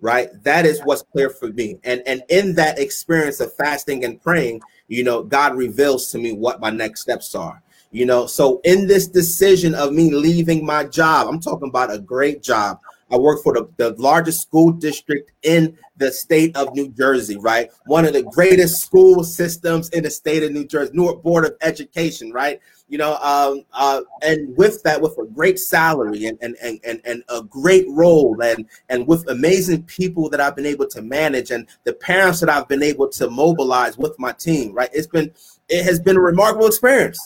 right 0.00 0.30
that 0.44 0.64
is 0.64 0.80
what's 0.84 1.02
clear 1.02 1.28
for 1.28 1.48
me 1.48 1.78
and 1.82 2.02
and 2.06 2.22
in 2.28 2.54
that 2.54 2.78
experience 2.78 3.40
of 3.40 3.52
fasting 3.54 4.04
and 4.04 4.22
praying 4.22 4.60
you 4.88 5.04
know, 5.04 5.22
God 5.22 5.56
reveals 5.56 6.10
to 6.12 6.18
me 6.18 6.32
what 6.32 6.60
my 6.60 6.70
next 6.70 7.02
steps 7.02 7.34
are. 7.34 7.62
You 7.90 8.04
know, 8.04 8.26
so 8.26 8.60
in 8.64 8.86
this 8.86 9.06
decision 9.06 9.74
of 9.74 9.92
me 9.92 10.12
leaving 10.12 10.64
my 10.64 10.84
job, 10.84 11.26
I'm 11.28 11.40
talking 11.40 11.68
about 11.68 11.92
a 11.92 11.98
great 11.98 12.42
job. 12.42 12.80
I 13.10 13.16
work 13.16 13.42
for 13.42 13.54
the, 13.54 13.68
the 13.78 13.90
largest 14.00 14.42
school 14.42 14.72
district 14.72 15.32
in 15.42 15.78
the 15.96 16.12
state 16.12 16.54
of 16.56 16.74
New 16.74 16.88
Jersey, 16.88 17.36
right? 17.38 17.70
One 17.86 18.04
of 18.04 18.12
the 18.12 18.24
greatest 18.24 18.82
school 18.82 19.24
systems 19.24 19.88
in 19.90 20.04
the 20.04 20.10
state 20.10 20.42
of 20.42 20.52
New 20.52 20.66
Jersey, 20.66 20.92
Newark 20.92 21.22
Board 21.22 21.46
of 21.46 21.56
Education, 21.62 22.30
right? 22.30 22.60
You 22.88 22.98
know, 22.98 23.16
um, 23.16 23.64
uh, 23.74 24.00
and 24.22 24.56
with 24.56 24.82
that, 24.82 25.00
with 25.00 25.16
a 25.18 25.26
great 25.26 25.58
salary 25.58 26.24
and, 26.24 26.38
and, 26.40 26.56
and, 26.62 26.80
and, 26.84 27.00
and 27.04 27.22
a 27.28 27.42
great 27.42 27.84
role 27.88 28.40
and, 28.42 28.66
and 28.88 29.06
with 29.06 29.28
amazing 29.28 29.82
people 29.82 30.30
that 30.30 30.40
I've 30.40 30.56
been 30.56 30.64
able 30.64 30.86
to 30.88 31.02
manage 31.02 31.50
and 31.50 31.68
the 31.84 31.92
parents 31.92 32.40
that 32.40 32.48
I've 32.48 32.66
been 32.66 32.82
able 32.82 33.08
to 33.10 33.28
mobilize 33.28 33.98
with 33.98 34.18
my 34.18 34.32
team, 34.32 34.72
right? 34.72 34.88
It's 34.94 35.06
been, 35.06 35.30
it 35.68 35.84
has 35.84 36.00
been 36.00 36.16
a 36.16 36.20
remarkable 36.20 36.66
experience. 36.66 37.18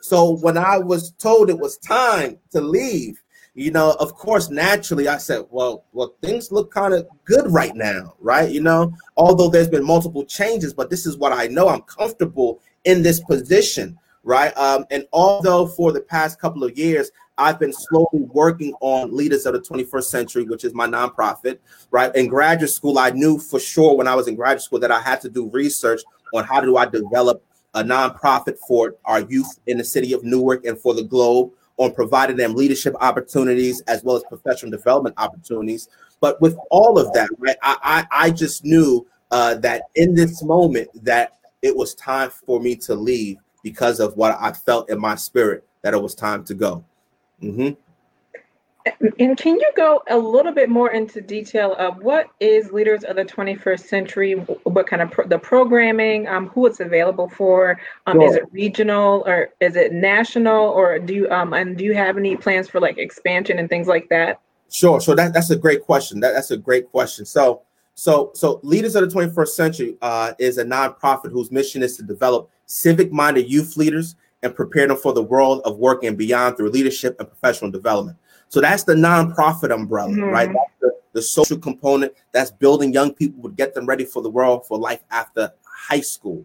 So 0.00 0.36
when 0.38 0.56
I 0.56 0.78
was 0.78 1.12
told 1.12 1.50
it 1.50 1.58
was 1.58 1.76
time 1.78 2.38
to 2.52 2.60
leave, 2.60 3.22
you 3.54 3.70
know, 3.70 3.96
of 4.00 4.14
course, 4.14 4.50
naturally, 4.50 5.06
I 5.06 5.16
said, 5.18 5.44
well, 5.48 5.84
well, 5.92 6.14
things 6.20 6.50
look 6.50 6.72
kind 6.72 6.92
of 6.92 7.06
good 7.24 7.50
right 7.50 7.74
now, 7.74 8.14
right? 8.18 8.50
You 8.50 8.60
know, 8.60 8.92
although 9.16 9.48
there's 9.48 9.68
been 9.68 9.86
multiple 9.86 10.24
changes, 10.24 10.74
but 10.74 10.90
this 10.90 11.06
is 11.06 11.16
what 11.16 11.32
I 11.32 11.46
know. 11.46 11.68
I'm 11.68 11.82
comfortable 11.82 12.60
in 12.84 13.02
this 13.02 13.20
position, 13.20 13.96
right? 14.24 14.56
Um, 14.56 14.86
and 14.90 15.06
although 15.12 15.66
for 15.66 15.92
the 15.92 16.00
past 16.00 16.40
couple 16.40 16.64
of 16.64 16.76
years, 16.76 17.10
I've 17.36 17.58
been 17.58 17.72
slowly 17.72 18.22
working 18.32 18.74
on 18.80 19.14
Leaders 19.14 19.44
of 19.46 19.54
the 19.54 19.60
21st 19.60 20.04
Century, 20.04 20.44
which 20.44 20.64
is 20.64 20.72
my 20.72 20.86
nonprofit, 20.86 21.58
right? 21.90 22.14
In 22.14 22.28
graduate 22.28 22.70
school, 22.70 22.98
I 22.98 23.10
knew 23.10 23.38
for 23.38 23.60
sure 23.60 23.96
when 23.96 24.08
I 24.08 24.14
was 24.14 24.28
in 24.28 24.36
graduate 24.36 24.62
school 24.62 24.80
that 24.80 24.92
I 24.92 25.00
had 25.00 25.20
to 25.22 25.28
do 25.28 25.50
research 25.50 26.00
on 26.32 26.44
how 26.44 26.60
do 26.60 26.76
I 26.76 26.86
develop 26.86 27.44
a 27.74 27.82
nonprofit 27.82 28.56
for 28.66 28.94
our 29.04 29.20
youth 29.20 29.58
in 29.66 29.78
the 29.78 29.84
city 29.84 30.12
of 30.12 30.24
Newark 30.24 30.64
and 30.64 30.78
for 30.78 30.94
the 30.94 31.02
globe 31.02 31.50
on 31.76 31.92
providing 31.92 32.36
them 32.36 32.54
leadership 32.54 32.94
opportunities 33.00 33.80
as 33.82 34.04
well 34.04 34.16
as 34.16 34.22
professional 34.28 34.70
development 34.70 35.14
opportunities. 35.18 35.88
But 36.20 36.40
with 36.40 36.56
all 36.70 36.98
of 36.98 37.12
that, 37.14 37.28
right, 37.38 37.56
I, 37.62 38.06
I, 38.10 38.26
I 38.26 38.30
just 38.30 38.64
knew 38.64 39.06
uh, 39.32 39.56
that 39.56 39.82
in 39.96 40.14
this 40.14 40.42
moment 40.44 40.88
that 41.04 41.38
it 41.62 41.74
was 41.74 41.94
time 41.96 42.30
for 42.30 42.60
me 42.60 42.76
to 42.76 42.94
leave 42.94 43.38
because 43.64 43.98
of 43.98 44.16
what 44.16 44.36
I 44.38 44.52
felt 44.52 44.88
in 44.90 45.00
my 45.00 45.16
spirit 45.16 45.66
that 45.82 45.94
it 45.94 46.00
was 46.00 46.14
time 46.14 46.44
to 46.44 46.54
go. 46.54 46.84
Mm-hmm. 47.42 47.70
And 49.18 49.38
can 49.38 49.58
you 49.58 49.72
go 49.74 50.02
a 50.10 50.16
little 50.16 50.52
bit 50.52 50.68
more 50.68 50.90
into 50.90 51.22
detail 51.22 51.74
of 51.78 52.02
what 52.02 52.26
is 52.38 52.70
Leaders 52.70 53.02
of 53.04 53.16
the 53.16 53.24
21st 53.24 53.80
Century? 53.80 54.32
What 54.34 54.86
kind 54.86 55.00
of 55.00 55.10
pro- 55.10 55.26
the 55.26 55.38
programming? 55.38 56.28
Um, 56.28 56.48
who 56.48 56.66
it's 56.66 56.80
available 56.80 57.30
for? 57.30 57.80
Um, 58.06 58.20
sure. 58.20 58.28
Is 58.28 58.36
it 58.36 58.44
regional 58.52 59.24
or 59.26 59.48
is 59.60 59.76
it 59.76 59.94
national? 59.94 60.68
Or 60.68 60.98
do 60.98 61.14
you 61.14 61.30
um, 61.30 61.54
and 61.54 61.78
do 61.78 61.84
you 61.84 61.94
have 61.94 62.18
any 62.18 62.36
plans 62.36 62.68
for 62.68 62.78
like 62.78 62.98
expansion 62.98 63.58
and 63.58 63.70
things 63.70 63.88
like 63.88 64.10
that? 64.10 64.40
Sure. 64.70 65.00
So 65.00 65.14
that, 65.14 65.32
that's 65.32 65.48
a 65.48 65.56
great 65.56 65.80
question. 65.80 66.20
That, 66.20 66.32
that's 66.32 66.50
a 66.50 66.56
great 66.58 66.90
question. 66.90 67.24
So 67.24 67.62
so 67.94 68.32
so 68.34 68.60
Leaders 68.62 68.96
of 68.96 69.08
the 69.08 69.14
21st 69.18 69.48
Century 69.48 69.96
uh, 70.02 70.34
is 70.38 70.58
a 70.58 70.64
nonprofit 70.64 71.30
whose 71.30 71.50
mission 71.50 71.82
is 71.82 71.96
to 71.96 72.02
develop 72.02 72.50
civic-minded 72.66 73.50
youth 73.50 73.76
leaders 73.76 74.16
and 74.42 74.54
prepare 74.54 74.86
them 74.86 74.96
for 74.96 75.12
the 75.12 75.22
world 75.22 75.62
of 75.64 75.78
work 75.78 76.04
and 76.04 76.18
beyond 76.18 76.56
through 76.56 76.70
leadership 76.70 77.16
and 77.18 77.28
professional 77.28 77.70
development. 77.70 78.16
So 78.48 78.60
that's 78.60 78.84
the 78.84 78.94
nonprofit 78.94 79.74
umbrella, 79.74 80.12
mm-hmm. 80.12 80.24
right? 80.24 80.48
That's 80.48 80.72
the, 80.80 80.92
the 81.14 81.22
social 81.22 81.58
component 81.58 82.12
that's 82.32 82.50
building 82.50 82.92
young 82.92 83.14
people 83.14 83.48
to 83.48 83.54
get 83.54 83.74
them 83.74 83.86
ready 83.86 84.04
for 84.04 84.22
the 84.22 84.30
world 84.30 84.66
for 84.66 84.78
life 84.78 85.02
after 85.10 85.52
high 85.64 86.00
school. 86.02 86.44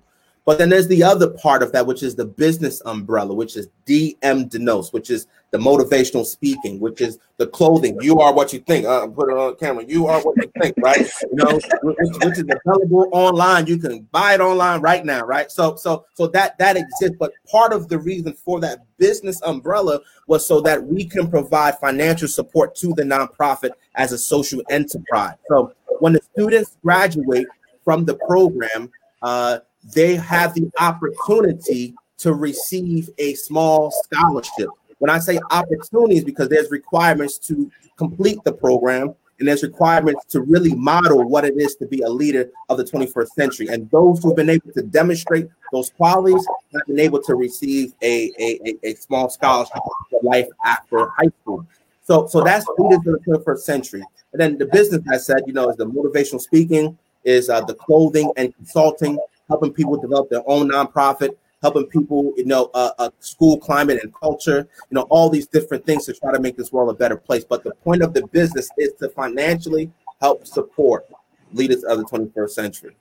But 0.50 0.58
then 0.58 0.70
there's 0.70 0.88
the 0.88 1.04
other 1.04 1.30
part 1.30 1.62
of 1.62 1.72
that, 1.74 1.86
which 1.86 2.02
is 2.02 2.16
the 2.16 2.26
business 2.26 2.82
umbrella, 2.84 3.36
which 3.36 3.56
is 3.56 3.70
DM 3.86 4.50
Denotes, 4.50 4.92
which 4.92 5.12
is 5.12 5.28
the 5.52 5.60
motivational 5.60 6.26
speaking, 6.26 6.80
which 6.80 7.02
is 7.02 7.20
the 7.38 7.46
clothing. 7.46 7.96
You 8.02 8.20
are 8.20 8.34
what 8.34 8.52
you 8.52 8.58
think. 8.58 8.88
Uh, 8.88 9.06
put 9.06 9.30
it 9.30 9.38
on 9.38 9.56
camera. 9.58 9.86
You 9.88 10.08
are 10.08 10.20
what 10.24 10.38
you 10.38 10.52
think, 10.60 10.74
right? 10.80 11.08
You 11.22 11.36
know, 11.36 11.54
which, 11.84 11.98
which, 12.24 12.40
is 12.40 12.46
available 12.66 13.10
online. 13.12 13.68
You 13.68 13.78
can 13.78 14.08
buy 14.12 14.34
it 14.34 14.42
online 14.42 14.82
right 14.82 15.06
now, 15.06 15.24
right? 15.24 15.52
So, 15.52 15.76
so, 15.76 16.08
so 16.16 16.26
that 16.30 16.58
that 16.58 16.78
exists. 16.78 17.18
But 17.20 17.32
part 17.46 17.72
of 17.72 17.88
the 17.88 18.00
reason 18.00 18.34
for 18.34 18.60
that 18.60 18.80
business 18.98 19.40
umbrella 19.44 20.00
was 20.26 20.48
so 20.48 20.62
that 20.62 20.84
we 20.84 21.06
can 21.06 21.30
provide 21.30 21.78
financial 21.78 22.28
support 22.28 22.74
to 22.78 22.92
the 22.96 23.04
nonprofit 23.04 23.74
as 23.94 24.14
a 24.14 24.18
social 24.18 24.64
enterprise. 24.72 25.36
So, 25.48 25.76
when 26.00 26.14
the 26.14 26.22
students 26.34 26.76
graduate 26.82 27.46
from 27.84 28.06
the 28.06 28.16
program, 28.16 28.90
uh, 29.22 29.60
they 29.94 30.16
have 30.16 30.54
the 30.54 30.70
opportunity 30.80 31.96
to 32.18 32.34
receive 32.34 33.10
a 33.18 33.34
small 33.36 33.92
scholarship. 33.92 34.70
When 35.00 35.10
I 35.10 35.20
say 35.20 35.40
opportunities, 35.52 36.24
because 36.24 36.50
there's 36.50 36.70
requirements 36.70 37.38
to 37.40 37.72
complete 37.98 38.40
the 38.44 38.52
program 38.52 39.16
and 39.40 39.48
there's 39.48 39.64
requirements 39.64 40.26
to 40.26 40.42
really 40.42 40.76
model 40.76 41.28
what 41.28 41.46
it 41.46 41.56
is 41.58 41.76
to 41.78 41.88
be 41.88 42.02
a 42.02 42.10
leader 42.10 42.50
of 42.68 42.78
the 42.78 42.84
21st 42.84 43.28
century. 43.30 43.68
And 43.68 43.90
those 43.90 44.22
who've 44.22 44.36
been 44.36 44.50
able 44.50 44.72
to 44.74 44.82
demonstrate 44.82 45.48
those 45.72 45.92
qualities 45.92 46.46
have 46.74 46.86
been 46.88 47.00
able 47.00 47.22
to 47.24 47.36
receive 47.36 47.94
a, 48.02 48.32
a, 48.40 48.76
a, 48.84 48.96
small 48.96 49.30
scholarship 49.30 49.78
for 50.10 50.20
life 50.24 50.48
after 50.66 51.10
high 51.18 51.32
school. 51.42 51.66
So, 52.04 52.28
so 52.28 52.42
that's 52.42 52.66
leaders 52.78 52.98
of 52.98 53.04
the 53.04 53.20
21st 53.26 53.60
century. 53.60 54.04
And 54.34 54.42
then 54.42 54.58
the 54.58 54.66
business 54.66 55.02
I 55.10 55.18
said, 55.18 55.44
you 55.48 55.54
know, 55.54 55.70
is 55.70 55.78
the 55.78 55.86
motivational 55.86 56.42
speaking, 56.42 56.98
is 57.24 57.50
uh, 57.50 57.62
the 57.62 57.76
clothing 57.76 58.32
and 58.36 58.54
consulting, 58.56 59.18
helping 59.50 59.74
people 59.74 59.98
develop 60.00 60.30
their 60.30 60.44
own 60.48 60.70
nonprofit, 60.70 61.32
helping 61.62 61.86
people, 61.88 62.34
you 62.38 62.46
know, 62.46 62.70
uh, 62.74 62.92
uh, 63.00 63.10
school 63.20 63.58
climate 63.58 64.00
and 64.02 64.14
culture, 64.14 64.68
you 64.90 64.96
know, 64.96 65.02
all 65.10 65.30
these 65.30 65.48
different 65.48 65.86
things 65.86 66.06
to 66.06 66.14
try 66.14 66.32
to 66.32 66.40
make 66.40 66.56
this 66.56 66.72
world 66.72 66.90
a 66.90 66.94
better 66.94 67.18
place. 67.18 67.44
But 67.44 67.64
the 67.64 67.74
point 67.84 68.02
of 68.02 68.14
the 68.14 68.26
business 68.28 68.70
is 68.78 68.94
to 69.00 69.10
financially 69.10 69.92
help 70.22 70.48
support 70.48 71.06
leaders 71.52 71.84
of 71.84 71.98
the 71.98 72.06
21st 72.06 72.50
century. 72.50 72.96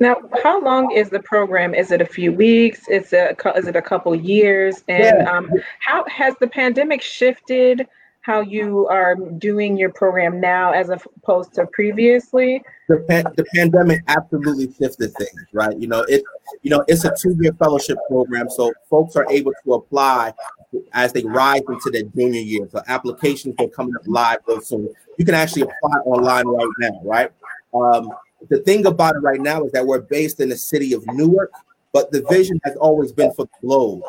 Now, 0.00 0.16
how 0.44 0.62
long 0.62 0.92
is 0.92 1.10
the 1.10 1.20
program? 1.20 1.74
Is 1.74 1.90
it 1.90 2.00
a 2.00 2.06
few 2.06 2.32
weeks? 2.32 2.88
Is 2.88 3.12
it 3.12 3.36
a, 3.44 3.52
is 3.56 3.66
it 3.66 3.74
a 3.74 3.82
couple 3.82 4.14
years? 4.14 4.84
And 4.86 5.02
yeah. 5.02 5.30
um, 5.30 5.50
how 5.80 6.04
has 6.08 6.34
the 6.40 6.46
pandemic 6.46 7.02
shifted 7.02 7.88
how 8.22 8.40
you 8.40 8.86
are 8.88 9.14
doing 9.14 9.76
your 9.76 9.90
program 9.90 10.40
now 10.40 10.72
as 10.72 10.90
opposed 10.90 11.54
to 11.54 11.66
previously? 11.68 12.62
The, 12.88 12.98
pan- 13.08 13.32
the 13.36 13.44
pandemic 13.54 14.02
absolutely 14.08 14.72
shifted 14.72 15.14
things, 15.14 15.46
right? 15.52 15.78
You 15.78 15.88
know, 15.88 16.02
it 16.02 16.22
you 16.62 16.70
know 16.70 16.84
it's 16.88 17.04
a 17.04 17.14
two-year 17.16 17.52
fellowship 17.54 17.98
program, 18.08 18.50
so 18.50 18.72
folks 18.90 19.16
are 19.16 19.26
able 19.30 19.52
to 19.64 19.74
apply 19.74 20.34
as 20.92 21.12
they 21.12 21.24
rise 21.24 21.62
into 21.68 21.90
their 21.90 22.02
junior 22.02 22.40
year. 22.40 22.68
So 22.70 22.82
applications 22.88 23.54
are 23.58 23.68
coming 23.68 23.94
up 23.96 24.02
live 24.06 24.40
soon. 24.62 24.88
You 25.16 25.24
can 25.24 25.34
actually 25.34 25.62
apply 25.62 25.98
online 26.04 26.46
right 26.46 26.68
now, 26.80 27.00
right? 27.04 27.30
Um, 27.74 28.10
the 28.50 28.58
thing 28.60 28.86
about 28.86 29.16
it 29.16 29.20
right 29.20 29.40
now 29.40 29.64
is 29.64 29.72
that 29.72 29.86
we're 29.86 30.00
based 30.00 30.40
in 30.40 30.48
the 30.48 30.56
city 30.56 30.92
of 30.92 31.04
Newark, 31.06 31.50
but 31.92 32.10
the 32.12 32.22
vision 32.30 32.60
has 32.64 32.76
always 32.76 33.12
been 33.12 33.32
for 33.32 33.46
the 33.46 33.66
globe 33.66 34.02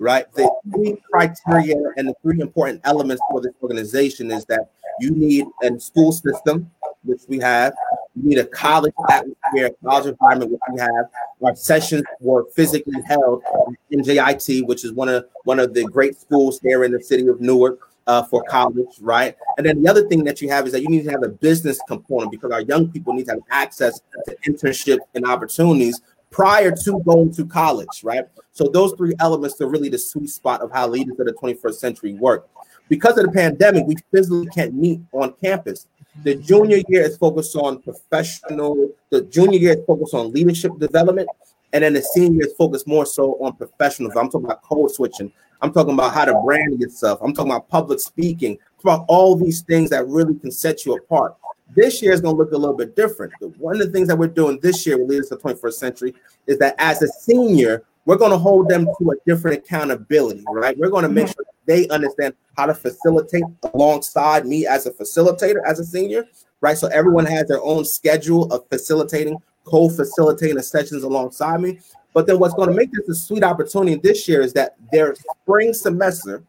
right? 0.00 0.32
The 0.34 0.50
three 0.74 0.96
criteria 1.12 1.76
and 1.96 2.08
the 2.08 2.14
three 2.22 2.40
important 2.40 2.80
elements 2.84 3.22
for 3.30 3.40
this 3.40 3.52
organization 3.62 4.32
is 4.32 4.44
that 4.46 4.70
you 4.98 5.10
need 5.10 5.46
a 5.62 5.78
school 5.78 6.10
system, 6.10 6.70
which 7.04 7.20
we 7.28 7.38
have. 7.38 7.74
You 8.16 8.30
need 8.30 8.38
a 8.38 8.46
college 8.46 8.94
atmosphere, 9.08 9.70
college 9.84 10.06
environment, 10.06 10.50
which 10.50 10.60
we 10.72 10.80
have. 10.80 11.06
Our 11.44 11.54
sessions 11.54 12.02
were 12.18 12.46
physically 12.56 13.00
held 13.06 13.42
in 13.90 14.02
JIT, 14.02 14.66
which 14.66 14.84
is 14.84 14.92
one 14.92 15.08
of 15.08 15.26
one 15.44 15.60
of 15.60 15.74
the 15.74 15.84
great 15.84 16.18
schools 16.18 16.58
here 16.60 16.82
in 16.84 16.92
the 16.92 17.00
city 17.00 17.28
of 17.28 17.40
Newark. 17.40 17.86
Uh, 18.06 18.24
for 18.24 18.42
college, 18.44 18.88
right? 19.02 19.36
And 19.56 19.64
then 19.64 19.82
the 19.82 19.88
other 19.88 20.08
thing 20.08 20.24
that 20.24 20.40
you 20.40 20.48
have 20.48 20.66
is 20.66 20.72
that 20.72 20.82
you 20.82 20.88
need 20.88 21.04
to 21.04 21.10
have 21.10 21.22
a 21.22 21.28
business 21.28 21.78
component 21.86 22.32
because 22.32 22.50
our 22.50 22.62
young 22.62 22.90
people 22.90 23.12
need 23.12 23.26
to 23.26 23.32
have 23.32 23.42
access 23.50 24.00
to 24.24 24.36
internships 24.48 25.00
and 25.14 25.24
opportunities 25.24 26.00
prior 26.30 26.70
to 26.70 27.00
going 27.04 27.32
to 27.34 27.44
college, 27.44 28.02
right? 28.02 28.24
So 28.52 28.68
those 28.68 28.92
three 28.92 29.14
elements 29.20 29.60
are 29.60 29.68
really 29.68 29.88
the 29.88 29.98
sweet 29.98 30.30
spot 30.30 30.62
of 30.62 30.70
how 30.72 30.88
leaders 30.88 31.18
of 31.18 31.26
the 31.26 31.32
21st 31.32 31.74
century 31.74 32.14
work. 32.14 32.48
Because 32.88 33.18
of 33.18 33.26
the 33.26 33.32
pandemic, 33.32 33.86
we 33.86 33.96
physically 34.12 34.46
can't 34.46 34.74
meet 34.74 35.00
on 35.12 35.32
campus. 35.42 35.86
The 36.24 36.34
junior 36.34 36.82
year 36.88 37.02
is 37.02 37.16
focused 37.16 37.54
on 37.56 37.82
professional, 37.82 38.90
the 39.10 39.22
junior 39.22 39.58
year 39.58 39.72
is 39.78 39.84
focused 39.86 40.14
on 40.14 40.32
leadership 40.32 40.78
development, 40.78 41.28
and 41.72 41.84
then 41.84 41.94
the 41.94 42.02
senior 42.02 42.46
is 42.46 42.52
focused 42.54 42.86
more 42.86 43.06
so 43.06 43.36
on 43.40 43.54
professionals. 43.54 44.14
I'm 44.16 44.28
talking 44.28 44.46
about 44.46 44.62
code 44.62 44.90
switching. 44.90 45.32
I'm 45.62 45.72
talking 45.72 45.94
about 45.94 46.14
how 46.14 46.24
to 46.24 46.34
brand 46.44 46.80
yourself. 46.80 47.20
I'm 47.22 47.34
talking 47.34 47.52
about 47.52 47.68
public 47.68 48.00
speaking. 48.00 48.58
about 48.82 49.04
all 49.08 49.36
these 49.36 49.60
things 49.60 49.90
that 49.90 50.06
really 50.08 50.34
can 50.34 50.50
set 50.50 50.84
you 50.84 50.94
apart. 50.94 51.36
This 51.74 52.02
year 52.02 52.12
is 52.12 52.20
going 52.20 52.34
to 52.34 52.38
look 52.38 52.52
a 52.52 52.56
little 52.56 52.76
bit 52.76 52.96
different. 52.96 53.32
One 53.58 53.80
of 53.80 53.86
the 53.86 53.92
things 53.92 54.08
that 54.08 54.16
we're 54.16 54.28
doing 54.28 54.58
this 54.60 54.86
year 54.86 54.98
with 54.98 55.08
Leaders 55.08 55.30
of 55.30 55.40
the 55.40 55.54
21st 55.54 55.72
Century 55.74 56.14
is 56.46 56.58
that 56.58 56.74
as 56.78 57.00
a 57.02 57.08
senior, 57.08 57.84
we're 58.06 58.16
going 58.16 58.32
to 58.32 58.38
hold 58.38 58.68
them 58.68 58.86
to 58.98 59.10
a 59.10 59.14
different 59.26 59.58
accountability, 59.58 60.42
right? 60.50 60.76
We're 60.76 60.90
going 60.90 61.04
to 61.04 61.08
make 61.08 61.28
sure 61.28 61.44
they 61.66 61.86
understand 61.88 62.34
how 62.56 62.66
to 62.66 62.74
facilitate 62.74 63.44
alongside 63.74 64.46
me 64.46 64.66
as 64.66 64.86
a 64.86 64.90
facilitator, 64.90 65.60
as 65.64 65.78
a 65.78 65.84
senior, 65.84 66.26
right? 66.60 66.76
So 66.76 66.88
everyone 66.88 67.26
has 67.26 67.46
their 67.46 67.62
own 67.62 67.84
schedule 67.84 68.52
of 68.52 68.66
facilitating, 68.68 69.36
co-facilitating 69.64 70.56
the 70.56 70.62
sessions 70.62 71.04
alongside 71.04 71.60
me. 71.60 71.78
But 72.12 72.26
then 72.26 72.38
what's 72.38 72.54
going 72.54 72.70
to 72.70 72.74
make 72.74 72.90
this 72.92 73.08
a 73.08 73.14
sweet 73.14 73.44
opportunity 73.44 73.94
this 73.96 74.26
year 74.26 74.40
is 74.40 74.52
that 74.54 74.74
their 74.90 75.14
spring 75.42 75.72
semester, 75.72 76.42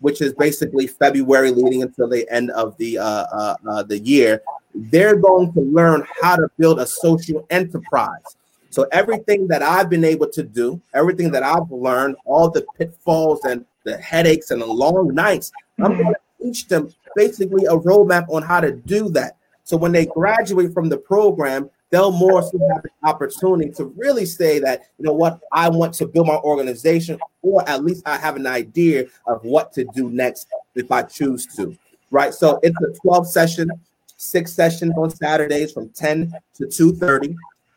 which 0.00 0.20
is 0.20 0.32
basically 0.34 0.86
February 0.86 1.50
leading 1.50 1.82
until 1.82 2.08
the 2.08 2.28
end 2.30 2.50
of 2.52 2.76
the 2.78 2.98
uh, 2.98 3.26
uh, 3.32 3.56
uh, 3.68 3.82
the 3.82 3.98
year, 3.98 4.42
they're 4.74 5.16
going 5.16 5.52
to 5.52 5.60
learn 5.60 6.06
how 6.20 6.36
to 6.36 6.48
build 6.58 6.78
a 6.78 6.86
social 6.86 7.46
enterprise. 7.50 8.36
So 8.70 8.86
everything 8.92 9.48
that 9.48 9.62
I've 9.62 9.88
been 9.88 10.04
able 10.04 10.28
to 10.28 10.42
do, 10.42 10.80
everything 10.94 11.30
that 11.32 11.42
I've 11.42 11.70
learned, 11.70 12.16
all 12.24 12.50
the 12.50 12.66
pitfalls 12.76 13.44
and 13.44 13.64
the 13.84 13.96
headaches 13.96 14.50
and 14.50 14.60
the 14.60 14.66
long 14.66 15.14
nights, 15.14 15.50
I'm 15.82 15.96
going 15.96 16.14
to 16.14 16.20
teach 16.42 16.68
them 16.68 16.92
basically 17.16 17.64
a 17.64 17.72
roadmap 17.72 18.28
on 18.28 18.42
how 18.42 18.60
to 18.60 18.72
do 18.72 19.08
that. 19.10 19.36
So 19.64 19.76
when 19.76 19.92
they 19.92 20.06
graduate 20.06 20.72
from 20.72 20.88
the 20.88 20.98
program, 20.98 21.70
they'll 21.90 22.12
more 22.12 22.42
so 22.42 22.58
have 22.72 22.82
the 22.82 22.90
opportunity 23.04 23.70
to 23.70 23.84
really 23.96 24.26
say 24.26 24.58
that, 24.58 24.82
you 24.98 25.04
know 25.04 25.12
what, 25.12 25.40
I 25.52 25.68
want 25.68 25.94
to 25.94 26.06
build 26.06 26.26
my 26.26 26.36
organization, 26.36 27.18
or 27.42 27.68
at 27.68 27.84
least 27.84 28.02
I 28.06 28.18
have 28.18 28.36
an 28.36 28.46
idea 28.46 29.06
of 29.26 29.42
what 29.44 29.72
to 29.72 29.84
do 29.94 30.10
next 30.10 30.48
if 30.74 30.90
I 30.92 31.02
choose 31.02 31.46
to. 31.56 31.76
Right. 32.10 32.32
So 32.32 32.58
it's 32.62 32.80
a 32.80 32.92
12 33.02 33.28
session 33.28 33.70
six 34.16 34.52
sessions 34.52 34.92
on 34.96 35.10
Saturdays 35.10 35.72
from 35.72 35.88
10 35.90 36.32
to 36.54 36.66
2:30 36.66 37.34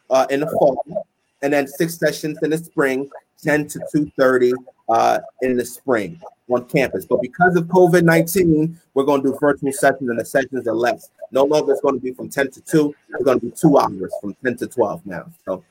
uh, 0.09 0.25
in 0.29 0.41
the 0.41 0.47
fall, 0.47 1.05
and 1.41 1.53
then 1.53 1.67
six 1.67 1.97
sessions 1.97 2.37
in 2.41 2.49
the 2.49 2.57
spring, 2.57 3.09
10 3.43 3.67
to 3.67 3.79
2:30 3.93 4.53
uh, 4.89 5.19
in 5.41 5.55
the 5.55 5.65
spring 5.65 6.19
on 6.53 6.65
campus. 6.65 7.05
But 7.05 7.21
because 7.21 7.55
of 7.55 7.65
COVID 7.65 8.03
19, 8.03 8.79
we're 8.93 9.03
going 9.03 9.23
to 9.23 9.31
do 9.31 9.37
virtual 9.39 9.71
sessions, 9.71 10.09
and 10.09 10.19
the 10.19 10.25
sessions 10.25 10.67
are 10.67 10.75
less. 10.75 11.09
No 11.31 11.43
longer 11.45 11.71
it's 11.71 11.81
going 11.81 11.95
to 11.95 12.01
be 12.01 12.13
from 12.13 12.29
10 12.29 12.51
to 12.51 12.61
2, 12.61 12.95
it's 13.09 13.23
going 13.23 13.39
to 13.39 13.45
be 13.45 13.51
two 13.51 13.77
hours 13.77 14.13
from 14.21 14.35
10 14.43 14.57
to 14.57 14.67
12 14.67 15.05
now. 15.05 15.25
So, 15.45 15.63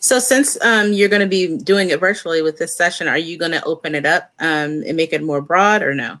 so 0.00 0.18
since 0.18 0.60
um, 0.62 0.92
you're 0.92 1.08
going 1.08 1.22
to 1.22 1.28
be 1.28 1.56
doing 1.58 1.90
it 1.90 2.00
virtually 2.00 2.42
with 2.42 2.58
this 2.58 2.76
session, 2.76 3.08
are 3.08 3.18
you 3.18 3.36
going 3.36 3.52
to 3.52 3.64
open 3.64 3.94
it 3.94 4.06
up 4.06 4.30
um, 4.38 4.82
and 4.86 4.96
make 4.96 5.12
it 5.12 5.22
more 5.22 5.40
broad 5.40 5.82
or 5.82 5.94
no? 5.94 6.18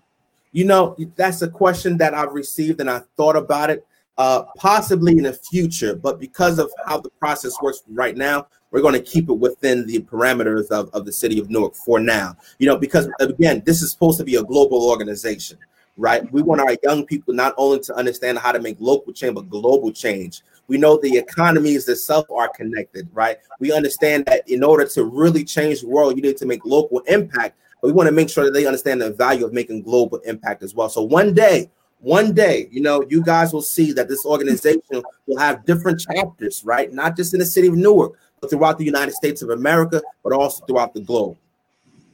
You 0.52 0.64
know, 0.64 0.96
that's 1.16 1.42
a 1.42 1.48
question 1.48 1.98
that 1.98 2.14
I've 2.14 2.32
received 2.32 2.80
and 2.80 2.90
I 2.90 3.02
thought 3.16 3.36
about 3.36 3.70
it. 3.70 3.84
uh, 4.18 4.42
possibly 4.56 5.12
in 5.12 5.22
the 5.22 5.32
future, 5.32 5.94
but 5.94 6.18
because 6.18 6.58
of 6.58 6.70
how 6.84 6.98
the 7.00 7.10
process 7.20 7.54
works 7.62 7.82
right 7.88 8.16
now, 8.16 8.48
we're 8.70 8.82
going 8.82 8.94
to 8.94 9.00
keep 9.00 9.28
it 9.28 9.34
within 9.34 9.86
the 9.86 10.00
parameters 10.00 10.70
of, 10.70 10.90
of 10.92 11.04
the 11.04 11.12
city 11.12 11.38
of 11.38 11.50
Newark 11.50 11.74
for 11.74 11.98
now. 11.98 12.36
You 12.58 12.66
know, 12.66 12.76
because 12.76 13.08
again, 13.20 13.62
this 13.64 13.82
is 13.82 13.90
supposed 13.90 14.18
to 14.18 14.24
be 14.24 14.36
a 14.36 14.42
global 14.42 14.88
organization, 14.88 15.58
right? 15.96 16.30
We 16.32 16.42
want 16.42 16.60
our 16.60 16.76
young 16.82 17.06
people 17.06 17.34
not 17.34 17.54
only 17.56 17.80
to 17.80 17.94
understand 17.94 18.38
how 18.38 18.52
to 18.52 18.60
make 18.60 18.76
local 18.78 19.12
change, 19.12 19.34
but 19.34 19.48
global 19.48 19.92
change. 19.92 20.42
We 20.66 20.76
know 20.76 20.98
the 20.98 21.16
economies 21.16 21.88
itself 21.88 22.26
are 22.30 22.48
connected, 22.48 23.08
right? 23.14 23.38
We 23.58 23.72
understand 23.72 24.26
that 24.26 24.48
in 24.48 24.62
order 24.62 24.86
to 24.88 25.04
really 25.04 25.44
change 25.44 25.80
the 25.80 25.88
world, 25.88 26.16
you 26.16 26.22
need 26.22 26.36
to 26.38 26.46
make 26.46 26.64
local 26.66 27.00
impact. 27.06 27.58
But 27.80 27.88
we 27.88 27.92
want 27.92 28.08
to 28.08 28.12
make 28.12 28.28
sure 28.28 28.44
that 28.44 28.52
they 28.52 28.66
understand 28.66 29.00
the 29.00 29.12
value 29.12 29.46
of 29.46 29.52
making 29.52 29.82
global 29.82 30.18
impact 30.18 30.62
as 30.62 30.74
well. 30.74 30.88
So 30.90 31.02
one 31.02 31.32
day 31.32 31.70
one 32.00 32.32
day, 32.32 32.68
you 32.70 32.80
know, 32.80 33.04
you 33.08 33.22
guys 33.22 33.52
will 33.52 33.62
see 33.62 33.92
that 33.92 34.08
this 34.08 34.24
organization 34.24 35.02
will 35.26 35.38
have 35.38 35.64
different 35.64 36.00
chapters, 36.00 36.62
right? 36.64 36.92
Not 36.92 37.16
just 37.16 37.34
in 37.34 37.40
the 37.40 37.46
city 37.46 37.68
of 37.68 37.74
Newark, 37.74 38.14
throughout 38.48 38.78
the 38.78 38.84
United 38.84 39.12
States 39.14 39.42
of 39.42 39.50
America, 39.50 40.02
but 40.22 40.32
also 40.32 40.64
throughout 40.66 40.94
the 40.94 41.00
globe. 41.00 41.36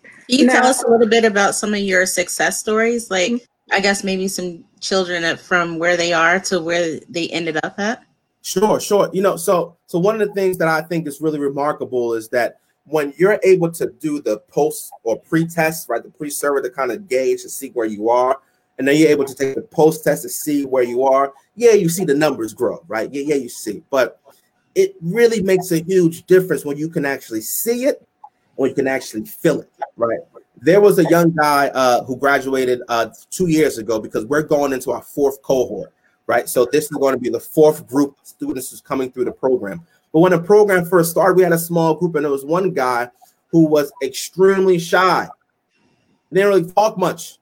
Can 0.02 0.38
you 0.38 0.46
now, 0.46 0.54
tell 0.54 0.66
us 0.66 0.82
a 0.82 0.90
little 0.90 1.08
bit 1.08 1.24
about 1.24 1.54
some 1.54 1.74
of 1.74 1.80
your 1.80 2.06
success 2.06 2.58
stories? 2.58 3.10
Like, 3.10 3.32
mm-hmm. 3.32 3.44
I 3.72 3.80
guess 3.80 4.04
maybe 4.04 4.28
some 4.28 4.64
children 4.80 5.36
from 5.36 5.78
where 5.78 5.96
they 5.96 6.12
are 6.12 6.38
to 6.40 6.60
where 6.60 7.00
they 7.08 7.28
ended 7.28 7.58
up 7.62 7.78
at? 7.78 8.04
Sure, 8.42 8.78
sure. 8.78 9.10
You 9.12 9.22
know, 9.22 9.36
so 9.36 9.76
so 9.86 9.98
one 9.98 10.20
of 10.20 10.26
the 10.26 10.34
things 10.34 10.58
that 10.58 10.68
I 10.68 10.82
think 10.82 11.08
is 11.08 11.20
really 11.20 11.38
remarkable 11.38 12.14
is 12.14 12.28
that 12.28 12.58
when 12.84 13.14
you're 13.16 13.40
able 13.42 13.70
to 13.72 13.90
do 13.98 14.20
the 14.20 14.38
post 14.48 14.92
or 15.02 15.18
pre-test, 15.18 15.88
right, 15.88 16.02
the 16.02 16.10
pre-server 16.10 16.60
to 16.60 16.70
kind 16.70 16.92
of 16.92 17.08
gauge 17.08 17.40
to 17.42 17.48
see 17.48 17.70
where 17.70 17.86
you 17.86 18.10
are, 18.10 18.38
and 18.78 18.86
then 18.86 18.96
you're 18.96 19.08
able 19.08 19.24
to 19.24 19.34
take 19.34 19.54
the 19.54 19.62
post 19.62 20.04
test 20.04 20.22
to 20.22 20.28
see 20.28 20.66
where 20.66 20.82
you 20.82 21.04
are. 21.04 21.32
Yeah, 21.56 21.72
you 21.72 21.88
see 21.88 22.04
the 22.04 22.14
numbers 22.14 22.52
grow, 22.52 22.84
right? 22.86 23.12
Yeah, 23.12 23.22
yeah, 23.26 23.36
you 23.36 23.48
see. 23.48 23.82
But 23.88 24.20
it 24.74 24.94
really 25.00 25.42
makes 25.42 25.72
a 25.72 25.82
huge 25.82 26.24
difference 26.26 26.64
when 26.64 26.76
you 26.76 26.88
can 26.88 27.04
actually 27.04 27.40
see 27.40 27.84
it, 27.84 28.06
when 28.56 28.70
you 28.70 28.74
can 28.74 28.86
actually 28.86 29.24
feel 29.24 29.60
it, 29.60 29.70
right? 29.96 30.18
There 30.56 30.80
was 30.80 30.98
a 30.98 31.04
young 31.10 31.32
guy 31.32 31.68
uh, 31.68 32.04
who 32.04 32.16
graduated 32.16 32.80
uh, 32.88 33.10
two 33.30 33.48
years 33.48 33.78
ago 33.78 34.00
because 34.00 34.24
we're 34.26 34.42
going 34.42 34.72
into 34.72 34.92
our 34.92 35.02
fourth 35.02 35.42
cohort, 35.42 35.92
right? 36.26 36.48
So 36.48 36.66
this 36.70 36.84
is 36.84 36.96
going 36.96 37.14
to 37.14 37.20
be 37.20 37.28
the 37.28 37.40
fourth 37.40 37.86
group 37.86 38.16
of 38.20 38.26
students 38.26 38.70
who's 38.70 38.80
coming 38.80 39.10
through 39.10 39.26
the 39.26 39.32
program. 39.32 39.84
But 40.12 40.20
when 40.20 40.32
the 40.32 40.40
program 40.40 40.84
first 40.84 41.10
started, 41.10 41.36
we 41.36 41.42
had 41.42 41.52
a 41.52 41.58
small 41.58 41.94
group, 41.94 42.14
and 42.14 42.24
there 42.24 42.32
was 42.32 42.44
one 42.44 42.70
guy 42.70 43.10
who 43.48 43.66
was 43.66 43.92
extremely 44.02 44.78
shy. 44.78 45.28
Didn't 46.32 46.48
really 46.48 46.72
talk 46.72 46.96
much 46.96 47.38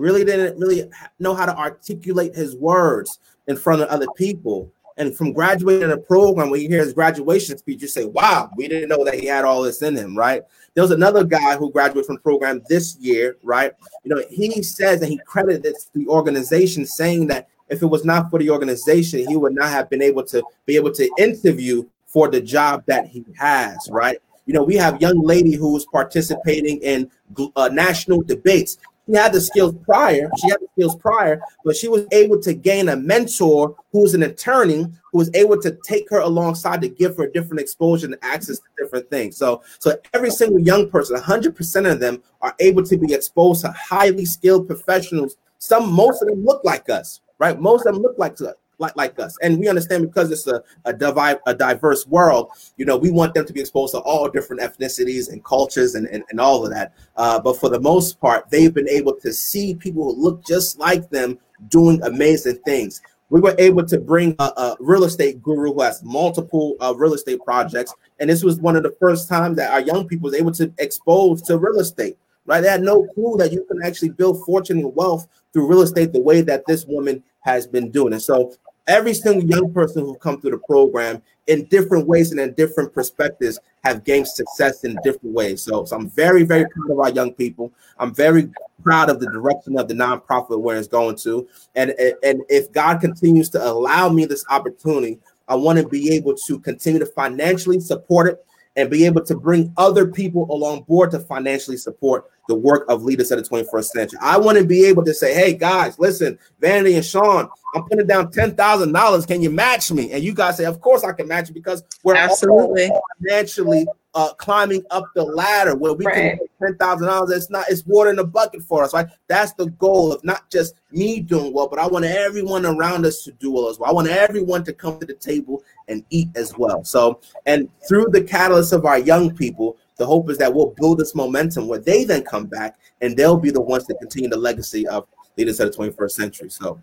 really 0.00 0.24
didn't 0.24 0.58
really 0.58 0.90
know 1.18 1.34
how 1.34 1.46
to 1.46 1.56
articulate 1.56 2.34
his 2.34 2.56
words 2.56 3.18
in 3.46 3.56
front 3.56 3.82
of 3.82 3.88
other 3.88 4.06
people. 4.16 4.72
And 5.00 5.16
from 5.16 5.32
graduating 5.32 5.90
a 5.90 5.96
program, 5.96 6.50
when 6.50 6.60
you 6.60 6.68
hear 6.68 6.84
his 6.84 6.92
graduation 6.92 7.56
speech, 7.56 7.80
you 7.80 7.88
say, 7.88 8.04
wow, 8.04 8.50
we 8.54 8.68
didn't 8.68 8.90
know 8.90 9.02
that 9.02 9.18
he 9.18 9.24
had 9.24 9.46
all 9.46 9.62
this 9.62 9.80
in 9.80 9.96
him, 9.96 10.14
right? 10.14 10.42
There 10.74 10.84
was 10.84 10.90
another 10.90 11.24
guy 11.24 11.56
who 11.56 11.72
graduated 11.72 12.04
from 12.04 12.16
the 12.16 12.20
program 12.20 12.60
this 12.68 12.98
year, 12.98 13.38
right? 13.42 13.72
You 14.04 14.14
know, 14.14 14.22
he 14.28 14.62
says 14.62 15.00
that 15.00 15.06
he 15.08 15.18
credits 15.24 15.88
the 15.94 16.06
organization 16.06 16.84
saying 16.84 17.28
that 17.28 17.48
if 17.70 17.80
it 17.82 17.86
was 17.86 18.04
not 18.04 18.28
for 18.28 18.38
the 18.38 18.50
organization, 18.50 19.26
he 19.26 19.38
would 19.38 19.54
not 19.54 19.70
have 19.70 19.88
been 19.88 20.02
able 20.02 20.22
to 20.24 20.42
be 20.66 20.76
able 20.76 20.92
to 20.92 21.10
interview 21.16 21.88
for 22.04 22.28
the 22.28 22.42
job 22.42 22.84
that 22.84 23.06
he 23.06 23.24
has, 23.38 23.88
right? 23.90 24.18
You 24.44 24.52
know, 24.52 24.62
we 24.62 24.76
have 24.76 25.00
young 25.00 25.22
lady 25.22 25.54
who 25.54 25.74
is 25.78 25.86
participating 25.86 26.78
in 26.82 27.10
uh, 27.56 27.70
national 27.72 28.20
debates 28.20 28.76
had 29.14 29.32
the 29.32 29.40
skills 29.40 29.74
prior. 29.84 30.30
She 30.38 30.50
had 30.50 30.60
the 30.60 30.68
skills 30.76 30.96
prior, 30.96 31.40
but 31.64 31.76
she 31.76 31.88
was 31.88 32.06
able 32.12 32.40
to 32.40 32.54
gain 32.54 32.88
a 32.88 32.96
mentor 32.96 33.76
who 33.92 34.02
was 34.02 34.14
an 34.14 34.22
attorney 34.22 34.86
who 35.12 35.18
was 35.18 35.30
able 35.34 35.60
to 35.60 35.76
take 35.84 36.08
her 36.10 36.20
alongside 36.20 36.80
to 36.82 36.88
give 36.88 37.16
her 37.16 37.26
different 37.26 37.60
exposure 37.60 38.06
and 38.06 38.16
access 38.22 38.58
to 38.58 38.64
different 38.78 39.08
things. 39.10 39.36
So, 39.36 39.62
so 39.78 39.96
every 40.14 40.30
single 40.30 40.60
young 40.60 40.90
person, 40.90 41.16
100% 41.16 41.90
of 41.90 42.00
them 42.00 42.22
are 42.40 42.54
able 42.60 42.84
to 42.84 42.96
be 42.96 43.12
exposed 43.12 43.62
to 43.62 43.72
highly 43.72 44.24
skilled 44.24 44.66
professionals. 44.66 45.36
Some, 45.58 45.92
most 45.92 46.22
of 46.22 46.28
them 46.28 46.44
look 46.44 46.62
like 46.64 46.88
us, 46.88 47.20
right? 47.38 47.58
Most 47.58 47.86
of 47.86 47.94
them 47.94 48.02
look 48.02 48.16
like 48.18 48.40
us 48.40 48.54
like, 48.80 48.96
like 48.96 49.18
us. 49.18 49.36
And 49.42 49.58
we 49.58 49.68
understand 49.68 50.06
because 50.06 50.30
it's 50.30 50.46
a, 50.46 50.62
a, 50.84 50.92
divi- 50.92 51.40
a 51.46 51.54
diverse 51.54 52.06
world, 52.06 52.50
you 52.76 52.84
know, 52.84 52.96
we 52.96 53.10
want 53.10 53.34
them 53.34 53.46
to 53.46 53.52
be 53.52 53.60
exposed 53.60 53.94
to 53.94 54.00
all 54.00 54.28
different 54.28 54.62
ethnicities 54.62 55.30
and 55.30 55.44
cultures 55.44 55.94
and, 55.94 56.06
and, 56.08 56.24
and 56.30 56.40
all 56.40 56.64
of 56.64 56.70
that. 56.72 56.94
Uh, 57.16 57.38
but 57.38 57.58
for 57.58 57.68
the 57.68 57.80
most 57.80 58.20
part, 58.20 58.48
they've 58.50 58.74
been 58.74 58.88
able 58.88 59.14
to 59.16 59.32
see 59.32 59.74
people 59.74 60.04
who 60.04 60.20
look 60.20 60.44
just 60.44 60.78
like 60.78 61.08
them 61.10 61.38
doing 61.68 62.02
amazing 62.02 62.58
things. 62.64 63.02
We 63.28 63.40
were 63.40 63.54
able 63.58 63.84
to 63.86 63.98
bring 63.98 64.34
a, 64.40 64.44
a 64.44 64.76
real 64.80 65.04
estate 65.04 65.40
guru 65.40 65.72
who 65.72 65.82
has 65.82 66.02
multiple 66.02 66.76
uh, 66.80 66.94
real 66.96 67.14
estate 67.14 67.40
projects. 67.44 67.94
And 68.18 68.28
this 68.28 68.42
was 68.42 68.58
one 68.58 68.74
of 68.74 68.82
the 68.82 68.96
first 68.98 69.28
times 69.28 69.56
that 69.56 69.72
our 69.72 69.80
young 69.80 70.08
people 70.08 70.24
was 70.24 70.34
able 70.34 70.50
to 70.52 70.72
expose 70.78 71.42
to 71.42 71.58
real 71.58 71.78
estate 71.78 72.16
right? 72.50 72.62
They 72.62 72.68
had 72.68 72.82
no 72.82 73.06
clue 73.14 73.36
that 73.38 73.52
you 73.52 73.64
can 73.64 73.82
actually 73.82 74.10
build 74.10 74.44
fortune 74.44 74.78
and 74.78 74.94
wealth 74.96 75.28
through 75.52 75.68
real 75.68 75.82
estate 75.82 76.12
the 76.12 76.20
way 76.20 76.40
that 76.42 76.66
this 76.66 76.84
woman 76.84 77.22
has 77.40 77.66
been 77.66 77.90
doing. 77.90 78.12
And 78.12 78.22
so 78.22 78.52
every 78.86 79.14
single 79.14 79.44
young 79.48 79.72
person 79.72 80.04
who 80.04 80.16
come 80.16 80.40
through 80.40 80.52
the 80.52 80.58
program 80.58 81.22
in 81.46 81.64
different 81.66 82.06
ways 82.06 82.30
and 82.30 82.40
in 82.40 82.54
different 82.54 82.92
perspectives 82.92 83.58
have 83.84 84.04
gained 84.04 84.28
success 84.28 84.84
in 84.84 84.96
different 85.02 85.34
ways. 85.34 85.62
So, 85.62 85.84
so 85.84 85.96
I'm 85.96 86.08
very, 86.10 86.42
very 86.44 86.66
proud 86.70 86.90
of 86.90 86.98
our 87.00 87.10
young 87.10 87.32
people. 87.32 87.72
I'm 87.98 88.14
very 88.14 88.50
proud 88.82 89.10
of 89.10 89.20
the 89.20 89.30
direction 89.30 89.78
of 89.78 89.88
the 89.88 89.94
nonprofit 89.94 90.60
where 90.60 90.76
it's 90.76 90.88
going 90.88 91.16
to. 91.16 91.48
And, 91.74 91.90
and 92.22 92.42
if 92.48 92.70
God 92.72 93.00
continues 93.00 93.48
to 93.50 93.64
allow 93.64 94.08
me 94.08 94.26
this 94.26 94.44
opportunity, 94.50 95.18
I 95.48 95.56
want 95.56 95.78
to 95.78 95.88
be 95.88 96.14
able 96.14 96.34
to 96.46 96.58
continue 96.60 97.00
to 97.00 97.06
financially 97.06 97.80
support 97.80 98.28
it 98.28 98.44
and 98.76 98.88
be 98.88 99.04
able 99.04 99.24
to 99.24 99.34
bring 99.34 99.72
other 99.76 100.06
people 100.06 100.46
along 100.50 100.82
board 100.82 101.10
to 101.10 101.18
financially 101.18 101.76
support 101.76 102.30
the 102.50 102.54
work 102.56 102.84
of 102.88 103.04
leaders 103.04 103.30
of 103.30 103.40
the 103.42 103.48
21st 103.48 103.84
century. 103.84 104.18
I 104.20 104.36
want 104.36 104.58
to 104.58 104.64
be 104.64 104.84
able 104.84 105.04
to 105.04 105.14
say, 105.14 105.32
hey 105.32 105.54
guys, 105.54 106.00
listen, 106.00 106.36
Vanity 106.60 106.96
and 106.96 107.04
Sean, 107.04 107.48
I'm 107.76 107.84
putting 107.84 108.08
down 108.08 108.32
ten 108.32 108.56
thousand 108.56 108.92
dollars. 108.92 109.24
Can 109.24 109.40
you 109.40 109.50
match 109.50 109.92
me? 109.92 110.10
And 110.10 110.24
you 110.24 110.34
guys 110.34 110.56
say, 110.56 110.64
of 110.64 110.80
course 110.80 111.04
I 111.04 111.12
can 111.12 111.28
match 111.28 111.46
you 111.48 111.54
because 111.54 111.84
we're 112.02 112.16
absolutely 112.16 112.90
financially 113.22 113.86
uh, 114.14 114.32
climbing 114.34 114.82
up 114.90 115.04
the 115.14 115.22
ladder 115.22 115.76
where 115.76 115.92
we 115.92 116.04
right. 116.04 116.36
can 116.36 116.38
ten 116.60 116.76
thousand 116.78 117.06
dollars. 117.06 117.30
It's 117.30 117.50
not 117.50 117.66
it's 117.68 117.86
water 117.86 118.10
in 118.10 118.16
the 118.16 118.24
bucket 118.24 118.62
for 118.64 118.82
us, 118.82 118.92
right? 118.92 119.06
That's 119.28 119.52
the 119.52 119.66
goal 119.66 120.12
of 120.12 120.24
not 120.24 120.50
just 120.50 120.74
me 120.90 121.20
doing 121.20 121.52
well, 121.52 121.68
but 121.68 121.78
I 121.78 121.86
want 121.86 122.04
everyone 122.04 122.66
around 122.66 123.06
us 123.06 123.22
to 123.22 123.32
do 123.32 123.52
well 123.52 123.68
as 123.68 123.78
well. 123.78 123.88
I 123.88 123.92
want 123.92 124.08
everyone 124.08 124.64
to 124.64 124.72
come 124.72 124.98
to 124.98 125.06
the 125.06 125.14
table 125.14 125.62
and 125.86 126.04
eat 126.10 126.28
as 126.34 126.58
well. 126.58 126.82
So, 126.82 127.20
and 127.46 127.68
through 127.86 128.06
the 128.10 128.22
catalyst 128.22 128.72
of 128.72 128.84
our 128.84 128.98
young 128.98 129.36
people, 129.36 129.76
the 130.00 130.06
hope 130.06 130.30
is 130.30 130.38
that 130.38 130.54
we'll 130.54 130.72
build 130.78 130.98
this 130.98 131.14
momentum 131.14 131.68
where 131.68 131.78
they 131.78 132.04
then 132.04 132.22
come 132.22 132.46
back 132.46 132.78
and 133.02 133.14
they'll 133.14 133.36
be 133.36 133.50
the 133.50 133.60
ones 133.60 133.84
to 133.84 133.94
continue 133.96 134.30
the 134.30 134.36
legacy 134.36 134.88
of 134.88 135.06
leaders 135.36 135.60
of 135.60 135.70
the 135.70 135.76
21st 135.76 136.10
century. 136.10 136.48
So 136.48 136.80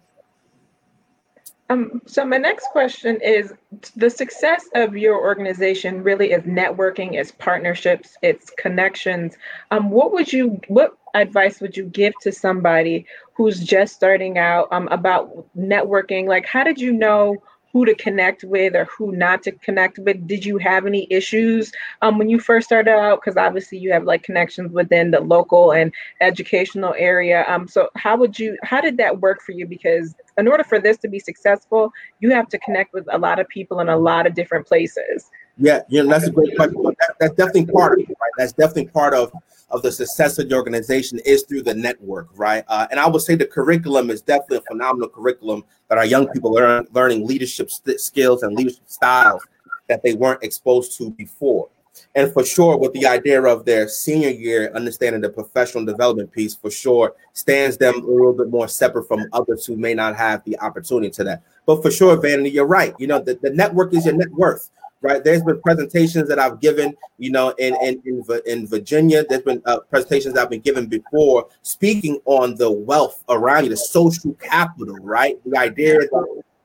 um, 1.72 2.00
so 2.06 2.24
my 2.24 2.38
next 2.38 2.68
question 2.72 3.20
is 3.20 3.54
the 3.96 4.10
success 4.10 4.70
of 4.76 4.96
your 4.96 5.20
organization 5.20 6.04
really 6.04 6.32
is 6.32 6.44
networking, 6.44 7.16
it's 7.16 7.32
partnerships, 7.32 8.16
it's 8.22 8.52
connections. 8.52 9.36
Um, 9.72 9.90
what 9.90 10.14
would 10.14 10.32
you 10.32 10.62
what 10.68 10.96
advice 11.16 11.60
would 11.60 11.76
you 11.76 11.86
give 11.86 12.14
to 12.22 12.32
somebody 12.32 13.08
who's 13.34 13.60
just 13.60 13.96
starting 13.96 14.38
out 14.38 14.68
um, 14.72 14.88
about 14.90 15.48
networking? 15.58 16.28
Like 16.28 16.46
how 16.46 16.64
did 16.64 16.80
you 16.80 16.94
know 16.94 17.36
who 17.78 17.86
to 17.86 17.94
connect 17.94 18.44
with 18.44 18.76
or 18.76 18.86
who 18.86 19.12
not 19.12 19.44
to 19.44 19.52
connect 19.52 20.00
with? 20.00 20.26
Did 20.26 20.44
you 20.44 20.58
have 20.58 20.88
any 20.88 21.08
issues 21.12 21.72
um, 22.02 22.18
when 22.18 22.28
you 22.28 22.40
first 22.40 22.66
started 22.66 22.90
out? 22.90 23.22
Because 23.22 23.38
obviously 23.38 23.78
you 23.78 23.94
have 23.94 24.04
like 24.04 24.24
connections 24.24 24.72
within 24.72 25.12
the 25.12 25.20
local 25.20 25.72
and 25.72 25.94
educational 26.20 26.96
area. 26.98 27.46
Um, 27.48 27.68
so 27.68 27.90
how 27.96 28.18
would 28.18 28.40
you 28.40 28.58
how 28.64 28.82
did 28.82 28.98
that 28.98 29.22
work 29.22 29.44
for 29.44 29.52
you? 29.52 29.68
Because 29.68 30.16
in 30.40 30.48
order 30.48 30.64
for 30.64 30.80
this 30.80 30.98
to 30.98 31.08
be 31.08 31.20
successful, 31.20 31.92
you 32.20 32.32
have 32.32 32.48
to 32.50 32.58
connect 32.60 32.94
with 32.94 33.06
a 33.12 33.20
lot 33.20 33.40
of 33.40 33.48
people 33.48 33.80
in 33.80 33.90
a 33.90 33.98
lot 33.98 34.26
of 34.26 34.34
different 34.34 34.66
places. 34.66 35.30
Yeah, 35.58 35.82
yeah, 35.90 36.04
that's 36.04 36.28
a 36.28 36.32
great 36.32 36.56
question. 36.56 36.84
That, 36.84 37.16
that's 37.20 37.36
definitely 37.36 37.66
part 37.68 37.94
of 37.94 38.00
it, 38.00 38.10
right? 38.10 38.32
That's 38.38 38.54
definitely 38.54 38.88
part 38.88 39.14
of 39.14 39.32
of 39.70 39.82
the 39.82 39.92
success 39.92 40.40
of 40.40 40.48
the 40.48 40.56
organization 40.56 41.20
is 41.26 41.44
through 41.44 41.62
the 41.62 41.74
network, 41.74 42.30
right? 42.36 42.64
Uh, 42.68 42.88
and 42.90 43.00
I 43.00 43.08
would 43.08 43.22
say 43.22 43.36
the 43.36 43.46
curriculum 43.46 44.10
is 44.10 44.22
definitely 44.22 44.58
a 44.60 44.62
phenomenal 44.62 45.10
curriculum 45.10 45.66
that 45.90 45.98
our 45.98 46.06
young 46.06 46.28
people 46.30 46.58
are 46.58 46.86
learning 46.94 47.28
leadership 47.28 47.70
st- 47.70 48.00
skills 48.00 48.44
and 48.44 48.56
leadership 48.56 48.84
styles 48.88 49.46
that 49.90 50.04
they 50.04 50.14
weren't 50.14 50.42
exposed 50.44 50.98
to 50.98 51.12
before. 51.12 51.68
And 52.16 52.32
for 52.32 52.46
sure, 52.46 52.78
with 52.78 52.94
the 52.94 53.08
idea 53.08 53.42
of 53.42 53.66
their 53.66 53.88
senior 53.88 54.30
year, 54.30 54.72
understanding 54.74 55.22
the 55.22 55.30
professional 55.30 55.84
development 55.84 56.32
piece 56.32 56.56
for 56.56 56.70
sure 56.70 57.16
stands 57.34 57.78
them 57.78 57.96
a 57.96 58.08
little 58.08 58.34
bit 58.34 58.50
more 58.50 58.68
separate 58.68 59.08
from 59.08 59.26
others 59.34 59.66
who 59.66 59.76
may 59.76 59.94
not 59.94 60.16
have 60.16 60.44
the 60.46 60.58
opportunity 60.60 61.10
to 61.10 61.24
that. 61.24 61.42
But 61.66 61.82
for 61.82 61.92
sure, 61.92 62.16
Vanity, 62.16 62.52
you're 62.52 62.66
right. 62.66 62.94
You 63.00 63.08
know, 63.08 63.20
the, 63.20 63.38
the 63.42 63.50
network 63.50 63.94
is 63.94 64.06
your 64.06 64.16
net 64.16 64.32
worth 64.32 64.70
right? 65.08 65.24
There's 65.24 65.42
been 65.42 65.62
presentations 65.62 66.28
that 66.28 66.38
I've 66.38 66.60
given, 66.60 66.96
you 67.18 67.32
know, 67.32 67.50
in 67.58 67.76
in 67.82 68.02
in, 68.06 68.24
in 68.46 68.68
Virginia. 68.68 69.26
There's 69.28 69.42
been 69.42 69.62
uh, 69.66 69.80
presentations 69.80 70.38
I've 70.38 70.50
been 70.50 70.62
given 70.62 70.88
before, 70.88 71.48
speaking 71.62 72.20
on 72.26 72.56
the 72.56 72.70
wealth 72.70 73.24
around 73.30 73.64
you, 73.64 73.70
the 73.70 73.78
social 73.78 74.34
capital, 74.34 74.98
right? 74.98 75.40
The 75.46 75.58
idea 75.58 76.00
is 76.00 76.10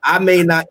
I 0.02 0.18
may 0.18 0.42
not, 0.42 0.66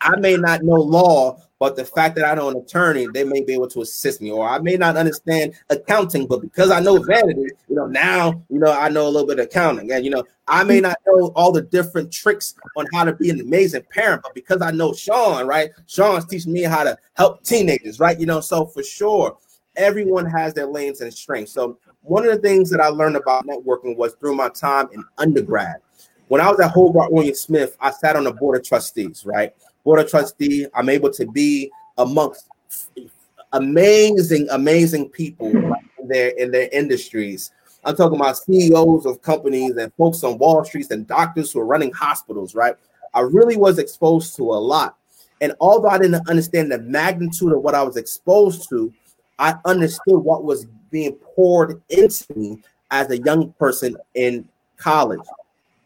I 0.00 0.16
may 0.16 0.36
not 0.36 0.62
know 0.62 0.74
law, 0.74 1.40
but 1.58 1.76
the 1.76 1.84
fact 1.84 2.16
that 2.16 2.24
I 2.24 2.34
know 2.34 2.48
an 2.48 2.56
attorney, 2.56 3.06
they 3.12 3.24
may 3.24 3.42
be 3.42 3.54
able 3.54 3.68
to 3.68 3.80
assist 3.80 4.20
me, 4.20 4.30
or 4.30 4.46
I 4.46 4.58
may 4.58 4.76
not 4.76 4.96
understand 4.96 5.54
accounting, 5.70 6.26
but 6.26 6.40
because 6.42 6.70
I 6.70 6.80
know 6.80 7.02
Vanity, 7.02 7.48
you 7.68 7.76
know, 7.76 7.86
now 7.86 8.42
you 8.50 8.58
know 8.58 8.72
I 8.72 8.88
know 8.88 9.06
a 9.06 9.08
little 9.08 9.26
bit 9.26 9.38
of 9.38 9.46
accounting, 9.46 9.90
and 9.92 10.04
you 10.04 10.10
know, 10.10 10.24
I 10.46 10.64
may 10.64 10.80
not 10.80 10.98
know 11.06 11.32
all 11.36 11.52
the 11.52 11.62
different 11.62 12.12
tricks 12.12 12.54
on 12.76 12.86
how 12.92 13.04
to 13.04 13.14
be 13.14 13.30
an 13.30 13.40
amazing 13.40 13.84
parent, 13.90 14.22
but 14.22 14.34
because 14.34 14.60
I 14.60 14.72
know 14.72 14.92
Sean, 14.92 15.46
right? 15.46 15.70
Sean's 15.86 16.26
teaching 16.26 16.52
me 16.52 16.62
how 16.62 16.84
to 16.84 16.98
help 17.14 17.42
teenagers, 17.44 17.98
right? 17.98 18.18
You 18.18 18.26
know, 18.26 18.40
so 18.40 18.66
for 18.66 18.82
sure, 18.82 19.38
everyone 19.76 20.26
has 20.26 20.54
their 20.54 20.66
lanes 20.66 21.00
and 21.00 21.12
strengths. 21.12 21.52
So 21.52 21.78
one 22.02 22.26
of 22.26 22.30
the 22.34 22.46
things 22.46 22.68
that 22.70 22.80
I 22.80 22.88
learned 22.88 23.16
about 23.16 23.46
networking 23.46 23.96
was 23.96 24.14
through 24.14 24.34
my 24.34 24.50
time 24.50 24.88
in 24.92 25.02
undergrad. 25.18 25.76
When 26.28 26.40
I 26.40 26.50
was 26.50 26.60
at 26.60 26.70
Hobart 26.70 27.12
William 27.12 27.34
Smith, 27.34 27.76
I 27.80 27.90
sat 27.90 28.16
on 28.16 28.24
the 28.24 28.32
board 28.32 28.58
of 28.58 28.66
trustees, 28.66 29.24
right? 29.26 29.54
Board 29.84 30.00
of 30.00 30.10
trustee. 30.10 30.66
I'm 30.74 30.88
able 30.88 31.12
to 31.12 31.26
be 31.26 31.70
amongst 31.98 32.48
amazing, 33.52 34.48
amazing 34.50 35.10
people 35.10 35.46
in 35.46 36.08
their 36.08 36.30
in 36.30 36.50
their 36.50 36.68
industries. 36.72 37.52
I'm 37.84 37.94
talking 37.94 38.18
about 38.18 38.38
CEOs 38.38 39.04
of 39.04 39.20
companies 39.20 39.76
and 39.76 39.92
folks 39.94 40.24
on 40.24 40.38
Wall 40.38 40.64
Street 40.64 40.90
and 40.90 41.06
doctors 41.06 41.52
who 41.52 41.60
are 41.60 41.66
running 41.66 41.92
hospitals, 41.92 42.54
right? 42.54 42.74
I 43.12 43.20
really 43.20 43.56
was 43.56 43.78
exposed 43.78 44.34
to 44.36 44.42
a 44.42 44.56
lot. 44.56 44.96
And 45.40 45.54
although 45.60 45.88
I 45.88 45.98
didn't 45.98 46.28
understand 46.28 46.72
the 46.72 46.78
magnitude 46.78 47.52
of 47.52 47.60
what 47.60 47.74
I 47.74 47.82
was 47.82 47.96
exposed 47.96 48.68
to, 48.70 48.92
I 49.38 49.56
understood 49.66 50.18
what 50.18 50.44
was 50.44 50.64
being 50.90 51.12
poured 51.12 51.82
into 51.90 52.24
me 52.34 52.62
as 52.90 53.10
a 53.10 53.18
young 53.18 53.52
person 53.52 53.96
in 54.14 54.48
college 54.78 55.20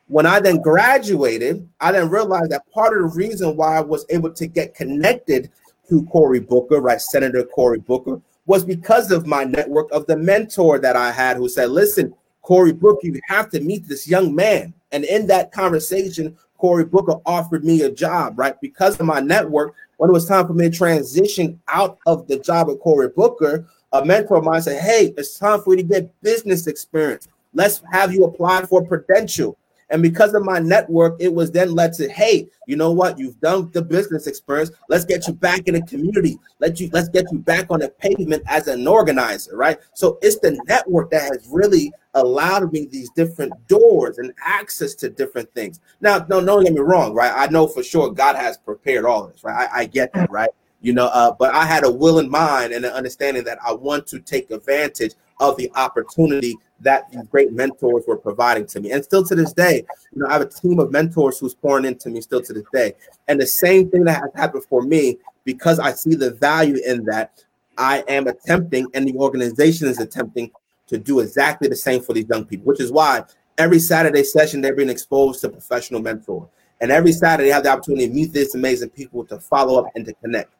when 0.08 0.26
I 0.26 0.40
then 0.40 0.60
graduated, 0.60 1.68
I 1.80 1.92
then 1.92 2.08
realized 2.08 2.50
that 2.50 2.68
part 2.72 2.96
of 2.96 3.02
the 3.02 3.16
reason 3.16 3.56
why 3.56 3.76
I 3.76 3.80
was 3.80 4.06
able 4.08 4.32
to 4.32 4.46
get 4.46 4.74
connected 4.74 5.50
to 5.88 6.04
Cory 6.06 6.40
Booker, 6.40 6.80
right, 6.80 7.00
Senator 7.00 7.44
Cory 7.44 7.78
Booker, 7.78 8.20
was 8.46 8.64
because 8.64 9.10
of 9.10 9.26
my 9.26 9.44
network 9.44 9.90
of 9.92 10.06
the 10.06 10.16
mentor 10.16 10.78
that 10.78 10.96
I 10.96 11.12
had 11.12 11.36
who 11.36 11.48
said, 11.48 11.70
Listen, 11.70 12.14
Cory 12.42 12.72
Booker, 12.72 13.06
you 13.06 13.20
have 13.28 13.50
to 13.50 13.60
meet 13.60 13.86
this 13.86 14.08
young 14.08 14.34
man. 14.34 14.72
And 14.92 15.04
in 15.04 15.26
that 15.26 15.52
conversation, 15.52 16.36
Cory 16.56 16.86
Booker 16.86 17.16
offered 17.26 17.64
me 17.64 17.82
a 17.82 17.90
job, 17.90 18.38
right? 18.38 18.58
Because 18.60 18.98
of 18.98 19.06
my 19.06 19.20
network, 19.20 19.74
when 19.98 20.08
it 20.08 20.14
was 20.14 20.26
time 20.26 20.46
for 20.46 20.54
me 20.54 20.70
to 20.70 20.76
transition 20.76 21.60
out 21.68 21.98
of 22.06 22.26
the 22.26 22.38
job 22.38 22.70
at 22.70 22.80
Cory 22.80 23.08
Booker, 23.08 23.66
a 23.92 24.04
mentor 24.04 24.38
of 24.38 24.44
mine 24.44 24.62
said, 24.62 24.82
Hey, 24.82 25.12
it's 25.18 25.38
time 25.38 25.60
for 25.60 25.74
you 25.74 25.82
to 25.82 25.88
get 25.88 26.22
business 26.22 26.66
experience. 26.66 27.28
Let's 27.52 27.82
have 27.90 28.14
you 28.14 28.24
apply 28.24 28.64
for 28.64 28.84
Prudential. 28.84 29.58
And 29.90 30.02
because 30.02 30.34
of 30.34 30.44
my 30.44 30.58
network, 30.58 31.16
it 31.18 31.32
was 31.32 31.50
then 31.50 31.74
led 31.74 31.94
to, 31.94 32.08
hey, 32.08 32.48
you 32.66 32.76
know 32.76 32.92
what? 32.92 33.18
You've 33.18 33.40
done 33.40 33.70
the 33.72 33.82
business 33.82 34.26
experience. 34.26 34.70
Let's 34.88 35.04
get 35.04 35.26
you 35.26 35.32
back 35.32 35.66
in 35.66 35.74
the 35.74 35.82
community. 35.82 36.38
Let 36.58 36.78
you 36.78 36.90
let's 36.92 37.08
get 37.08 37.24
you 37.32 37.38
back 37.38 37.66
on 37.70 37.80
the 37.80 37.88
pavement 37.88 38.42
as 38.46 38.68
an 38.68 38.86
organizer, 38.86 39.56
right? 39.56 39.78
So 39.94 40.18
it's 40.20 40.38
the 40.40 40.60
network 40.66 41.10
that 41.10 41.22
has 41.22 41.48
really 41.50 41.92
allowed 42.14 42.72
me 42.72 42.86
these 42.86 43.10
different 43.10 43.52
doors 43.68 44.18
and 44.18 44.32
access 44.44 44.94
to 44.96 45.08
different 45.08 45.52
things. 45.54 45.80
Now, 46.00 46.26
no, 46.28 46.44
don't 46.44 46.64
get 46.64 46.72
me 46.72 46.80
wrong, 46.80 47.14
right? 47.14 47.32
I 47.34 47.50
know 47.50 47.66
for 47.66 47.82
sure 47.82 48.10
God 48.10 48.36
has 48.36 48.58
prepared 48.58 49.04
all 49.04 49.28
this, 49.28 49.44
right? 49.44 49.68
I, 49.72 49.80
I 49.80 49.84
get 49.86 50.12
that, 50.14 50.30
right? 50.30 50.50
You 50.80 50.92
know, 50.92 51.06
uh, 51.06 51.32
but 51.32 51.54
I 51.54 51.64
had 51.64 51.84
a 51.84 51.90
will 51.90 52.18
in 52.18 52.30
mind 52.30 52.72
and 52.72 52.84
an 52.84 52.92
understanding 52.92 53.44
that 53.44 53.58
I 53.64 53.72
want 53.72 54.06
to 54.08 54.20
take 54.20 54.50
advantage 54.50 55.14
of 55.40 55.56
the 55.56 55.70
opportunity 55.74 56.56
that 56.80 57.10
great 57.30 57.52
mentors 57.52 58.04
were 58.06 58.16
providing 58.16 58.66
to 58.66 58.80
me. 58.80 58.92
And 58.92 59.02
still 59.02 59.24
to 59.24 59.34
this 59.34 59.52
day, 59.52 59.84
you 60.12 60.22
know, 60.22 60.28
I 60.28 60.34
have 60.34 60.42
a 60.42 60.48
team 60.48 60.78
of 60.78 60.92
mentors 60.92 61.38
who's 61.38 61.54
pouring 61.54 61.84
into 61.84 62.08
me 62.08 62.20
still 62.20 62.42
to 62.42 62.52
this 62.52 62.64
day. 62.72 62.94
And 63.26 63.40
the 63.40 63.46
same 63.46 63.90
thing 63.90 64.04
that 64.04 64.20
has 64.20 64.30
happened 64.34 64.64
for 64.64 64.82
me, 64.82 65.18
because 65.44 65.78
I 65.78 65.92
see 65.92 66.14
the 66.14 66.32
value 66.32 66.80
in 66.86 67.04
that, 67.06 67.44
I 67.76 68.04
am 68.08 68.26
attempting, 68.26 68.86
and 68.94 69.08
the 69.08 69.14
organization 69.14 69.88
is 69.88 70.00
attempting 70.00 70.50
to 70.88 70.98
do 70.98 71.20
exactly 71.20 71.68
the 71.68 71.76
same 71.76 72.02
for 72.02 72.12
these 72.12 72.28
young 72.28 72.44
people, 72.44 72.66
which 72.66 72.80
is 72.80 72.90
why 72.90 73.24
every 73.56 73.78
Saturday 73.78 74.24
session 74.24 74.60
they're 74.60 74.74
being 74.74 74.88
exposed 74.88 75.40
to 75.40 75.48
professional 75.48 76.00
mentor. 76.00 76.48
And 76.80 76.90
every 76.90 77.12
Saturday 77.12 77.48
they 77.48 77.54
have 77.54 77.64
the 77.64 77.70
opportunity 77.70 78.08
to 78.08 78.14
meet 78.14 78.32
these 78.32 78.54
amazing 78.54 78.90
people 78.90 79.24
to 79.26 79.38
follow 79.38 79.84
up 79.84 79.90
and 79.94 80.04
to 80.06 80.12
connect. 80.14 80.52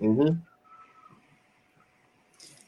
Mm-hmm. 0.00 0.38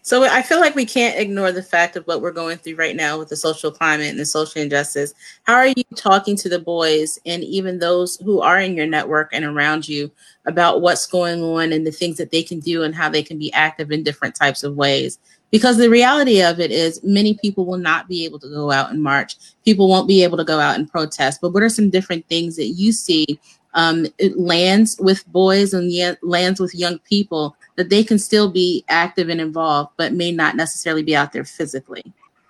So 0.04 0.22
I 0.22 0.42
feel 0.42 0.60
like 0.60 0.74
we 0.74 0.84
can't 0.84 1.18
ignore 1.18 1.50
the 1.50 1.62
fact 1.62 1.96
of 1.96 2.04
what 2.06 2.20
we're 2.20 2.30
going 2.30 2.58
through 2.58 2.76
right 2.76 2.94
now 2.94 3.18
with 3.18 3.30
the 3.30 3.36
social 3.36 3.70
climate 3.70 4.08
and 4.08 4.20
the 4.20 4.26
social 4.26 4.60
injustice. 4.60 5.14
How 5.44 5.54
are 5.54 5.68
you 5.68 5.82
talking 5.96 6.36
to 6.36 6.48
the 6.50 6.58
boys 6.58 7.18
and 7.24 7.42
even 7.42 7.78
those 7.78 8.16
who 8.16 8.42
are 8.42 8.60
in 8.60 8.76
your 8.76 8.86
network 8.86 9.30
and 9.32 9.46
around 9.46 9.88
you 9.88 10.10
about 10.44 10.82
what's 10.82 11.06
going 11.06 11.42
on 11.42 11.72
and 11.72 11.86
the 11.86 11.90
things 11.90 12.18
that 12.18 12.30
they 12.30 12.42
can 12.42 12.60
do 12.60 12.82
and 12.82 12.94
how 12.94 13.08
they 13.08 13.22
can 13.22 13.38
be 13.38 13.50
active 13.54 13.90
in 13.90 14.02
different 14.02 14.34
types 14.34 14.62
of 14.62 14.76
ways? 14.76 15.18
Because 15.50 15.78
the 15.78 15.88
reality 15.88 16.42
of 16.42 16.60
it 16.60 16.70
is, 16.70 17.02
many 17.02 17.32
people 17.32 17.64
will 17.64 17.78
not 17.78 18.06
be 18.06 18.26
able 18.26 18.38
to 18.40 18.48
go 18.50 18.70
out 18.70 18.90
and 18.90 19.02
march. 19.02 19.36
People 19.64 19.88
won't 19.88 20.06
be 20.06 20.22
able 20.22 20.36
to 20.36 20.44
go 20.44 20.60
out 20.60 20.76
and 20.78 20.86
protest. 20.86 21.40
But 21.40 21.54
what 21.54 21.62
are 21.62 21.70
some 21.70 21.88
different 21.88 22.28
things 22.28 22.56
that 22.56 22.66
you 22.66 22.92
see 22.92 23.40
um, 23.72 24.06
lands 24.36 24.96
with 25.00 25.26
boys 25.32 25.72
and 25.72 26.18
lands 26.22 26.60
with 26.60 26.74
young 26.74 26.98
people 27.00 27.56
that 27.76 27.90
they 27.90 28.04
can 28.04 28.18
still 28.18 28.50
be 28.50 28.84
active 28.88 29.28
and 29.28 29.40
involved, 29.40 29.90
but 29.96 30.12
may 30.12 30.30
not 30.30 30.56
necessarily 30.56 31.02
be 31.02 31.16
out 31.16 31.32
there 31.32 31.44
physically. 31.44 32.04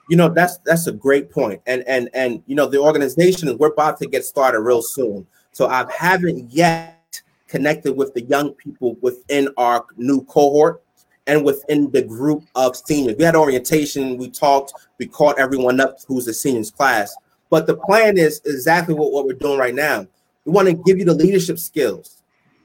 You 0.08 0.16
know, 0.16 0.28
that's 0.28 0.58
that's 0.58 0.86
a 0.86 0.92
great 0.92 1.30
point. 1.30 1.62
And 1.66 1.82
and 1.86 2.10
and 2.12 2.42
you 2.46 2.54
know, 2.54 2.66
the 2.66 2.78
organization 2.78 3.56
we're 3.58 3.68
about 3.68 3.98
to 3.98 4.06
get 4.06 4.24
started 4.24 4.60
real 4.60 4.82
soon. 4.82 5.26
So 5.52 5.68
I 5.68 5.86
haven't 5.96 6.50
yet 6.50 7.22
connected 7.48 7.92
with 7.92 8.12
the 8.14 8.22
young 8.22 8.52
people 8.52 8.96
within 9.00 9.48
our 9.56 9.86
new 9.96 10.24
cohort 10.24 10.82
and 11.26 11.44
within 11.44 11.90
the 11.90 12.02
group 12.02 12.44
of 12.54 12.76
seniors. 12.76 13.16
We 13.16 13.24
had 13.24 13.36
orientation, 13.36 14.18
we 14.18 14.28
talked, 14.28 14.72
we 14.98 15.06
caught 15.06 15.38
everyone 15.38 15.80
up 15.80 15.98
who's 16.06 16.26
the 16.26 16.34
seniors 16.34 16.70
class. 16.70 17.14
But 17.50 17.66
the 17.66 17.76
plan 17.76 18.18
is 18.18 18.40
exactly 18.44 18.94
what, 18.94 19.12
what 19.12 19.26
we're 19.26 19.34
doing 19.34 19.58
right 19.58 19.74
now. 19.74 20.06
We 20.44 20.52
want 20.52 20.68
to 20.68 20.74
give 20.74 20.98
you 20.98 21.04
the 21.04 21.14
leadership 21.14 21.58
skills 21.58 22.13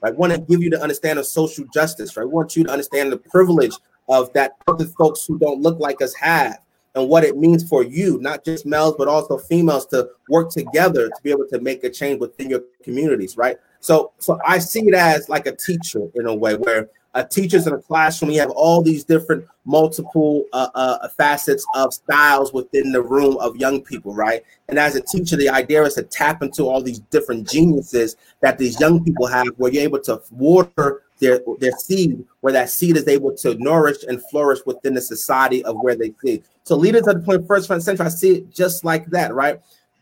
right? 0.02 0.14
Want 0.14 0.32
to 0.32 0.38
give 0.38 0.62
you 0.62 0.70
to 0.70 0.80
understand 0.80 1.18
of 1.18 1.26
social 1.26 1.64
justice, 1.72 2.16
right? 2.16 2.28
Want 2.28 2.56
you 2.56 2.64
to 2.64 2.70
understand 2.70 3.12
the 3.12 3.18
privilege 3.18 3.72
of 4.08 4.32
that 4.32 4.56
other 4.66 4.86
folks 4.86 5.24
who 5.24 5.38
don't 5.38 5.60
look 5.60 5.78
like 5.78 6.02
us 6.02 6.14
have 6.14 6.58
and 6.94 7.08
what 7.08 7.24
it 7.24 7.36
means 7.36 7.68
for 7.68 7.84
you, 7.84 8.18
not 8.20 8.44
just 8.44 8.66
males, 8.66 8.94
but 8.98 9.08
also 9.08 9.38
females 9.38 9.86
to 9.86 10.08
work 10.28 10.50
together 10.50 11.08
to 11.08 11.22
be 11.22 11.30
able 11.30 11.46
to 11.46 11.60
make 11.60 11.84
a 11.84 11.90
change 11.90 12.20
within 12.20 12.50
your 12.50 12.62
communities, 12.82 13.36
right? 13.36 13.56
So, 13.78 14.12
so 14.18 14.38
I 14.46 14.58
see 14.58 14.80
it 14.88 14.94
as 14.94 15.28
like 15.28 15.46
a 15.46 15.54
teacher 15.54 16.08
in 16.14 16.26
a 16.26 16.34
way 16.34 16.56
where 16.56 16.88
uh, 17.14 17.24
teachers 17.24 17.66
in 17.66 17.72
a 17.72 17.78
classroom, 17.78 18.30
you 18.30 18.40
have 18.40 18.50
all 18.50 18.82
these 18.82 19.04
different 19.04 19.44
multiple 19.64 20.44
uh, 20.52 20.68
uh, 20.74 21.08
facets 21.08 21.66
of 21.74 21.92
styles 21.92 22.52
within 22.52 22.92
the 22.92 23.02
room 23.02 23.36
of 23.38 23.56
young 23.56 23.82
people, 23.82 24.14
right? 24.14 24.42
And 24.68 24.78
as 24.78 24.94
a 24.94 25.00
teacher, 25.00 25.36
the 25.36 25.48
idea 25.48 25.82
is 25.82 25.94
to 25.94 26.02
tap 26.04 26.42
into 26.42 26.64
all 26.64 26.80
these 26.82 27.00
different 27.00 27.48
geniuses 27.48 28.16
that 28.40 28.58
these 28.58 28.78
young 28.78 29.02
people 29.02 29.26
have, 29.26 29.48
where 29.56 29.72
you're 29.72 29.82
able 29.82 30.00
to 30.00 30.20
water 30.30 31.02
their 31.18 31.40
their 31.58 31.72
seed, 31.72 32.24
where 32.40 32.52
that 32.52 32.70
seed 32.70 32.96
is 32.96 33.08
able 33.08 33.36
to 33.36 33.54
nourish 33.56 34.04
and 34.04 34.22
flourish 34.30 34.60
within 34.64 34.94
the 34.94 35.00
society 35.00 35.64
of 35.64 35.76
where 35.80 35.96
they 35.96 36.14
see. 36.24 36.42
So, 36.62 36.76
leaders 36.76 37.06
of 37.08 37.24
the 37.24 37.38
21st 37.38 37.82
century, 37.82 38.06
I 38.06 38.08
see 38.08 38.36
it 38.36 38.54
just 38.54 38.84
like 38.84 39.06
that, 39.06 39.34
right? 39.34 39.60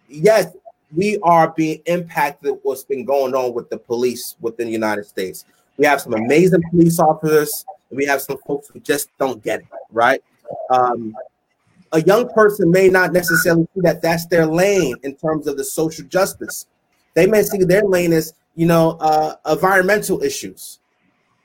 Yes, 0.08 0.54
we 0.94 1.18
are 1.22 1.52
being 1.56 1.80
impacted. 1.86 2.54
What's 2.62 2.84
been 2.84 3.04
going 3.04 3.34
on 3.34 3.54
with 3.54 3.68
the 3.70 3.78
police 3.78 4.36
within 4.40 4.66
the 4.66 4.72
United 4.72 5.06
States? 5.06 5.44
We 5.78 5.86
have 5.86 6.00
some 6.00 6.14
amazing 6.14 6.62
police 6.70 6.98
officers. 6.98 7.64
And 7.90 7.96
we 7.96 8.04
have 8.04 8.20
some 8.20 8.38
folks 8.46 8.68
who 8.68 8.80
just 8.80 9.08
don't 9.18 9.42
get 9.42 9.60
it, 9.60 9.66
right? 9.90 10.22
Um, 10.70 11.16
a 11.92 12.02
young 12.02 12.28
person 12.28 12.70
may 12.70 12.88
not 12.88 13.12
necessarily 13.12 13.66
see 13.74 13.80
that 13.80 14.02
that's 14.02 14.26
their 14.26 14.44
lane 14.44 14.96
in 15.02 15.14
terms 15.14 15.46
of 15.46 15.56
the 15.56 15.64
social 15.64 16.04
justice. 16.06 16.66
They 17.14 17.26
may 17.26 17.42
see 17.42 17.64
their 17.64 17.82
lane 17.82 18.12
as, 18.12 18.34
you 18.56 18.66
know, 18.66 18.98
uh, 19.00 19.36
environmental 19.46 20.22
issues, 20.22 20.80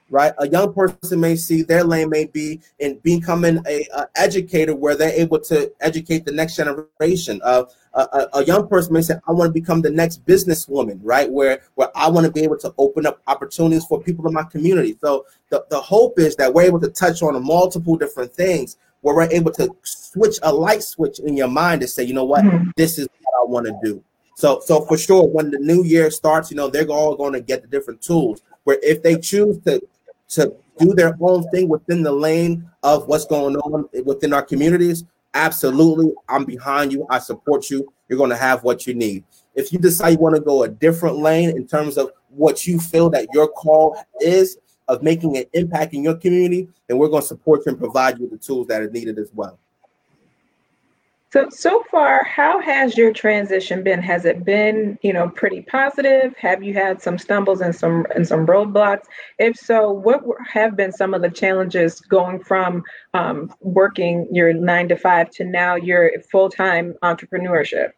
right? 0.09 0.33
A 0.39 0.49
young 0.49 0.73
person 0.73 1.19
may 1.19 1.37
see 1.37 1.61
their 1.61 1.83
lane 1.83 2.09
may 2.09 2.25
be 2.25 2.59
in 2.79 2.99
becoming 2.99 3.61
a, 3.65 3.87
a 3.95 4.07
educator 4.17 4.75
where 4.75 4.95
they're 4.95 5.13
able 5.13 5.39
to 5.39 5.71
educate 5.79 6.25
the 6.25 6.31
next 6.33 6.57
generation. 6.57 7.39
Uh, 7.43 7.63
a, 7.93 8.29
a, 8.33 8.45
young 8.45 8.67
person 8.67 8.93
may 8.93 9.01
say, 9.01 9.15
I 9.27 9.31
want 9.31 9.49
to 9.49 9.53
become 9.53 9.81
the 9.81 9.89
next 9.89 10.25
businesswoman, 10.25 10.99
right? 11.03 11.29
Where 11.29 11.61
where 11.75 11.89
I 11.95 12.09
want 12.09 12.25
to 12.25 12.31
be 12.31 12.41
able 12.41 12.57
to 12.59 12.73
open 12.77 13.05
up 13.05 13.21
opportunities 13.27 13.85
for 13.85 14.01
people 14.01 14.27
in 14.27 14.33
my 14.33 14.43
community. 14.43 14.97
So 14.99 15.25
the, 15.49 15.63
the 15.69 15.79
hope 15.79 16.19
is 16.19 16.35
that 16.37 16.53
we're 16.53 16.63
able 16.63 16.79
to 16.79 16.89
touch 16.89 17.21
on 17.21 17.41
multiple 17.45 17.95
different 17.95 18.33
things 18.33 18.77
where 19.01 19.15
we're 19.15 19.29
able 19.31 19.51
to 19.51 19.69
switch 19.83 20.37
a 20.41 20.51
light 20.51 20.81
switch 20.81 21.19
in 21.19 21.37
your 21.37 21.49
mind 21.49 21.81
to 21.81 21.87
say, 21.87 22.03
you 22.03 22.13
know 22.13 22.25
what, 22.25 22.43
mm-hmm. 22.43 22.69
this 22.75 22.97
is 22.97 23.07
what 23.21 23.33
I 23.41 23.49
want 23.49 23.67
to 23.67 23.77
do. 23.83 24.03
So 24.35 24.61
so 24.65 24.85
for 24.85 24.97
sure, 24.97 25.27
when 25.27 25.51
the 25.51 25.59
new 25.59 25.83
year 25.83 26.09
starts, 26.09 26.49
you 26.49 26.57
know, 26.57 26.69
they're 26.69 26.87
all 26.87 27.15
going 27.15 27.33
to 27.33 27.41
get 27.41 27.61
the 27.61 27.67
different 27.67 28.01
tools 28.01 28.41
where 28.63 28.79
if 28.81 29.03
they 29.03 29.17
choose 29.17 29.59
to 29.65 29.81
to 30.29 30.55
do 30.79 30.93
their 30.95 31.15
own 31.21 31.47
thing 31.49 31.69
within 31.69 32.01
the 32.01 32.11
lane 32.11 32.67
of 32.81 33.07
what's 33.07 33.25
going 33.25 33.55
on 33.57 33.87
within 34.03 34.33
our 34.33 34.41
communities, 34.41 35.03
absolutely, 35.33 36.13
I'm 36.29 36.45
behind 36.45 36.91
you. 36.91 37.05
I 37.09 37.19
support 37.19 37.69
you. 37.69 37.91
You're 38.07 38.17
going 38.17 38.29
to 38.29 38.37
have 38.37 38.63
what 38.63 38.85
you 38.85 38.93
need. 38.93 39.23
If 39.55 39.71
you 39.71 39.79
decide 39.79 40.09
you 40.09 40.17
want 40.17 40.35
to 40.35 40.41
go 40.41 40.63
a 40.63 40.67
different 40.67 41.17
lane 41.17 41.49
in 41.49 41.67
terms 41.67 41.97
of 41.97 42.11
what 42.29 42.65
you 42.65 42.79
feel 42.79 43.09
that 43.11 43.27
your 43.33 43.47
call 43.47 43.97
is 44.19 44.57
of 44.87 45.01
making 45.03 45.37
an 45.37 45.45
impact 45.53 45.93
in 45.93 46.03
your 46.03 46.15
community, 46.15 46.67
then 46.87 46.97
we're 46.97 47.07
going 47.07 47.21
to 47.21 47.27
support 47.27 47.61
you 47.65 47.71
and 47.71 47.79
provide 47.79 48.19
you 48.19 48.25
with 48.25 48.31
the 48.31 48.37
tools 48.45 48.67
that 48.67 48.81
are 48.81 48.89
needed 48.89 49.17
as 49.17 49.29
well. 49.33 49.59
So 51.33 51.47
so 51.49 51.83
far, 51.89 52.23
how 52.25 52.61
has 52.61 52.95
your 52.95 53.11
transition 53.11 53.81
been? 53.81 54.03
Has 54.03 54.23
it 54.23 54.45
been, 54.45 54.99
you 55.01 55.11
know, 55.11 55.29
pretty 55.29 55.63
positive? 55.63 56.35
Have 56.37 56.61
you 56.61 56.75
had 56.75 57.01
some 57.01 57.17
stumbles 57.17 57.59
and 57.59 57.75
some 57.75 58.05
and 58.13 58.27
some 58.27 58.45
roadblocks? 58.45 59.05
If 59.39 59.57
so, 59.57 59.89
what 59.89 60.21
have 60.47 60.75
been 60.75 60.91
some 60.91 61.15
of 61.15 61.23
the 61.23 61.31
challenges 61.31 62.01
going 62.01 62.43
from 62.43 62.83
um, 63.15 63.51
working 63.61 64.27
your 64.31 64.53
nine 64.53 64.87
to 64.89 64.95
five 64.95 65.31
to 65.31 65.43
now 65.43 65.73
your 65.73 66.11
full 66.31 66.51
time 66.51 66.93
entrepreneurship? 67.01 67.93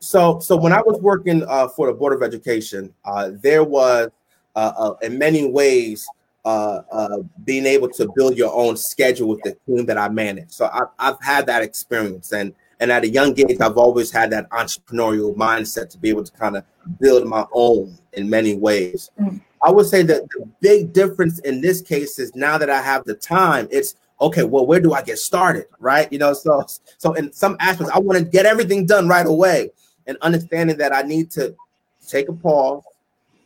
So 0.00 0.40
so 0.40 0.56
when 0.56 0.72
I 0.72 0.80
was 0.80 1.00
working 1.00 1.44
uh, 1.46 1.68
for 1.68 1.86
the 1.86 1.92
Board 1.92 2.14
of 2.14 2.22
Education, 2.24 2.92
uh, 3.04 3.30
there 3.32 3.62
was 3.62 4.10
uh, 4.56 4.72
uh 4.76 4.94
in 5.02 5.18
many 5.18 5.48
ways 5.48 6.04
uh, 6.46 6.82
uh, 6.92 7.18
being 7.44 7.66
able 7.66 7.88
to 7.88 8.08
build 8.14 8.38
your 8.38 8.54
own 8.54 8.76
schedule 8.76 9.26
with 9.26 9.42
the 9.42 9.56
team 9.66 9.84
that 9.84 9.98
I 9.98 10.08
manage. 10.08 10.52
So 10.52 10.66
I, 10.66 10.84
I've 11.00 11.20
had 11.20 11.44
that 11.46 11.62
experience, 11.62 12.32
and 12.32 12.54
and 12.78 12.92
at 12.92 13.02
a 13.02 13.08
young 13.08 13.36
age, 13.38 13.60
I've 13.60 13.76
always 13.76 14.12
had 14.12 14.30
that 14.30 14.48
entrepreneurial 14.50 15.34
mindset 15.34 15.90
to 15.90 15.98
be 15.98 16.08
able 16.08 16.22
to 16.22 16.32
kind 16.32 16.56
of 16.56 16.62
build 17.00 17.26
my 17.26 17.44
own 17.52 17.98
in 18.12 18.30
many 18.30 18.54
ways. 18.54 19.10
Mm-hmm. 19.20 19.38
I 19.64 19.72
would 19.72 19.86
say 19.86 20.02
that 20.02 20.28
the 20.30 20.48
big 20.60 20.92
difference 20.92 21.40
in 21.40 21.60
this 21.60 21.82
case 21.82 22.20
is 22.20 22.32
now 22.36 22.58
that 22.58 22.70
I 22.70 22.80
have 22.80 23.02
the 23.04 23.14
time, 23.14 23.66
it's 23.72 23.96
okay. 24.20 24.44
Well, 24.44 24.66
where 24.66 24.78
do 24.78 24.92
I 24.92 25.02
get 25.02 25.18
started, 25.18 25.66
right? 25.80 26.10
You 26.12 26.20
know, 26.20 26.32
so 26.32 26.64
so 26.96 27.14
in 27.14 27.32
some 27.32 27.56
aspects, 27.58 27.92
I 27.92 27.98
want 27.98 28.20
to 28.20 28.24
get 28.24 28.46
everything 28.46 28.86
done 28.86 29.08
right 29.08 29.26
away, 29.26 29.70
and 30.06 30.16
understanding 30.22 30.76
that 30.76 30.94
I 30.94 31.02
need 31.02 31.32
to 31.32 31.56
take 32.06 32.28
a 32.28 32.32
pause, 32.32 32.84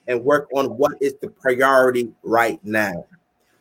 and 0.06 0.22
work 0.24 0.48
on 0.54 0.66
what 0.76 0.92
is 1.00 1.14
the 1.20 1.28
priority 1.28 2.10
right 2.22 2.58
now. 2.64 3.06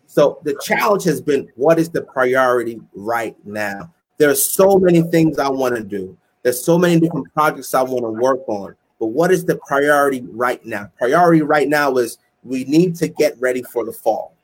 So 0.07 0.39
the 0.43 0.59
challenge 0.63 1.03
has 1.03 1.21
been 1.21 1.47
what 1.55 1.77
is 1.77 1.89
the 1.89 2.01
priority 2.01 2.81
right 2.95 3.35
now? 3.45 3.93
There's 4.17 4.43
so 4.43 4.79
many 4.79 5.01
things 5.03 5.37
I 5.37 5.49
want 5.49 5.75
to 5.75 5.83
do. 5.83 6.17
There's 6.41 6.63
so 6.63 6.77
many 6.77 6.99
different 6.99 7.31
projects 7.33 7.73
I 7.73 7.83
want 7.83 8.03
to 8.03 8.21
work 8.21 8.41
on. 8.47 8.75
But 8.99 9.07
what 9.07 9.31
is 9.31 9.45
the 9.45 9.57
priority 9.67 10.21
right 10.31 10.65
now? 10.65 10.91
Priority 10.97 11.41
right 11.41 11.69
now 11.69 11.97
is 11.97 12.17
we 12.43 12.63
need 12.65 12.95
to 12.95 13.07
get 13.07 13.39
ready 13.39 13.61
for 13.63 13.85
the 13.85 13.91
fall. 13.91 14.35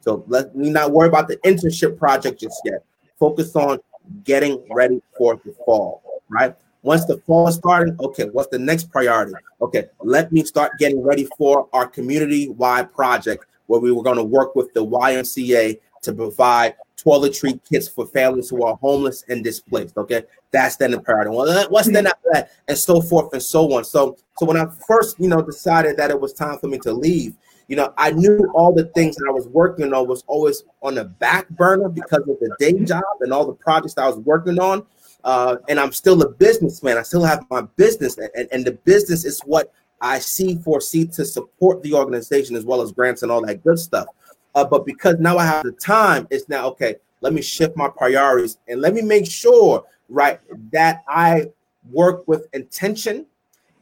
So 0.00 0.24
let 0.28 0.54
me 0.56 0.70
not 0.70 0.92
worry 0.92 1.08
about 1.08 1.28
the 1.28 1.36
internship 1.38 1.98
project 1.98 2.40
just 2.40 2.60
yet. 2.64 2.84
Focus 3.18 3.54
on 3.56 3.78
getting 4.24 4.64
ready 4.70 5.02
for 5.16 5.40
the 5.44 5.54
fall, 5.64 6.02
right? 6.28 6.54
Once 6.82 7.04
the 7.04 7.18
fall 7.26 7.46
is 7.48 7.56
starting, 7.56 7.94
okay, 8.00 8.24
what's 8.32 8.48
the 8.48 8.58
next 8.58 8.90
priority? 8.90 9.32
Okay, 9.60 9.84
let 10.02 10.32
me 10.32 10.44
start 10.44 10.72
getting 10.78 11.02
ready 11.02 11.28
for 11.36 11.68
our 11.72 11.86
community-wide 11.86 12.92
project 12.92 13.44
where 13.66 13.80
we 13.80 13.92
were 13.92 14.02
going 14.02 14.16
to 14.16 14.24
work 14.24 14.56
with 14.56 14.72
the 14.72 14.84
YMCA 14.84 15.78
to 16.02 16.12
provide 16.12 16.74
toiletry 16.96 17.60
kits 17.68 17.88
for 17.88 18.06
families 18.06 18.48
who 18.48 18.64
are 18.64 18.76
homeless 18.76 19.24
and 19.28 19.44
displaced. 19.44 19.96
Okay, 19.96 20.22
that's 20.50 20.76
then 20.76 20.92
the 20.92 21.00
priority. 21.00 21.30
Well, 21.30 21.68
what's 21.68 21.90
then 21.90 22.06
after 22.06 22.28
that, 22.32 22.50
and 22.68 22.76
so 22.76 23.00
forth 23.00 23.32
and 23.32 23.42
so 23.42 23.72
on. 23.74 23.84
So, 23.84 24.16
so 24.38 24.46
when 24.46 24.56
I 24.56 24.66
first, 24.86 25.18
you 25.20 25.28
know, 25.28 25.42
decided 25.42 25.96
that 25.98 26.10
it 26.10 26.20
was 26.20 26.32
time 26.32 26.58
for 26.58 26.68
me 26.68 26.78
to 26.78 26.92
leave, 26.92 27.36
you 27.68 27.76
know, 27.76 27.94
I 27.96 28.10
knew 28.10 28.50
all 28.54 28.74
the 28.74 28.86
things 28.96 29.16
that 29.16 29.26
I 29.28 29.32
was 29.32 29.46
working 29.46 29.94
on 29.94 30.08
was 30.08 30.24
always 30.26 30.64
on 30.82 30.96
the 30.96 31.04
back 31.04 31.48
burner 31.50 31.88
because 31.88 32.22
of 32.22 32.38
the 32.40 32.54
day 32.58 32.72
job 32.84 33.04
and 33.20 33.32
all 33.32 33.46
the 33.46 33.52
projects 33.52 33.96
I 33.96 34.08
was 34.08 34.18
working 34.18 34.58
on 34.58 34.84
uh, 35.24 35.56
and 35.68 35.78
I'm 35.78 35.92
still 35.92 36.22
a 36.22 36.28
businessman. 36.28 36.98
I 36.98 37.02
still 37.02 37.24
have 37.24 37.44
my 37.50 37.62
business, 37.76 38.18
and, 38.18 38.48
and 38.52 38.64
the 38.64 38.72
business 38.72 39.24
is 39.24 39.40
what 39.40 39.72
I 40.00 40.18
see 40.18 40.56
foresee 40.56 41.06
to 41.06 41.24
support 41.24 41.82
the 41.82 41.94
organization 41.94 42.56
as 42.56 42.64
well 42.64 42.80
as 42.80 42.92
grants 42.92 43.22
and 43.22 43.30
all 43.30 43.44
that 43.46 43.62
good 43.62 43.78
stuff. 43.78 44.06
Uh, 44.54 44.64
but 44.64 44.86
because 44.86 45.16
now 45.18 45.38
I 45.38 45.46
have 45.46 45.64
the 45.64 45.72
time, 45.72 46.26
it's 46.30 46.48
now 46.48 46.66
okay. 46.68 46.96
Let 47.20 47.32
me 47.32 47.42
shift 47.42 47.76
my 47.76 47.88
priorities 47.88 48.58
and 48.68 48.80
let 48.80 48.94
me 48.94 49.02
make 49.02 49.30
sure, 49.30 49.84
right, 50.08 50.40
that 50.72 51.04
I 51.06 51.50
work 51.90 52.26
with 52.26 52.48
intention, 52.54 53.26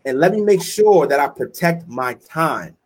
and 0.05 0.19
let 0.19 0.33
me 0.33 0.41
make 0.41 0.63
sure 0.63 1.07
that 1.07 1.21
I 1.21 1.29
protect 1.29 1.87
my 1.89 2.15
time 2.15 2.77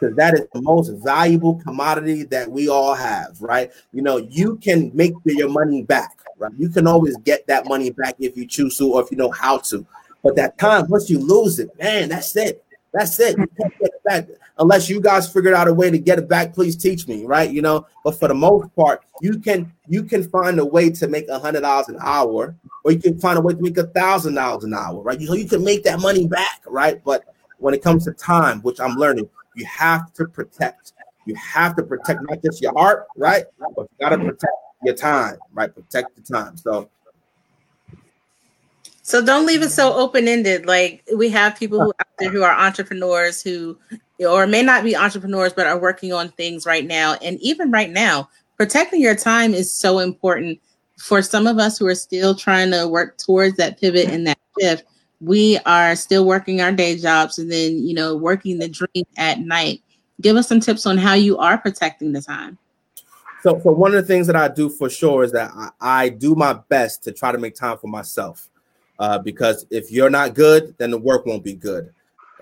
because 0.00 0.16
that 0.16 0.34
is 0.34 0.46
the 0.52 0.62
most 0.62 0.88
valuable 1.04 1.56
commodity 1.56 2.24
that 2.24 2.50
we 2.50 2.68
all 2.68 2.94
have, 2.94 3.40
right? 3.40 3.70
You 3.92 4.02
know, 4.02 4.16
you 4.16 4.56
can 4.56 4.90
make 4.94 5.14
your 5.24 5.48
money 5.48 5.82
back, 5.82 6.18
right? 6.38 6.52
You 6.56 6.68
can 6.68 6.86
always 6.86 7.16
get 7.18 7.46
that 7.48 7.66
money 7.66 7.90
back 7.90 8.16
if 8.18 8.36
you 8.36 8.46
choose 8.46 8.78
to 8.78 8.94
or 8.94 9.02
if 9.02 9.10
you 9.10 9.16
know 9.16 9.30
how 9.30 9.58
to. 9.58 9.86
But 10.22 10.36
that 10.36 10.58
time, 10.58 10.88
once 10.88 11.10
you 11.10 11.18
lose 11.18 11.58
it, 11.58 11.70
man, 11.78 12.08
that's 12.08 12.34
it. 12.36 12.64
That's 12.92 13.20
it. 13.20 13.38
You 13.38 13.46
can't 13.46 13.78
get 13.78 13.90
it 13.94 14.04
back 14.04 14.28
unless 14.58 14.90
you 14.90 15.00
guys 15.00 15.32
figured 15.32 15.54
out 15.54 15.68
a 15.68 15.72
way 15.72 15.90
to 15.90 15.98
get 15.98 16.18
it 16.18 16.28
back. 16.28 16.52
Please 16.52 16.76
teach 16.76 17.06
me, 17.06 17.24
right? 17.24 17.48
You 17.48 17.62
know. 17.62 17.86
But 18.02 18.18
for 18.18 18.26
the 18.26 18.34
most 18.34 18.74
part, 18.74 19.02
you 19.20 19.38
can 19.38 19.72
you 19.86 20.02
can 20.02 20.28
find 20.28 20.58
a 20.58 20.64
way 20.64 20.90
to 20.90 21.06
make 21.06 21.28
a 21.28 21.38
hundred 21.38 21.60
dollars 21.60 21.88
an 21.88 21.98
hour, 22.00 22.56
or 22.84 22.92
you 22.92 22.98
can 22.98 23.18
find 23.20 23.38
a 23.38 23.40
way 23.40 23.54
to 23.54 23.62
make 23.62 23.78
a 23.78 23.86
thousand 23.86 24.34
dollars 24.34 24.64
an 24.64 24.74
hour, 24.74 25.00
right? 25.02 25.20
You 25.20 25.28
know, 25.28 25.34
you 25.34 25.46
can 25.46 25.62
make 25.62 25.84
that 25.84 26.00
money 26.00 26.26
back, 26.26 26.62
right? 26.66 27.00
But 27.04 27.32
when 27.58 27.74
it 27.74 27.82
comes 27.82 28.04
to 28.06 28.12
time, 28.12 28.60
which 28.62 28.80
I'm 28.80 28.96
learning, 28.96 29.28
you 29.60 29.66
have 29.66 30.12
to 30.14 30.24
protect. 30.24 30.92
You 31.26 31.34
have 31.34 31.76
to 31.76 31.82
protect 31.82 32.20
not 32.28 32.42
just 32.42 32.62
your 32.62 32.72
heart, 32.72 33.06
right? 33.16 33.44
But 33.76 33.82
you 33.82 33.88
got 34.00 34.10
to 34.10 34.18
protect 34.18 34.52
your 34.82 34.94
time, 34.94 35.36
right? 35.52 35.72
Protect 35.72 36.16
the 36.16 36.22
time. 36.22 36.56
So, 36.56 36.88
so 39.02 39.24
don't 39.24 39.46
leave 39.46 39.62
it 39.62 39.68
so 39.68 39.92
open 39.92 40.26
ended. 40.26 40.64
Like 40.66 41.04
we 41.14 41.28
have 41.28 41.58
people 41.58 41.78
who 41.78 41.92
out 42.00 42.08
there 42.18 42.30
who 42.30 42.42
are 42.42 42.58
entrepreneurs 42.58 43.42
who, 43.42 43.78
or 44.18 44.46
may 44.46 44.62
not 44.62 44.82
be 44.82 44.96
entrepreneurs, 44.96 45.52
but 45.52 45.66
are 45.66 45.78
working 45.78 46.12
on 46.12 46.30
things 46.30 46.64
right 46.64 46.86
now. 46.86 47.16
And 47.22 47.38
even 47.40 47.70
right 47.70 47.90
now, 47.90 48.30
protecting 48.56 49.02
your 49.02 49.14
time 49.14 49.52
is 49.52 49.72
so 49.72 49.98
important 49.98 50.58
for 50.96 51.20
some 51.20 51.46
of 51.46 51.58
us 51.58 51.78
who 51.78 51.86
are 51.86 51.94
still 51.94 52.34
trying 52.34 52.70
to 52.70 52.88
work 52.88 53.18
towards 53.18 53.56
that 53.58 53.78
pivot 53.78 54.08
and 54.08 54.26
that 54.26 54.38
shift 54.58 54.84
we 55.20 55.58
are 55.66 55.94
still 55.96 56.24
working 56.24 56.60
our 56.60 56.72
day 56.72 56.96
jobs 56.96 57.38
and 57.38 57.50
then 57.50 57.86
you 57.86 57.94
know 57.94 58.16
working 58.16 58.58
the 58.58 58.68
dream 58.68 59.04
at 59.16 59.40
night. 59.40 59.82
Give 60.20 60.36
us 60.36 60.48
some 60.48 60.60
tips 60.60 60.86
on 60.86 60.98
how 60.98 61.14
you 61.14 61.38
are 61.38 61.58
protecting 61.58 62.12
the 62.12 62.20
time. 62.20 62.58
So, 63.42 63.58
so 63.62 63.72
one 63.72 63.94
of 63.94 64.02
the 64.02 64.06
things 64.06 64.26
that 64.26 64.36
i 64.36 64.48
do 64.48 64.68
for 64.68 64.90
sure 64.90 65.24
is 65.24 65.32
that 65.32 65.50
i, 65.54 65.70
I 65.80 66.08
do 66.10 66.34
my 66.34 66.52
best 66.52 67.02
to 67.04 67.12
try 67.12 67.32
to 67.32 67.38
make 67.38 67.54
time 67.54 67.78
for 67.78 67.86
myself 67.86 68.50
uh, 68.98 69.18
because 69.18 69.64
if 69.70 69.90
you're 69.90 70.10
not 70.10 70.34
good 70.34 70.74
then 70.76 70.90
the 70.90 70.98
work 70.98 71.24
won't 71.24 71.42
be 71.42 71.54
good. 71.54 71.92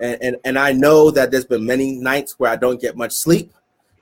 And, 0.01 0.17
and 0.21 0.35
and 0.43 0.59
i 0.59 0.73
know 0.73 1.09
that 1.11 1.31
there's 1.31 1.45
been 1.45 1.65
many 1.65 1.95
nights 1.95 2.37
where 2.37 2.51
i 2.51 2.57
don't 2.57 2.81
get 2.81 2.97
much 2.97 3.13
sleep 3.13 3.53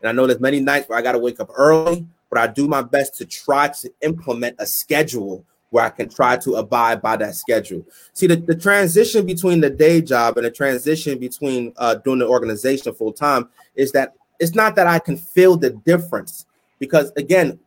and 0.01 0.09
i 0.09 0.11
know 0.11 0.25
there's 0.28 0.39
many 0.39 0.59
nights 0.59 0.89
where 0.89 0.97
i 0.97 1.01
got 1.01 1.11
to 1.11 1.19
wake 1.19 1.39
up 1.39 1.49
early 1.55 2.07
but 2.30 2.39
i 2.39 2.47
do 2.47 2.67
my 2.67 2.82
best 2.82 3.15
to 3.15 3.25
try 3.25 3.67
to 3.67 3.91
implement 4.01 4.55
a 4.59 4.65
schedule 4.65 5.45
where 5.70 5.84
I 5.84 5.89
can 5.89 6.09
try 6.09 6.38
to 6.38 6.55
abide 6.55 7.01
by 7.01 7.18
that 7.18 7.36
schedule. 7.36 7.86
See, 8.13 8.28
the, 8.28 8.38
the 8.38 8.55
transition 8.55 9.26
between 9.26 9.59
the 9.59 9.70
day 9.70 10.01
job 10.01 10.38
and 10.38 10.45
the 10.45 10.51
transition 10.51 11.18
between 11.18 11.74
uh, 11.78 11.95
doing 11.95 12.20
the 12.20 12.28
organization 12.28 12.93
full 12.93 13.11
time 13.11 13.49
is 13.76 13.91
that 13.91 14.13
it's 14.39 14.55
not 14.55 14.76
that 14.76 14.88
I 14.88 14.99
can 14.99 15.18
feel 15.18 15.57
the 15.57 15.72
difference 15.72 16.45
because, 16.80 17.11
again, 17.18 17.59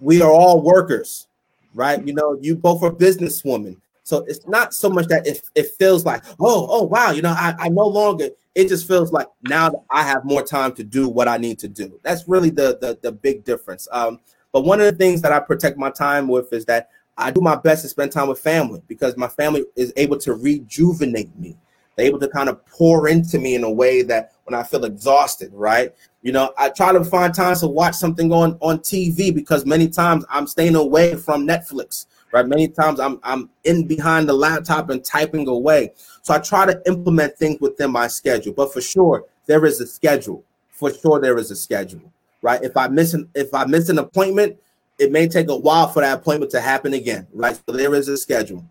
we 0.00 0.22
are 0.22 0.30
all 0.30 0.60
workers, 0.60 1.28
right? 1.74 2.04
You 2.04 2.14
know, 2.14 2.38
you 2.40 2.56
both 2.56 2.82
are 2.82 2.90
businesswomen. 2.90 3.76
So 4.02 4.24
it's 4.28 4.46
not 4.46 4.72
so 4.72 4.88
much 4.88 5.06
that 5.08 5.26
it, 5.26 5.42
it 5.54 5.70
feels 5.78 6.04
like, 6.04 6.24
oh, 6.40 6.66
oh, 6.70 6.84
wow, 6.84 7.10
you 7.10 7.22
know, 7.22 7.34
I, 7.36 7.54
I 7.58 7.68
no 7.68 7.86
longer, 7.86 8.28
it 8.54 8.68
just 8.68 8.86
feels 8.86 9.12
like 9.12 9.26
now 9.42 9.84
I 9.90 10.02
have 10.04 10.24
more 10.24 10.42
time 10.42 10.72
to 10.74 10.84
do 10.84 11.08
what 11.08 11.28
I 11.28 11.38
need 11.38 11.58
to 11.58 11.68
do. 11.68 11.98
That's 12.02 12.26
really 12.28 12.50
the 12.50 12.78
the, 12.80 12.98
the 13.02 13.12
big 13.12 13.44
difference. 13.44 13.88
Um, 13.90 14.20
but 14.52 14.64
one 14.64 14.80
of 14.80 14.86
the 14.86 14.96
things 14.96 15.20
that 15.22 15.32
I 15.32 15.40
protect 15.40 15.76
my 15.76 15.90
time 15.90 16.28
with 16.28 16.52
is 16.52 16.64
that 16.66 16.90
I 17.18 17.30
do 17.30 17.40
my 17.40 17.56
best 17.56 17.82
to 17.82 17.88
spend 17.88 18.12
time 18.12 18.28
with 18.28 18.38
family 18.38 18.82
because 18.88 19.16
my 19.16 19.28
family 19.28 19.64
is 19.74 19.92
able 19.96 20.18
to 20.18 20.34
rejuvenate 20.34 21.34
me. 21.38 21.56
They're 21.96 22.06
able 22.06 22.20
to 22.20 22.28
kind 22.28 22.48
of 22.48 22.64
pour 22.66 23.08
into 23.08 23.38
me 23.38 23.54
in 23.54 23.64
a 23.64 23.70
way 23.70 24.02
that 24.02 24.32
when 24.44 24.54
I 24.54 24.62
feel 24.62 24.84
exhausted, 24.84 25.50
right? 25.54 25.94
You 26.22 26.32
know, 26.32 26.52
I 26.58 26.68
try 26.68 26.92
to 26.92 27.02
find 27.02 27.34
time 27.34 27.56
to 27.56 27.66
watch 27.66 27.94
something 27.94 28.32
on 28.32 28.58
on 28.60 28.80
TV 28.80 29.34
because 29.34 29.64
many 29.64 29.88
times 29.88 30.24
I'm 30.28 30.46
staying 30.46 30.76
away 30.76 31.16
from 31.16 31.46
Netflix, 31.46 32.06
right? 32.32 32.46
Many 32.46 32.68
times 32.68 33.00
I'm 33.00 33.18
I'm 33.22 33.48
in 33.64 33.86
behind 33.86 34.28
the 34.28 34.34
laptop 34.34 34.90
and 34.90 35.02
typing 35.02 35.48
away. 35.48 35.92
So 36.22 36.34
I 36.34 36.38
try 36.38 36.66
to 36.66 36.82
implement 36.86 37.38
things 37.38 37.60
within 37.60 37.92
my 37.92 38.08
schedule. 38.08 38.52
But 38.52 38.72
for 38.74 38.82
sure, 38.82 39.24
there 39.46 39.64
is 39.64 39.80
a 39.80 39.86
schedule. 39.86 40.44
For 40.70 40.92
sure, 40.92 41.18
there 41.18 41.38
is 41.38 41.50
a 41.50 41.56
schedule, 41.56 42.12
right? 42.42 42.62
If 42.62 42.76
I 42.76 42.88
miss 42.88 43.14
an 43.14 43.30
if 43.34 43.54
I 43.54 43.64
miss 43.64 43.88
an 43.88 43.98
appointment, 43.98 44.58
it 44.98 45.12
may 45.12 45.28
take 45.28 45.48
a 45.48 45.56
while 45.56 45.88
for 45.88 46.00
that 46.00 46.18
appointment 46.18 46.50
to 46.52 46.60
happen 46.60 46.94
again, 46.94 47.26
right? 47.32 47.56
So 47.56 47.76
there 47.76 47.94
is 47.94 48.08
a 48.08 48.16
schedule. 48.16 48.64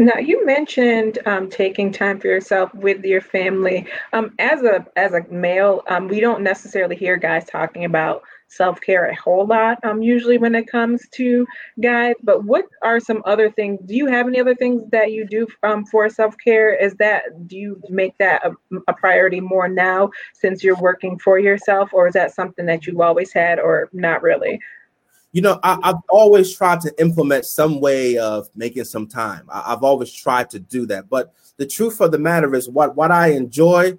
Now 0.00 0.18
you 0.18 0.46
mentioned 0.46 1.18
um, 1.26 1.50
taking 1.50 1.90
time 1.90 2.20
for 2.20 2.28
yourself 2.28 2.72
with 2.72 3.04
your 3.04 3.20
family. 3.20 3.84
Um, 4.12 4.32
as 4.38 4.62
a 4.62 4.86
as 4.94 5.12
a 5.12 5.26
male, 5.28 5.82
um, 5.88 6.06
we 6.06 6.20
don't 6.20 6.42
necessarily 6.42 6.94
hear 6.94 7.16
guys 7.16 7.44
talking 7.46 7.84
about 7.84 8.22
self 8.48 8.80
care 8.80 9.06
a 9.06 9.14
whole 9.14 9.46
lot. 9.46 9.78
Um, 9.84 10.02
usually 10.02 10.38
when 10.38 10.54
it 10.54 10.66
comes 10.66 11.08
to 11.12 11.46
guys, 11.80 12.14
but 12.22 12.44
what 12.44 12.64
are 12.82 12.98
some 12.98 13.22
other 13.24 13.50
things? 13.50 13.80
Do 13.84 13.94
you 13.94 14.06
have 14.06 14.26
any 14.26 14.40
other 14.40 14.54
things 14.54 14.82
that 14.90 15.12
you 15.12 15.26
do 15.26 15.46
um, 15.62 15.84
for 15.84 16.08
self 16.08 16.34
care? 16.42 16.74
Is 16.74 16.94
that 16.96 17.46
do 17.46 17.56
you 17.56 17.80
make 17.88 18.16
that 18.18 18.44
a, 18.44 18.52
a 18.88 18.92
priority 18.94 19.40
more 19.40 19.68
now 19.68 20.10
since 20.32 20.64
you're 20.64 20.80
working 20.80 21.18
for 21.18 21.38
yourself, 21.38 21.90
or 21.92 22.08
is 22.08 22.14
that 22.14 22.34
something 22.34 22.66
that 22.66 22.86
you've 22.86 23.00
always 23.00 23.32
had, 23.32 23.60
or 23.60 23.88
not 23.92 24.22
really? 24.22 24.60
you 25.32 25.42
know, 25.42 25.60
I, 25.62 25.78
have 25.84 26.00
always 26.08 26.56
tried 26.56 26.80
to 26.82 27.00
implement 27.00 27.44
some 27.44 27.80
way 27.80 28.16
of 28.16 28.48
making 28.56 28.84
some 28.84 29.06
time. 29.06 29.46
I, 29.52 29.70
have 29.70 29.84
always 29.84 30.12
tried 30.12 30.50
to 30.50 30.58
do 30.58 30.86
that. 30.86 31.10
But 31.10 31.34
the 31.58 31.66
truth 31.66 32.00
of 32.00 32.12
the 32.12 32.18
matter 32.18 32.54
is, 32.54 32.68
what 32.68 32.96
what 32.96 33.10
I 33.10 33.28
enjoy, 33.28 33.98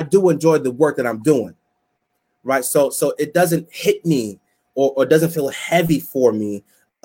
I 0.00 0.04
do 0.04 0.30
enjoy 0.30 0.58
the 0.58 0.72
work 0.72 0.96
that 0.96 1.06
I'm 1.06 1.22
doing, 1.22 1.54
right? 2.44 2.64
So 2.64 2.90
so 2.90 3.14
it 3.18 3.34
doesn't 3.34 3.68
hit 3.72 4.04
me 4.06 4.40
or, 4.74 4.92
or 4.96 5.06
doesn't 5.06 5.30
feel 5.30 5.48
heavy 5.48 6.00
for 6.00 6.32
me 6.32 6.64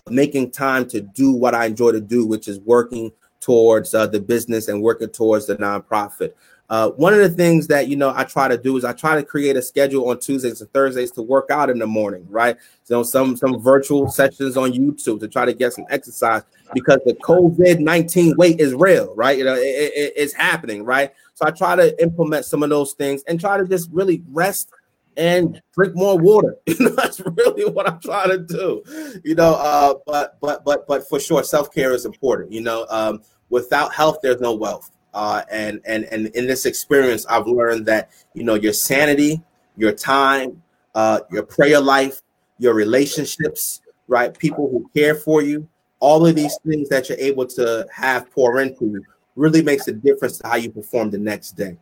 making 0.10 0.52
time 0.52 0.88
to 0.88 1.02
do 1.02 1.32
what 1.32 1.54
I 1.54 1.66
enjoy 1.66 1.92
to 1.92 2.02
do, 2.02 2.26
which 2.26 2.48
is 2.48 2.60
working 2.60 3.12
towards 3.40 3.94
uh, 3.94 4.08
the 4.08 4.20
business 4.20 4.68
and 4.68 4.82
working 4.82 5.10
towards 5.10 5.46
the 5.48 5.56
nonprofit. 5.58 6.34
Uh, 6.70 6.92
one 6.92 7.14
of 7.14 7.20
the 7.20 7.30
things 7.30 7.66
that 7.66 7.88
you 7.88 7.96
know 7.96 8.14
I 8.16 8.26
try 8.26 8.48
to 8.48 8.58
do 8.58 8.78
is 8.78 8.86
I 8.86 8.94
try 8.94 9.16
to 9.16 9.24
create 9.24 9.58
a 9.58 9.62
schedule 9.62 10.08
on 10.10 10.20
Tuesdays 10.20 10.62
and 10.62 10.72
Thursdays 10.72 11.10
to 11.14 11.24
work 11.24 11.50
out 11.50 11.68
in 11.68 11.80
the 11.80 11.88
morning, 11.88 12.28
right? 12.30 12.58
So 12.84 13.02
some 13.02 13.36
some 13.36 13.60
virtual 13.60 14.08
sessions 14.08 14.56
on 14.56 14.72
YouTube 14.74 15.20
to 15.22 15.28
try 15.28 15.46
to 15.46 15.54
get 15.54 15.74
some 15.74 15.86
exercise 15.90 16.44
because 16.76 17.00
the 17.06 17.16
COVID 17.16 17.80
nineteen 17.80 18.36
weight 18.38 18.60
is 18.60 18.76
real, 18.76 19.16
right? 19.16 19.36
You 19.36 19.46
know, 19.46 19.56
it, 19.56 19.94
it, 19.96 20.14
it's 20.16 20.34
happening, 20.34 20.84
right? 20.84 21.12
So 21.34 21.48
I 21.48 21.52
try 21.52 21.76
to 21.76 22.00
implement 22.00 22.46
some 22.46 22.62
of 22.62 22.70
those 22.70 22.94
things 22.94 23.24
and 23.24 23.40
try 23.40 23.58
to 23.58 23.66
just 23.66 23.90
really 23.92 24.22
rest 24.30 24.72
and 25.18 25.62
drink 25.74 25.96
more 25.96 26.18
water. 26.18 26.58
That's 26.80 27.20
really 27.20 27.70
what 27.70 27.90
I'm 27.90 28.00
trying 28.00 28.30
to 28.30 28.40
do. 28.40 29.22
You 29.24 29.36
know, 29.36 29.56
uh, 29.56 29.96
but 30.06 30.40
but 30.42 30.64
but 30.64 30.88
but 30.88 31.08
for 31.08 31.20
sure, 31.20 31.44
self 31.44 31.74
care 31.74 31.94
is 31.94 32.06
important. 32.06 32.52
You 32.52 32.62
know, 32.62 32.86
um, 32.90 33.22
without 33.50 33.94
health, 33.94 34.20
there's 34.22 34.42
no 34.42 34.54
wealth 34.54 34.92
uh, 35.14 35.44
and 35.52 35.82
and 35.86 36.06
and 36.06 36.28
in 36.28 36.48
this 36.48 36.66
experience, 36.66 37.26
I've 37.28 37.48
learned 37.48 37.86
that 37.88 38.10
you 38.34 38.44
know 38.44 38.56
your 38.56 38.74
sanity, 38.74 39.42
your 39.78 39.92
time, 39.92 40.62
uh, 40.96 41.22
your 41.32 41.44
prayer 41.44 41.80
life, 41.80 42.22
your 42.58 42.74
relationships, 42.74 43.82
right? 44.08 44.38
People 44.38 44.70
who 44.70 44.90
care 44.96 45.16
for 45.16 45.42
you, 45.42 45.68
all 46.00 46.26
of 46.26 46.36
these 46.36 46.58
things 46.66 46.90
that 46.90 47.10
you're 47.10 47.18
able 47.18 47.46
to 47.48 47.88
have 47.94 48.32
pour 48.32 48.62
into 48.62 49.02
really 49.36 49.64
makes 49.64 49.88
a 49.88 49.94
difference 49.94 50.38
to 50.40 50.48
how 50.48 50.56
you 50.56 50.70
perform 50.70 51.10
the 51.10 51.18
next 51.18 51.52
day. 51.54 51.78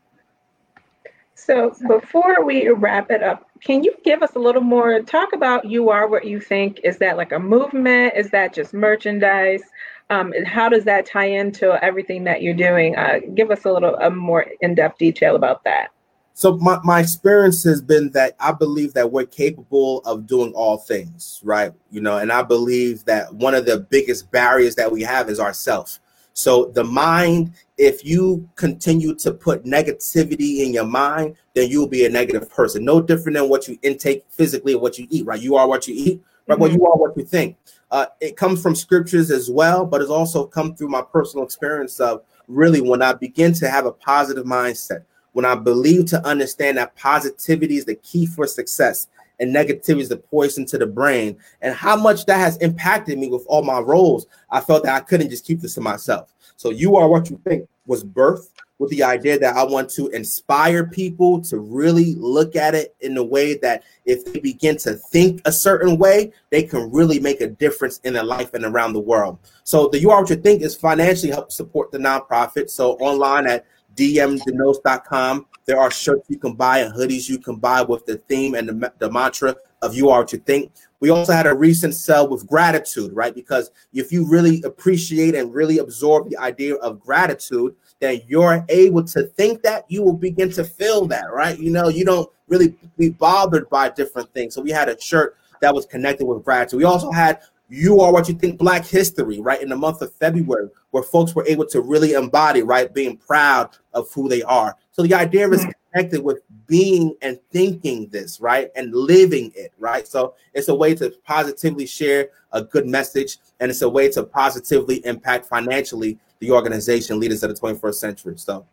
So 1.37 1.75
before 1.87 2.43
we 2.43 2.67
wrap 2.69 3.11
it 3.11 3.21
up, 3.21 3.47
can 3.61 3.83
you 3.83 3.93
give 4.03 4.23
us 4.23 4.35
a 4.35 4.39
little 4.39 4.61
more 4.61 5.01
talk 5.01 5.33
about 5.33 5.65
you 5.65 5.89
are 5.89 6.07
what 6.07 6.25
you 6.25 6.39
think? 6.39 6.79
Is 6.83 6.97
that 6.97 7.15
like 7.15 7.31
a 7.31 7.37
movement? 7.39 8.15
Is 8.17 8.31
that 8.31 8.53
just 8.53 8.73
merchandise? 8.73 9.61
Um, 10.09 10.33
how 10.45 10.67
does 10.67 10.83
that 10.85 11.05
tie 11.05 11.29
into 11.29 11.81
everything 11.83 12.23
that 12.23 12.41
you're 12.41 12.55
doing? 12.55 12.95
Uh, 12.95 13.19
give 13.35 13.51
us 13.51 13.65
a 13.65 13.71
little 13.71 13.95
a 13.97 14.09
more 14.09 14.47
in-depth 14.61 14.97
detail 14.97 15.35
about 15.35 15.63
that. 15.63 15.89
So 16.33 16.57
my, 16.57 16.79
my 16.83 17.01
experience 17.01 17.63
has 17.63 17.81
been 17.81 18.11
that 18.11 18.35
I 18.39 18.51
believe 18.51 18.93
that 18.95 19.11
we're 19.11 19.25
capable 19.25 19.99
of 20.05 20.25
doing 20.25 20.53
all 20.53 20.77
things, 20.77 21.39
right? 21.43 21.71
You 21.91 22.01
know, 22.01 22.17
and 22.17 22.31
I 22.31 22.41
believe 22.41 23.05
that 23.05 23.33
one 23.35 23.53
of 23.53 23.65
the 23.65 23.79
biggest 23.79 24.31
barriers 24.31 24.75
that 24.75 24.91
we 24.91 25.03
have 25.03 25.29
is 25.29 25.39
ourself. 25.39 25.99
So 26.37 26.65
the 26.75 26.83
mind, 26.83 27.53
if 27.79 28.05
you 28.05 28.47
continue 28.55 29.15
to 29.15 29.33
put 29.33 29.65
negativity 29.65 30.59
in 30.59 30.71
your 30.71 30.85
mind, 30.85 31.35
then 31.55 31.67
you'll 31.67 31.87
be 31.87 32.05
a 32.05 32.09
negative 32.09 32.47
person. 32.47 32.85
No 32.85 33.01
different 33.01 33.37
than 33.37 33.49
what 33.49 33.67
you 33.67 33.79
intake 33.81 34.23
physically 34.29 34.75
or 34.75 34.79
what 34.79 34.99
you 34.99 35.07
eat, 35.09 35.25
right? 35.25 35.41
You 35.41 35.55
are 35.55 35.67
what 35.67 35.87
you 35.87 35.95
eat, 35.95 36.21
right? 36.45 36.53
Mm-hmm. 36.53 36.61
Well, 36.61 36.71
you 36.71 36.85
are 36.85 36.95
what 36.95 37.17
you 37.17 37.25
think. 37.25 37.57
Uh, 37.89 38.05
it 38.21 38.37
comes 38.37 38.61
from 38.61 38.75
scriptures 38.75 39.31
as 39.31 39.49
well, 39.49 39.83
but 39.83 39.99
it's 39.99 40.11
also 40.11 40.45
come 40.45 40.75
through 40.75 40.89
my 40.89 41.01
personal 41.01 41.43
experience 41.43 41.99
of 41.99 42.21
really 42.47 42.81
when 42.81 43.01
I 43.01 43.13
begin 43.13 43.51
to 43.53 43.67
have 43.67 43.87
a 43.87 43.91
positive 43.91 44.45
mindset, 44.45 45.05
when 45.31 45.43
I 45.43 45.55
believe 45.55 46.05
to 46.07 46.23
understand 46.23 46.77
that 46.77 46.95
positivity 46.95 47.77
is 47.77 47.85
the 47.85 47.95
key 47.95 48.27
for 48.27 48.45
success 48.45 49.07
and 49.39 49.55
negativity 49.55 50.01
is 50.01 50.09
the 50.09 50.17
poison 50.17 50.65
to 50.67 50.77
the 50.77 50.87
brain, 50.87 51.37
and 51.61 51.73
how 51.73 51.95
much 51.95 52.25
that 52.25 52.37
has 52.37 52.57
impacted 52.57 53.17
me 53.17 53.29
with 53.29 53.45
all 53.47 53.63
my 53.63 53.79
roles, 53.79 54.27
I 54.49 54.61
felt 54.61 54.83
that 54.83 54.95
I 54.95 54.99
couldn't 55.01 55.29
just 55.29 55.45
keep 55.45 55.59
this 55.59 55.75
to 55.75 55.81
myself. 55.81 56.33
So, 56.55 56.71
you 56.71 56.95
are 56.95 57.07
what 57.07 57.29
you 57.29 57.39
think 57.43 57.67
was 57.85 58.03
birth 58.03 58.51
with 58.79 58.91
the 58.91 59.03
idea 59.03 59.39
that 59.39 59.55
I 59.55 59.63
want 59.63 59.89
to 59.91 60.07
inspire 60.09 60.85
people 60.85 61.41
to 61.41 61.59
really 61.59 62.13
look 62.15 62.55
at 62.55 62.75
it 62.75 62.95
in 63.01 63.17
a 63.17 63.23
way 63.23 63.55
that 63.57 63.83
if 64.05 64.23
they 64.25 64.39
begin 64.39 64.77
to 64.77 64.93
think 64.93 65.41
a 65.45 65.51
certain 65.51 65.97
way, 65.97 66.31
they 66.51 66.63
can 66.63 66.91
really 66.91 67.19
make 67.19 67.41
a 67.41 67.47
difference 67.47 67.99
in 68.03 68.13
their 68.13 68.23
life 68.23 68.53
and 68.53 68.65
around 68.65 68.93
the 68.93 68.99
world. 68.99 69.39
So 69.63 69.87
the 69.87 69.99
You 69.99 70.11
Are 70.11 70.21
What 70.21 70.29
You 70.29 70.35
Think 70.35 70.61
is 70.61 70.75
financially 70.75 71.31
help 71.31 71.51
support 71.51 71.91
the 71.91 71.97
nonprofit. 71.97 72.69
So 72.69 72.93
online 72.97 73.47
at 73.47 73.65
dmdenos.com, 73.97 75.45
there 75.65 75.79
are 75.79 75.91
shirts 75.91 76.29
you 76.29 76.39
can 76.39 76.53
buy 76.53 76.79
and 76.79 76.93
hoodies 76.93 77.27
you 77.27 77.39
can 77.39 77.57
buy 77.57 77.81
with 77.81 78.05
the 78.05 78.17
theme 78.17 78.55
and 78.55 78.69
the, 78.69 78.93
the 78.99 79.11
mantra 79.11 79.55
of 79.81 79.95
You 79.95 80.09
Are 80.09 80.21
What 80.21 80.31
You 80.31 80.39
Think. 80.39 80.71
We 80.99 81.09
also 81.09 81.33
had 81.33 81.45
a 81.45 81.53
recent 81.53 81.93
sell 81.93 82.27
with 82.27 82.47
gratitude, 82.47 83.13
right? 83.13 83.35
Because 83.35 83.71
if 83.93 84.11
you 84.11 84.27
really 84.27 84.61
appreciate 84.63 85.35
and 85.35 85.53
really 85.53 85.77
absorb 85.77 86.29
the 86.29 86.37
idea 86.37 86.75
of 86.75 86.99
gratitude, 86.99 87.75
then 87.99 88.21
you're 88.27 88.65
able 88.69 89.03
to 89.03 89.23
think 89.23 89.61
that, 89.63 89.85
you 89.89 90.03
will 90.03 90.13
begin 90.13 90.51
to 90.51 90.63
feel 90.63 91.05
that, 91.07 91.31
right? 91.31 91.59
You 91.59 91.71
know, 91.71 91.89
you 91.89 92.05
don't 92.05 92.29
really 92.47 92.75
be 92.97 93.09
bothered 93.09 93.69
by 93.69 93.89
different 93.89 94.33
things. 94.33 94.55
So 94.55 94.61
we 94.61 94.71
had 94.71 94.89
a 94.89 94.99
shirt 94.99 95.35
that 95.61 95.73
was 95.73 95.85
connected 95.85 96.25
with 96.25 96.43
gratitude. 96.43 96.77
We 96.77 96.83
also 96.85 97.11
had 97.11 97.41
you 97.69 97.99
are 97.99 98.13
what 98.13 98.27
you 98.27 98.33
think 98.33 98.57
black 98.57 98.85
history 98.85 99.39
right 99.39 99.61
in 99.61 99.69
the 99.69 99.75
month 99.75 100.01
of 100.01 100.13
february 100.13 100.69
where 100.91 101.03
folks 101.03 101.35
were 101.35 101.45
able 101.47 101.65
to 101.65 101.81
really 101.81 102.13
embody 102.13 102.61
right 102.61 102.93
being 102.93 103.17
proud 103.17 103.75
of 103.93 104.11
who 104.13 104.29
they 104.29 104.43
are 104.43 104.75
so 104.91 105.03
the 105.03 105.13
idea 105.13 105.49
is 105.49 105.65
connected 105.91 106.23
with 106.23 106.41
being 106.67 107.15
and 107.21 107.39
thinking 107.51 108.07
this 108.07 108.39
right 108.39 108.71
and 108.75 108.93
living 108.93 109.51
it 109.55 109.73
right 109.79 110.07
so 110.07 110.33
it's 110.53 110.69
a 110.69 110.75
way 110.75 110.95
to 110.95 111.13
positively 111.25 111.85
share 111.85 112.29
a 112.53 112.63
good 112.63 112.87
message 112.87 113.37
and 113.59 113.69
it's 113.69 113.81
a 113.81 113.89
way 113.89 114.09
to 114.09 114.23
positively 114.23 115.05
impact 115.05 115.45
financially 115.45 116.17
the 116.39 116.51
organization 116.51 117.19
leaders 117.19 117.43
of 117.43 117.53
the 117.53 117.59
21st 117.59 117.95
century. 117.95 118.37
So 118.37 118.65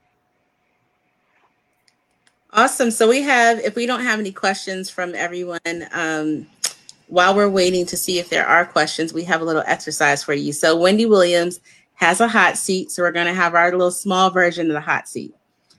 awesome. 2.53 2.91
So 2.91 3.09
we 3.09 3.23
have, 3.23 3.59
if 3.61 3.75
we 3.75 3.87
don't 3.87 4.03
have 4.03 4.19
any 4.19 4.33
questions 4.33 4.91
from 4.91 5.15
everyone, 5.15 5.61
um, 5.93 6.47
while 7.15 7.33
we're 7.33 7.49
waiting 7.49 7.87
to 7.87 7.97
see 7.97 8.19
if 8.19 8.29
there 8.29 8.45
are 8.45 8.67
questions, 8.67 9.13
we 9.13 9.23
have 9.23 9.41
a 9.41 9.45
little 9.45 9.63
exercise 9.67 10.25
for 10.25 10.35
you. 10.35 10.53
So 10.53 10.77
Wendy 10.77 11.07
Williams 11.07 11.61
has 11.95 12.21
a 12.21 12.27
hot 12.27 12.59
seat. 12.59 12.91
So 12.91 13.05
we're 13.05 13.13
going 13.13 13.29
to 13.29 13.33
have 13.33 13.55
our 13.55 13.71
little 13.71 13.93
small 13.93 14.31
version 14.31 14.67
of 14.67 14.73
the 14.73 14.81
hot 14.81 15.09
seat. 15.09 15.33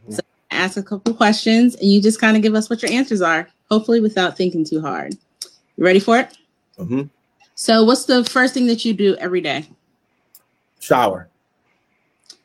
So 0.09 0.21
ask 0.49 0.77
a 0.77 0.83
couple 0.83 1.13
questions 1.13 1.75
and 1.75 1.91
you 1.91 2.01
just 2.01 2.21
kind 2.21 2.37
of 2.37 2.41
give 2.41 2.55
us 2.55 2.69
what 2.69 2.81
your 2.81 2.89
answers 2.89 3.21
are, 3.21 3.49
hopefully 3.69 3.99
without 3.99 4.37
thinking 4.37 4.63
too 4.63 4.79
hard. 4.79 5.13
You 5.75 5.83
ready 5.83 5.99
for 5.99 6.19
it? 6.19 6.37
Mm-hmm. 6.79 7.01
So 7.55 7.83
what's 7.83 8.05
the 8.05 8.23
first 8.23 8.53
thing 8.53 8.67
that 8.67 8.85
you 8.85 8.93
do 8.93 9.17
every 9.17 9.41
day? 9.41 9.65
Shower. 10.79 11.27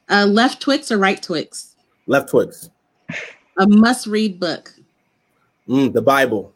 Uh, 0.08 0.26
left 0.26 0.60
Twix 0.60 0.90
or 0.90 0.98
right 0.98 1.22
Twix? 1.22 1.76
Left 2.08 2.28
Twix. 2.28 2.70
A 3.56 3.68
must 3.68 4.08
read 4.08 4.40
book. 4.40 4.74
Mm, 5.68 5.92
the 5.92 6.02
Bible. 6.02 6.52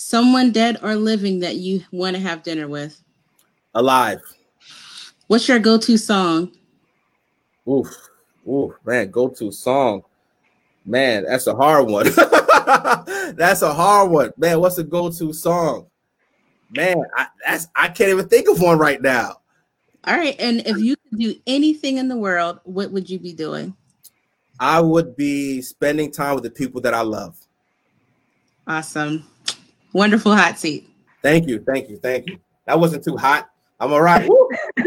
Someone 0.00 0.52
dead 0.52 0.78
or 0.80 0.94
living 0.94 1.40
that 1.40 1.56
you 1.56 1.82
want 1.90 2.14
to 2.14 2.22
have 2.22 2.44
dinner 2.44 2.68
with? 2.68 3.02
Alive. 3.74 4.20
What's 5.26 5.48
your 5.48 5.58
go 5.58 5.76
to 5.76 5.98
song? 5.98 6.52
Oof. 7.68 7.88
Oof, 8.48 8.74
man, 8.86 9.10
go 9.10 9.26
to 9.26 9.50
song. 9.50 10.04
Man, 10.86 11.24
that's 11.24 11.48
a 11.48 11.54
hard 11.56 11.88
one. 11.88 12.04
that's 13.34 13.62
a 13.62 13.74
hard 13.74 14.12
one. 14.12 14.32
Man, 14.36 14.60
what's 14.60 14.78
a 14.78 14.84
go 14.84 15.10
to 15.10 15.32
song? 15.32 15.88
Man, 16.70 17.02
I, 17.16 17.26
that's 17.44 17.66
I 17.74 17.88
can't 17.88 18.10
even 18.10 18.28
think 18.28 18.48
of 18.48 18.60
one 18.60 18.78
right 18.78 19.02
now. 19.02 19.40
All 20.04 20.16
right. 20.16 20.36
And 20.38 20.64
if 20.64 20.78
you 20.78 20.94
could 20.94 21.18
do 21.18 21.34
anything 21.48 21.96
in 21.96 22.06
the 22.06 22.16
world, 22.16 22.60
what 22.62 22.92
would 22.92 23.10
you 23.10 23.18
be 23.18 23.32
doing? 23.32 23.74
I 24.60 24.80
would 24.80 25.16
be 25.16 25.60
spending 25.60 26.12
time 26.12 26.36
with 26.36 26.44
the 26.44 26.50
people 26.50 26.80
that 26.82 26.94
I 26.94 27.00
love. 27.00 27.36
Awesome. 28.68 29.26
Wonderful 29.98 30.36
hot 30.36 30.56
seat. 30.60 30.88
Thank 31.22 31.48
you. 31.48 31.58
Thank 31.66 31.90
you. 31.90 31.96
Thank 31.96 32.28
you. 32.28 32.38
That 32.66 32.78
wasn't 32.78 33.02
too 33.02 33.16
hot. 33.16 33.50
I'm 33.80 33.92
all 33.92 34.00
right. 34.00 34.30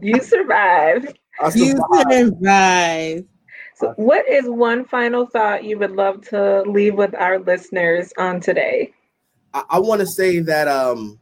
you 0.00 0.22
survived. 0.22 1.18
You 1.54 1.78
survived. 1.92 3.26
So, 3.74 3.92
what 3.96 4.26
is 4.26 4.48
one 4.48 4.86
final 4.86 5.26
thought 5.26 5.64
you 5.64 5.78
would 5.78 5.90
love 5.90 6.26
to 6.28 6.62
leave 6.62 6.94
with 6.94 7.14
our 7.14 7.38
listeners 7.38 8.14
on 8.16 8.40
today? 8.40 8.94
I, 9.52 9.64
I 9.68 9.78
want 9.78 10.00
to 10.00 10.06
say 10.06 10.38
that 10.38 10.68
um, 10.68 11.20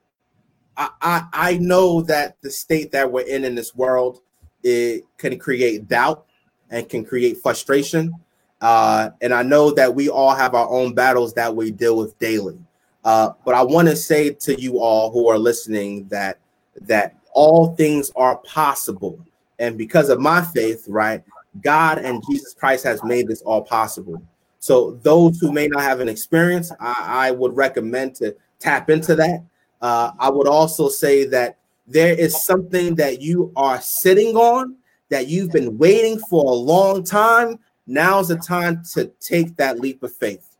I, 0.77 0.91
I 1.03 1.27
I 1.33 1.59
know 1.59 2.03
that 2.03 2.37
the 2.41 2.53
state 2.53 2.93
that 2.93 3.11
we're 3.11 3.27
in 3.27 3.45
in 3.45 3.57
this 3.57 3.75
world 3.75 4.21
it 4.63 5.03
can 5.17 5.41
create 5.41 5.89
doubt 5.89 6.27
and 6.71 6.89
can 6.89 7.05
create 7.05 7.39
frustration. 7.43 8.15
Uh, 8.61 9.11
and 9.21 9.33
I 9.33 9.43
know 9.43 9.71
that 9.73 9.95
we 9.95 10.09
all 10.09 10.35
have 10.35 10.55
our 10.55 10.69
own 10.69 10.95
battles 10.95 11.33
that 11.35 11.55
we 11.55 11.71
deal 11.71 11.97
with 11.97 12.19
daily. 12.19 12.59
Uh, 13.05 13.31
but 13.45 13.55
I 13.55 13.63
want 13.63 13.89
to 13.89 13.97
say 13.97 14.31
to 14.31 14.61
you 14.61 14.81
all 14.81 15.11
who 15.11 15.29
are 15.29 15.39
listening 15.39 16.09
that 16.09 16.39
that 16.83 17.17
all 17.33 17.75
things 17.77 18.11
are 18.17 18.37
possible, 18.39 19.19
and 19.59 19.79
because 19.79 20.09
of 20.09 20.21
my 20.21 20.43
faith, 20.43 20.85
right, 20.89 21.23
God 21.63 21.99
and 21.99 22.23
Jesus 22.29 22.55
Christ 22.55 22.85
has 22.85 23.03
made 23.05 23.29
this 23.29 23.43
all 23.43 23.63
possible. 23.63 24.21
So 24.61 24.99
those 25.03 25.39
who 25.39 25.53
may 25.53 25.69
not 25.69 25.83
have 25.83 26.01
an 26.01 26.09
experience, 26.09 26.73
I, 26.81 27.29
I 27.29 27.31
would 27.31 27.57
recommend 27.57 28.17
to 28.17 28.37
tap 28.59 28.91
into 28.91 29.15
that. 29.17 29.45
Uh, 29.81 30.11
I 30.19 30.29
would 30.29 30.49
also 30.49 30.89
say 30.89 31.25
that 31.27 31.59
there 31.87 32.15
is 32.15 32.45
something 32.45 32.95
that 32.97 33.23
you 33.23 33.53
are 33.57 33.81
sitting 33.81 34.37
on 34.37 34.77
that 35.09 35.29
you've 35.29 35.53
been 35.53 35.79
waiting 35.79 36.19
for 36.19 36.45
a 36.45 36.55
long 36.55 37.05
time. 37.05 37.59
Now's 37.89 38.29
the 38.29 38.37
time 38.37 38.83
to 38.93 39.07
take 39.19 39.57
that 39.57 39.81
leap 39.81 40.03
of 40.03 40.15
faith. 40.15 40.57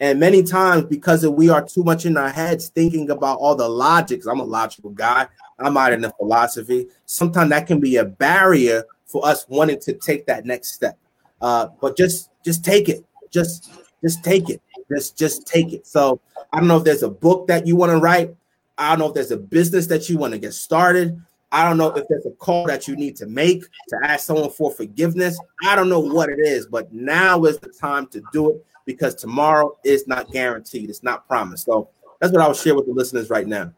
And 0.00 0.18
many 0.18 0.42
times, 0.42 0.84
because 0.86 1.26
we 1.26 1.48
are 1.48 1.64
too 1.64 1.84
much 1.84 2.04
in 2.04 2.16
our 2.16 2.28
heads 2.28 2.68
thinking 2.68 3.10
about 3.10 3.38
all 3.38 3.54
the 3.54 3.68
logics, 3.68 4.26
I'm 4.26 4.40
a 4.40 4.44
logical 4.44 4.90
guy, 4.90 5.28
I'm 5.60 5.76
out 5.76 5.92
in 5.92 6.00
the 6.00 6.10
philosophy. 6.10 6.88
Sometimes 7.06 7.50
that 7.50 7.68
can 7.68 7.78
be 7.78 7.96
a 7.96 8.04
barrier 8.04 8.84
for 9.06 9.24
us 9.24 9.46
wanting 9.48 9.78
to 9.80 9.92
take 9.92 10.26
that 10.26 10.44
next 10.44 10.74
step. 10.74 10.98
Uh, 11.40 11.68
but 11.80 11.96
just 11.96 12.30
just 12.44 12.64
take 12.64 12.88
it. 12.88 13.04
Just 13.30 13.72
just 14.02 14.24
take 14.24 14.50
it. 14.50 14.60
Just 14.92 15.16
just 15.16 15.46
take 15.46 15.72
it. 15.72 15.86
So 15.86 16.20
I 16.52 16.58
don't 16.58 16.68
know 16.68 16.78
if 16.78 16.84
there's 16.84 17.04
a 17.04 17.08
book 17.08 17.46
that 17.46 17.66
you 17.66 17.76
want 17.76 17.92
to 17.92 17.98
write. 17.98 18.34
I 18.76 18.90
don't 18.90 18.98
know 18.98 19.08
if 19.08 19.14
there's 19.14 19.30
a 19.30 19.36
business 19.36 19.86
that 19.86 20.08
you 20.08 20.18
want 20.18 20.32
to 20.32 20.38
get 20.38 20.54
started. 20.54 21.20
I 21.54 21.68
don't 21.68 21.78
know 21.78 21.92
if 21.92 22.08
there's 22.08 22.26
a 22.26 22.32
call 22.32 22.66
that 22.66 22.88
you 22.88 22.96
need 22.96 23.14
to 23.16 23.26
make 23.26 23.62
to 23.62 23.96
ask 24.02 24.26
someone 24.26 24.50
for 24.50 24.72
forgiveness. 24.72 25.38
I 25.62 25.76
don't 25.76 25.88
know 25.88 26.00
what 26.00 26.28
it 26.28 26.40
is, 26.40 26.66
but 26.66 26.92
now 26.92 27.44
is 27.44 27.58
the 27.58 27.68
time 27.68 28.08
to 28.08 28.20
do 28.32 28.50
it 28.50 28.66
because 28.86 29.14
tomorrow 29.14 29.78
is 29.84 30.08
not 30.08 30.32
guaranteed. 30.32 30.90
It's 30.90 31.04
not 31.04 31.28
promised. 31.28 31.66
So 31.66 31.90
that's 32.20 32.32
what 32.32 32.42
I 32.42 32.48
will 32.48 32.54
share 32.54 32.74
with 32.74 32.86
the 32.86 32.92
listeners 32.92 33.30
right 33.30 33.46
now. 33.46 33.72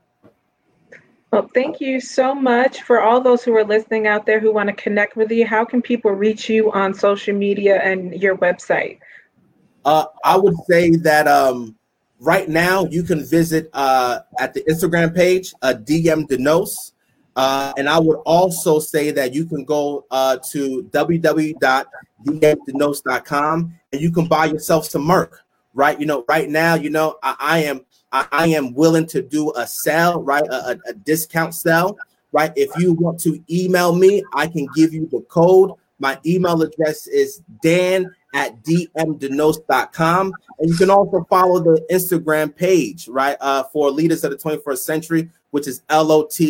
Well, 1.31 1.51
thank 1.53 1.79
you 1.79 2.01
so 2.01 2.35
much 2.35 2.81
for 2.81 3.03
all 3.03 3.20
those 3.20 3.45
who 3.45 3.55
are 3.55 3.64
listening 3.64 4.07
out 4.07 4.24
there 4.24 4.41
who 4.41 4.55
want 4.55 4.70
to 4.70 4.74
connect 4.74 5.14
with 5.14 5.31
you. 5.31 5.47
How 5.47 5.62
can 5.66 5.83
people 5.83 6.12
reach 6.12 6.49
you 6.49 6.72
on 6.72 6.95
social 6.95 7.35
media 7.35 7.83
and 7.83 8.14
your 8.14 8.39
website? 8.39 9.01
Uh, 9.85 10.07
I 10.24 10.39
would 10.39 10.57
say 10.66 10.93
that 10.97 11.29
um, 11.29 11.77
right 12.20 12.49
now 12.49 12.87
you 12.87 13.03
can 13.03 13.22
visit 13.22 13.68
uh, 13.74 14.20
at 14.39 14.55
the 14.55 14.62
Instagram 14.62 15.14
page, 15.14 15.53
uh, 15.61 15.74
DM 15.74 16.27
Denos. 16.27 16.93
Uh, 17.37 17.72
and 17.76 17.89
I 17.89 17.99
would 17.99 18.18
also 18.24 18.80
say 18.80 19.11
that 19.11 19.34
you 19.34 19.45
can 19.45 19.64
go 19.64 20.07
uh, 20.11 20.39
to 20.53 20.89
www.dmdenos.com 20.91 23.74
and 23.93 24.01
you 24.01 24.11
can 24.11 24.26
buy 24.26 24.47
yourself 24.47 24.87
some 24.87 25.05
Merc, 25.05 25.45
right? 25.74 26.01
You 26.01 26.07
know, 26.07 26.24
right 26.28 26.49
now, 26.49 26.76
you 26.76 26.89
know, 26.89 27.18
I, 27.22 27.37
I 27.39 27.59
am 27.64 27.82
I, 28.11 28.26
I, 28.32 28.47
am 28.49 28.72
willing 28.72 29.07
to 29.09 29.20
do 29.20 29.53
a 29.55 29.66
sale, 29.66 30.22
right? 30.22 30.47
A, 30.47 30.70
a, 30.70 30.78
a 30.89 30.95
discount 30.95 31.55
sale, 31.55 31.99
right? 32.32 32.55
If 32.57 32.70
you 32.78 32.95
want 32.95 33.20
to 33.20 33.39
email 33.51 33.95
me, 33.95 34.24
I 34.32 34.47
can 34.47 34.66
give 34.74 34.95
you 34.95 35.07
the 35.12 35.20
code. 35.28 35.72
My 35.99 36.18
email 36.24 36.62
address 36.62 37.07
is 37.07 37.43
dan 37.62 38.14
at 38.34 38.62
dmdenos.com. 38.62 40.32
And 40.59 40.70
you 40.70 40.76
can 40.76 40.89
also 40.89 41.26
follow 41.28 41.61
the 41.61 41.84
Instagram 41.91 42.57
page, 42.57 43.09
right, 43.09 43.37
uh, 43.41 43.64
for 43.64 43.91
Leaders 43.91 44.24
of 44.24 44.30
the 44.30 44.39
21st 44.39 44.78
Century, 44.78 45.28
which 45.51 45.66
is 45.66 45.82
LOT 45.91 46.41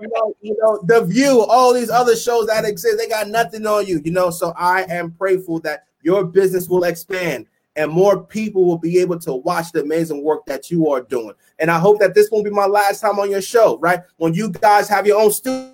you, 0.00 0.08
know, 0.08 0.34
you 0.42 0.56
know, 0.60 0.82
the 0.84 1.06
view, 1.06 1.40
all 1.40 1.72
these 1.72 1.88
other 1.88 2.16
shows 2.16 2.48
that 2.48 2.66
exist, 2.66 2.98
they 2.98 3.08
got 3.08 3.28
nothing 3.28 3.66
on 3.66 3.86
you, 3.86 4.02
you 4.04 4.10
know. 4.10 4.28
So 4.28 4.52
I 4.58 4.84
am 4.90 5.12
prayerful 5.12 5.60
that 5.60 5.84
your 6.02 6.24
business 6.24 6.68
will 6.68 6.84
expand 6.84 7.46
and 7.76 7.90
more 7.90 8.22
people 8.22 8.64
will 8.64 8.78
be 8.78 8.98
able 8.98 9.18
to 9.20 9.34
watch 9.34 9.72
the 9.72 9.82
amazing 9.82 10.22
work 10.22 10.46
that 10.46 10.70
you 10.70 10.90
are 10.90 11.02
doing. 11.02 11.34
And 11.58 11.70
I 11.70 11.78
hope 11.78 12.00
that 12.00 12.14
this 12.14 12.30
won't 12.30 12.44
be 12.44 12.50
my 12.50 12.66
last 12.66 13.00
time 13.00 13.18
on 13.18 13.30
your 13.30 13.42
show, 13.42 13.78
right? 13.78 14.00
When 14.16 14.34
you 14.34 14.50
guys 14.50 14.88
have 14.88 15.06
your 15.06 15.20
own 15.20 15.30
studio, 15.30 15.70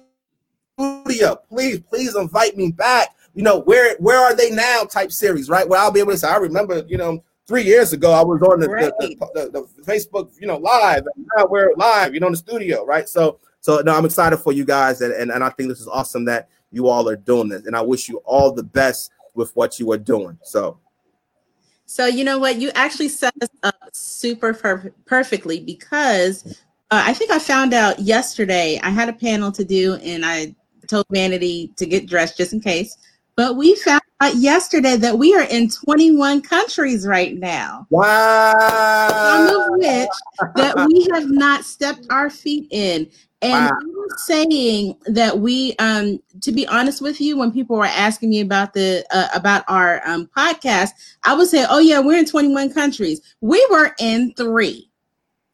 please, 1.49 1.81
please 1.81 2.17
invite 2.17 2.57
me 2.57 2.71
back. 2.71 3.17
You 3.35 3.43
know, 3.43 3.61
where 3.61 3.97
where 3.99 4.19
are 4.19 4.35
they 4.35 4.51
now 4.51 4.85
type 4.85 5.13
series, 5.13 5.49
right? 5.49 5.69
Where 5.69 5.81
I'll 5.81 5.93
be 5.93 6.01
able 6.01 6.13
to 6.13 6.19
say, 6.19 6.29
I 6.29 6.37
remember, 6.37 6.85
you 6.89 6.99
know, 6.99 7.23
three 7.47 7.63
years 7.63 7.93
ago 7.93 8.13
I 8.13 8.23
was 8.23 8.43
on 8.43 8.61
the, 8.61 8.69
right. 8.69 8.93
the, 8.99 9.15
the, 9.35 9.51
the, 9.51 9.83
Facebook, 9.83 10.31
you 10.41 10.47
know, 10.47 10.57
live, 10.57 11.05
and 11.15 11.27
now 11.37 11.47
we're 11.49 11.75
live, 11.77 12.13
you 12.15 12.21
know, 12.21 12.27
in 12.27 12.33
the 12.33 12.39
studio, 12.39 12.85
right? 12.85 13.09
So 13.09 13.39
so 13.61 13.81
no, 13.81 13.95
I'm 13.95 14.05
excited 14.05 14.39
for 14.39 14.53
you 14.53 14.65
guys, 14.65 15.01
and, 15.01 15.13
and, 15.13 15.31
and 15.31 15.45
I 15.45 15.51
think 15.51 15.69
this 15.69 15.81
is 15.81 15.89
awesome 15.89 16.25
that 16.27 16.49
you 16.73 16.89
all 16.89 17.09
are 17.09 17.17
doing 17.17 17.49
this. 17.49 17.67
And 17.67 17.77
I 17.77 17.83
wish 17.83 18.09
you 18.09 18.19
all 18.25 18.53
the 18.53 18.63
best 18.63 19.11
with 19.35 19.55
what 19.55 19.79
you 19.79 19.91
are 19.93 19.99
doing. 19.99 20.39
So 20.43 20.79
so 21.91 22.07
you 22.07 22.23
know 22.23 22.39
what? 22.39 22.61
You 22.61 22.71
actually 22.77 23.09
set 23.09 23.35
us 23.43 23.49
up 23.65 23.75
super 23.93 24.55
per- 24.55 24.95
perfectly 25.07 25.59
because 25.59 26.47
uh, 26.93 27.03
I 27.05 27.13
think 27.13 27.33
I 27.33 27.41
found 27.41 27.75
out 27.75 27.99
yesterday. 27.99 28.79
I 28.81 28.91
had 28.91 29.09
a 29.09 29.13
panel 29.13 29.51
to 29.51 29.65
do, 29.65 29.95
and 29.95 30.25
I 30.25 30.55
told 30.87 31.07
Vanity 31.11 31.73
to 31.79 31.87
get 31.87 32.07
dressed 32.07 32.37
just 32.37 32.53
in 32.53 32.61
case. 32.61 32.97
But 33.37 33.57
we 33.57 33.75
found 33.77 34.03
out 34.21 34.37
yesterday 34.37 34.97
that 34.97 35.19
we 35.19 35.35
are 35.35 35.45
in 35.45 35.69
21 35.69 36.43
countries 36.43 37.07
right 37.07 37.37
now. 37.37 37.87
Wow! 37.91 39.09
Some 39.09 39.57
of 39.57 39.79
which 39.79 40.09
that 40.57 40.87
we 40.89 41.09
have 41.13 41.31
not 41.31 41.65
stepped 41.65 42.07
our 42.11 42.31
feet 42.31 42.69
in. 42.71 43.11
And 43.43 43.71
wow. 43.71 44.07
saying 44.19 44.99
that 45.07 45.39
we, 45.39 45.75
um, 45.79 46.21
to 46.43 46.53
be 46.53 46.67
honest 46.67 47.01
with 47.01 47.23
you, 47.23 47.39
when 47.39 47.51
people 47.51 47.77
were 47.77 47.87
asking 47.87 48.29
me 48.29 48.41
about 48.41 48.75
the 48.75 49.03
uh, 49.11 49.29
about 49.35 49.65
our 49.67 50.07
um, 50.07 50.29
podcast, 50.37 50.91
I 51.25 51.35
would 51.35 51.49
say, 51.49 51.65
"Oh 51.71 51.79
yeah, 51.79 52.01
we're 52.01 52.19
in 52.19 52.27
21 52.27 52.71
countries. 52.75 53.23
We 53.41 53.67
were 53.71 53.95
in 53.99 54.35
three. 54.35 54.91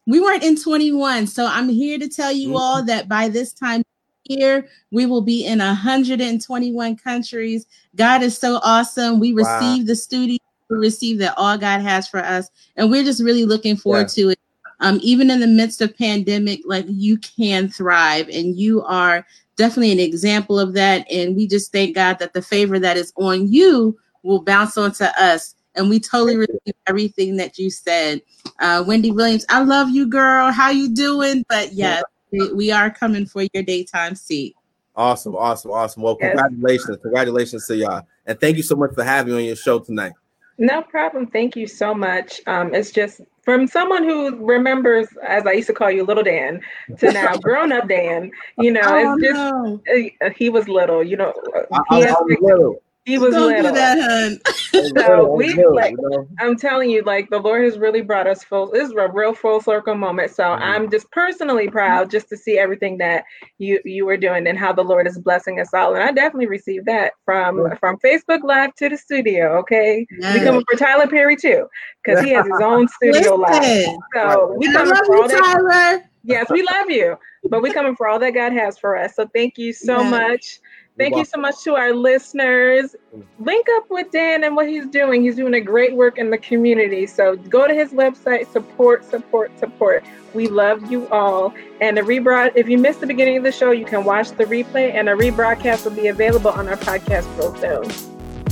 We 0.05 0.19
weren't 0.19 0.43
in 0.43 0.61
21." 0.61 1.27
So 1.27 1.45
I'm 1.45 1.69
here 1.69 1.97
to 1.97 2.09
tell 2.09 2.33
you 2.33 2.49
mm-hmm. 2.49 2.57
all 2.57 2.83
that 2.83 3.07
by 3.07 3.29
this 3.29 3.53
time 3.53 3.83
here, 4.27 4.67
we 4.91 5.05
will 5.05 5.21
be 5.21 5.45
in 5.45 5.59
121 5.59 6.95
countries. 6.97 7.65
God 7.95 8.21
is 8.21 8.37
so 8.37 8.59
awesome. 8.63 9.19
We 9.19 9.33
wow. 9.33 9.59
received 9.59 9.87
the 9.87 9.95
studio, 9.95 10.37
we 10.69 10.77
receive 10.77 11.19
that 11.19 11.33
all 11.37 11.57
God 11.57 11.81
has 11.81 12.07
for 12.07 12.19
us, 12.19 12.49
and 12.75 12.89
we're 12.89 13.03
just 13.03 13.23
really 13.23 13.45
looking 13.45 13.75
forward 13.75 14.09
yeah. 14.15 14.23
to 14.23 14.29
it 14.29 14.39
um, 14.79 14.99
even 15.01 15.31
in 15.31 15.39
the 15.39 15.47
midst 15.47 15.81
of 15.81 15.97
pandemic, 15.97 16.61
like 16.65 16.85
you 16.87 17.17
can 17.17 17.69
thrive, 17.69 18.29
and 18.29 18.55
you 18.55 18.83
are 18.83 19.25
definitely 19.55 19.91
an 19.91 19.99
example 19.99 20.59
of 20.59 20.73
that. 20.73 21.09
And 21.11 21.35
we 21.35 21.47
just 21.47 21.71
thank 21.71 21.95
God 21.95 22.19
that 22.19 22.33
the 22.33 22.41
favor 22.41 22.77
that 22.79 22.97
is 22.97 23.11
on 23.15 23.51
you 23.51 23.97
will 24.23 24.41
bounce 24.43 24.77
onto 24.77 25.05
us. 25.05 25.55
And 25.75 25.89
we 25.89 25.99
totally 25.99 26.37
receive 26.37 26.75
everything 26.87 27.37
that 27.37 27.57
you 27.57 27.69
said. 27.69 28.21
Uh, 28.59 28.83
Wendy 28.85 29.11
Williams, 29.11 29.45
I 29.49 29.63
love 29.63 29.89
you, 29.89 30.07
girl. 30.07 30.51
How 30.51 30.69
you 30.69 30.93
doing? 30.93 31.43
But 31.49 31.73
yes, 31.73 32.03
we, 32.31 32.53
we 32.53 32.71
are 32.71 32.89
coming 32.89 33.25
for 33.25 33.45
your 33.53 33.63
daytime 33.63 34.15
seat. 34.15 34.55
Awesome, 34.95 35.35
awesome, 35.35 35.71
awesome. 35.71 36.03
Well, 36.03 36.17
yes. 36.19 36.31
congratulations, 36.31 36.97
congratulations 37.01 37.67
to 37.67 37.75
y'all, 37.75 38.07
and 38.25 38.39
thank 38.39 38.57
you 38.57 38.63
so 38.63 38.75
much 38.75 38.93
for 38.93 39.03
having 39.03 39.33
me 39.33 39.39
on 39.39 39.45
your 39.45 39.55
show 39.55 39.79
tonight. 39.79 40.13
No 40.57 40.81
problem. 40.81 41.27
Thank 41.27 41.55
you 41.55 41.67
so 41.67 41.93
much. 41.93 42.41
Um, 42.47 42.73
it's 42.73 42.89
just 42.91 43.21
from 43.43 43.67
someone 43.67 44.03
who 44.03 44.43
remembers, 44.43 45.07
as 45.25 45.45
I 45.45 45.51
used 45.53 45.67
to 45.67 45.73
call 45.73 45.91
you, 45.91 46.03
little 46.03 46.23
Dan, 46.23 46.61
to 46.97 47.11
now 47.13 47.37
grown 47.37 47.71
up 47.71 47.87
Dan. 47.87 48.31
You 48.57 48.71
know, 48.71 48.81
oh, 48.83 49.13
it's 49.13 49.23
just 49.23 49.35
no. 49.35 49.81
uh, 50.21 50.29
he 50.35 50.49
was 50.49 50.67
little. 50.67 51.03
You 51.03 51.17
know, 51.17 51.33
I, 51.71 51.77
I, 51.91 52.01
I 52.01 52.11
was 52.11 52.37
little. 52.41 52.81
He 53.07 53.17
was 53.17 53.33
Don't 53.33 53.47
little. 53.47 53.71
Do 53.71 53.71
that, 53.71 53.97
hun. 53.97 54.93
so 54.97 55.31
we 55.31 55.55
like 55.67 55.95
I'm 56.39 56.57
telling 56.57 56.89
you, 56.89 57.03
like 57.03 57.29
the 57.29 57.39
Lord 57.39 57.63
has 57.63 57.79
really 57.79 58.01
brought 58.01 58.27
us 58.27 58.43
full. 58.43 58.69
This 58.69 58.89
is 58.89 58.95
a 58.97 59.07
real 59.07 59.33
full 59.33 59.61
circle 59.61 59.95
moment. 59.95 60.31
So 60.31 60.43
mm-hmm. 60.43 60.61
I'm 60.61 60.91
just 60.91 61.09
personally 61.11 61.69
proud 61.69 62.11
just 62.11 62.27
to 62.27 62.37
see 62.37 62.59
everything 62.59 62.97
that 62.97 63.23
you 63.59 63.79
you 63.85 64.05
were 64.05 64.17
doing 64.17 64.45
and 64.45 64.59
how 64.59 64.73
the 64.73 64.83
Lord 64.83 65.07
is 65.07 65.17
blessing 65.19 65.61
us 65.61 65.73
all. 65.73 65.95
And 65.95 66.03
I 66.03 66.11
definitely 66.11 66.47
received 66.47 66.85
that 66.87 67.13
from 67.23 67.59
yeah. 67.59 67.75
from 67.75 67.97
Facebook 67.99 68.43
Live 68.43 68.75
to 68.75 68.89
the 68.89 68.97
studio. 68.97 69.57
Okay, 69.59 70.05
yes. 70.19 70.33
we 70.33 70.43
coming 70.43 70.65
for 70.69 70.77
Tyler 70.77 71.07
Perry 71.07 71.37
too 71.37 71.65
because 72.03 72.21
he 72.25 72.31
has 72.31 72.45
his 72.45 72.59
own 72.61 72.87
studio 73.01 73.35
live. 73.35 73.87
So 74.15 74.53
we 74.57 74.69
coming 74.73 74.93
for 75.05 75.15
all 75.15 75.29
that. 75.29 75.39
Tyler. 75.39 76.09
Yes, 76.25 76.49
we 76.49 76.61
love 76.61 76.89
you, 76.89 77.17
but 77.49 77.61
we 77.61 77.71
coming 77.71 77.95
for 77.95 78.09
all 78.09 78.19
that 78.19 78.33
God 78.33 78.51
has 78.51 78.77
for 78.77 78.97
us. 78.97 79.15
So 79.15 79.29
thank 79.33 79.57
you 79.57 79.71
so 79.71 80.01
yes. 80.01 80.11
much. 80.11 80.59
Thank 80.97 81.15
you 81.15 81.25
so 81.25 81.39
much 81.39 81.63
to 81.63 81.75
our 81.75 81.93
listeners. 81.93 82.95
Link 83.39 83.67
up 83.75 83.85
with 83.89 84.09
Dan 84.11 84.43
and 84.43 84.55
what 84.55 84.67
he's 84.67 84.87
doing. 84.87 85.21
He's 85.21 85.35
doing 85.35 85.53
a 85.53 85.61
great 85.61 85.95
work 85.95 86.17
in 86.17 86.31
the 86.31 86.37
community. 86.37 87.05
So 87.05 87.35
go 87.35 87.67
to 87.67 87.73
his 87.73 87.91
website, 87.91 88.51
support, 88.51 89.05
support, 89.05 89.57
support. 89.59 90.03
We 90.33 90.47
love 90.47 90.91
you 90.91 91.07
all. 91.09 91.53
And 91.81 91.97
the 91.97 92.01
rebroad, 92.01 92.53
if 92.55 92.67
you 92.67 92.77
missed 92.77 93.01
the 93.01 93.07
beginning 93.07 93.37
of 93.37 93.43
the 93.43 93.51
show, 93.51 93.71
you 93.71 93.85
can 93.85 94.03
watch 94.03 94.31
the 94.31 94.45
replay, 94.45 94.93
and 94.93 95.07
a 95.07 95.13
rebroadcast 95.13 95.85
will 95.85 95.91
be 95.91 96.07
available 96.07 96.51
on 96.51 96.67
our 96.67 96.77
podcast 96.77 97.25
profile. 97.35 97.83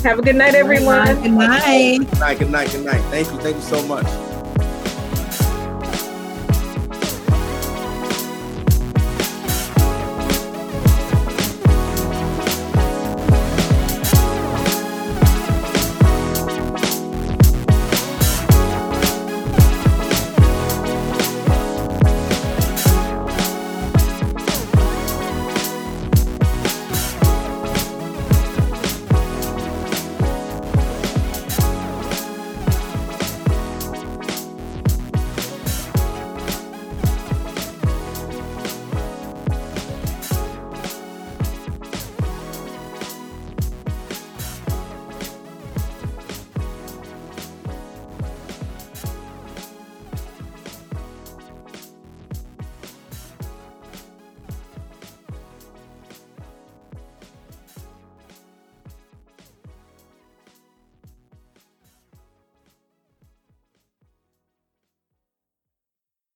Have 0.03 0.19
a 0.19 0.21
good 0.21 0.35
night, 0.35 0.53
everyone. 0.53 1.21
Good 1.21 1.31
night. 1.31 1.97
Good 1.97 2.19
night. 2.19 2.39
Good 2.39 2.51
night. 2.51 2.71
Good 2.71 2.85
night. 2.85 3.01
Thank 3.05 3.31
you. 3.31 3.39
Thank 3.39 3.55
you 3.55 3.61
so 3.61 3.81
much. 3.87 4.34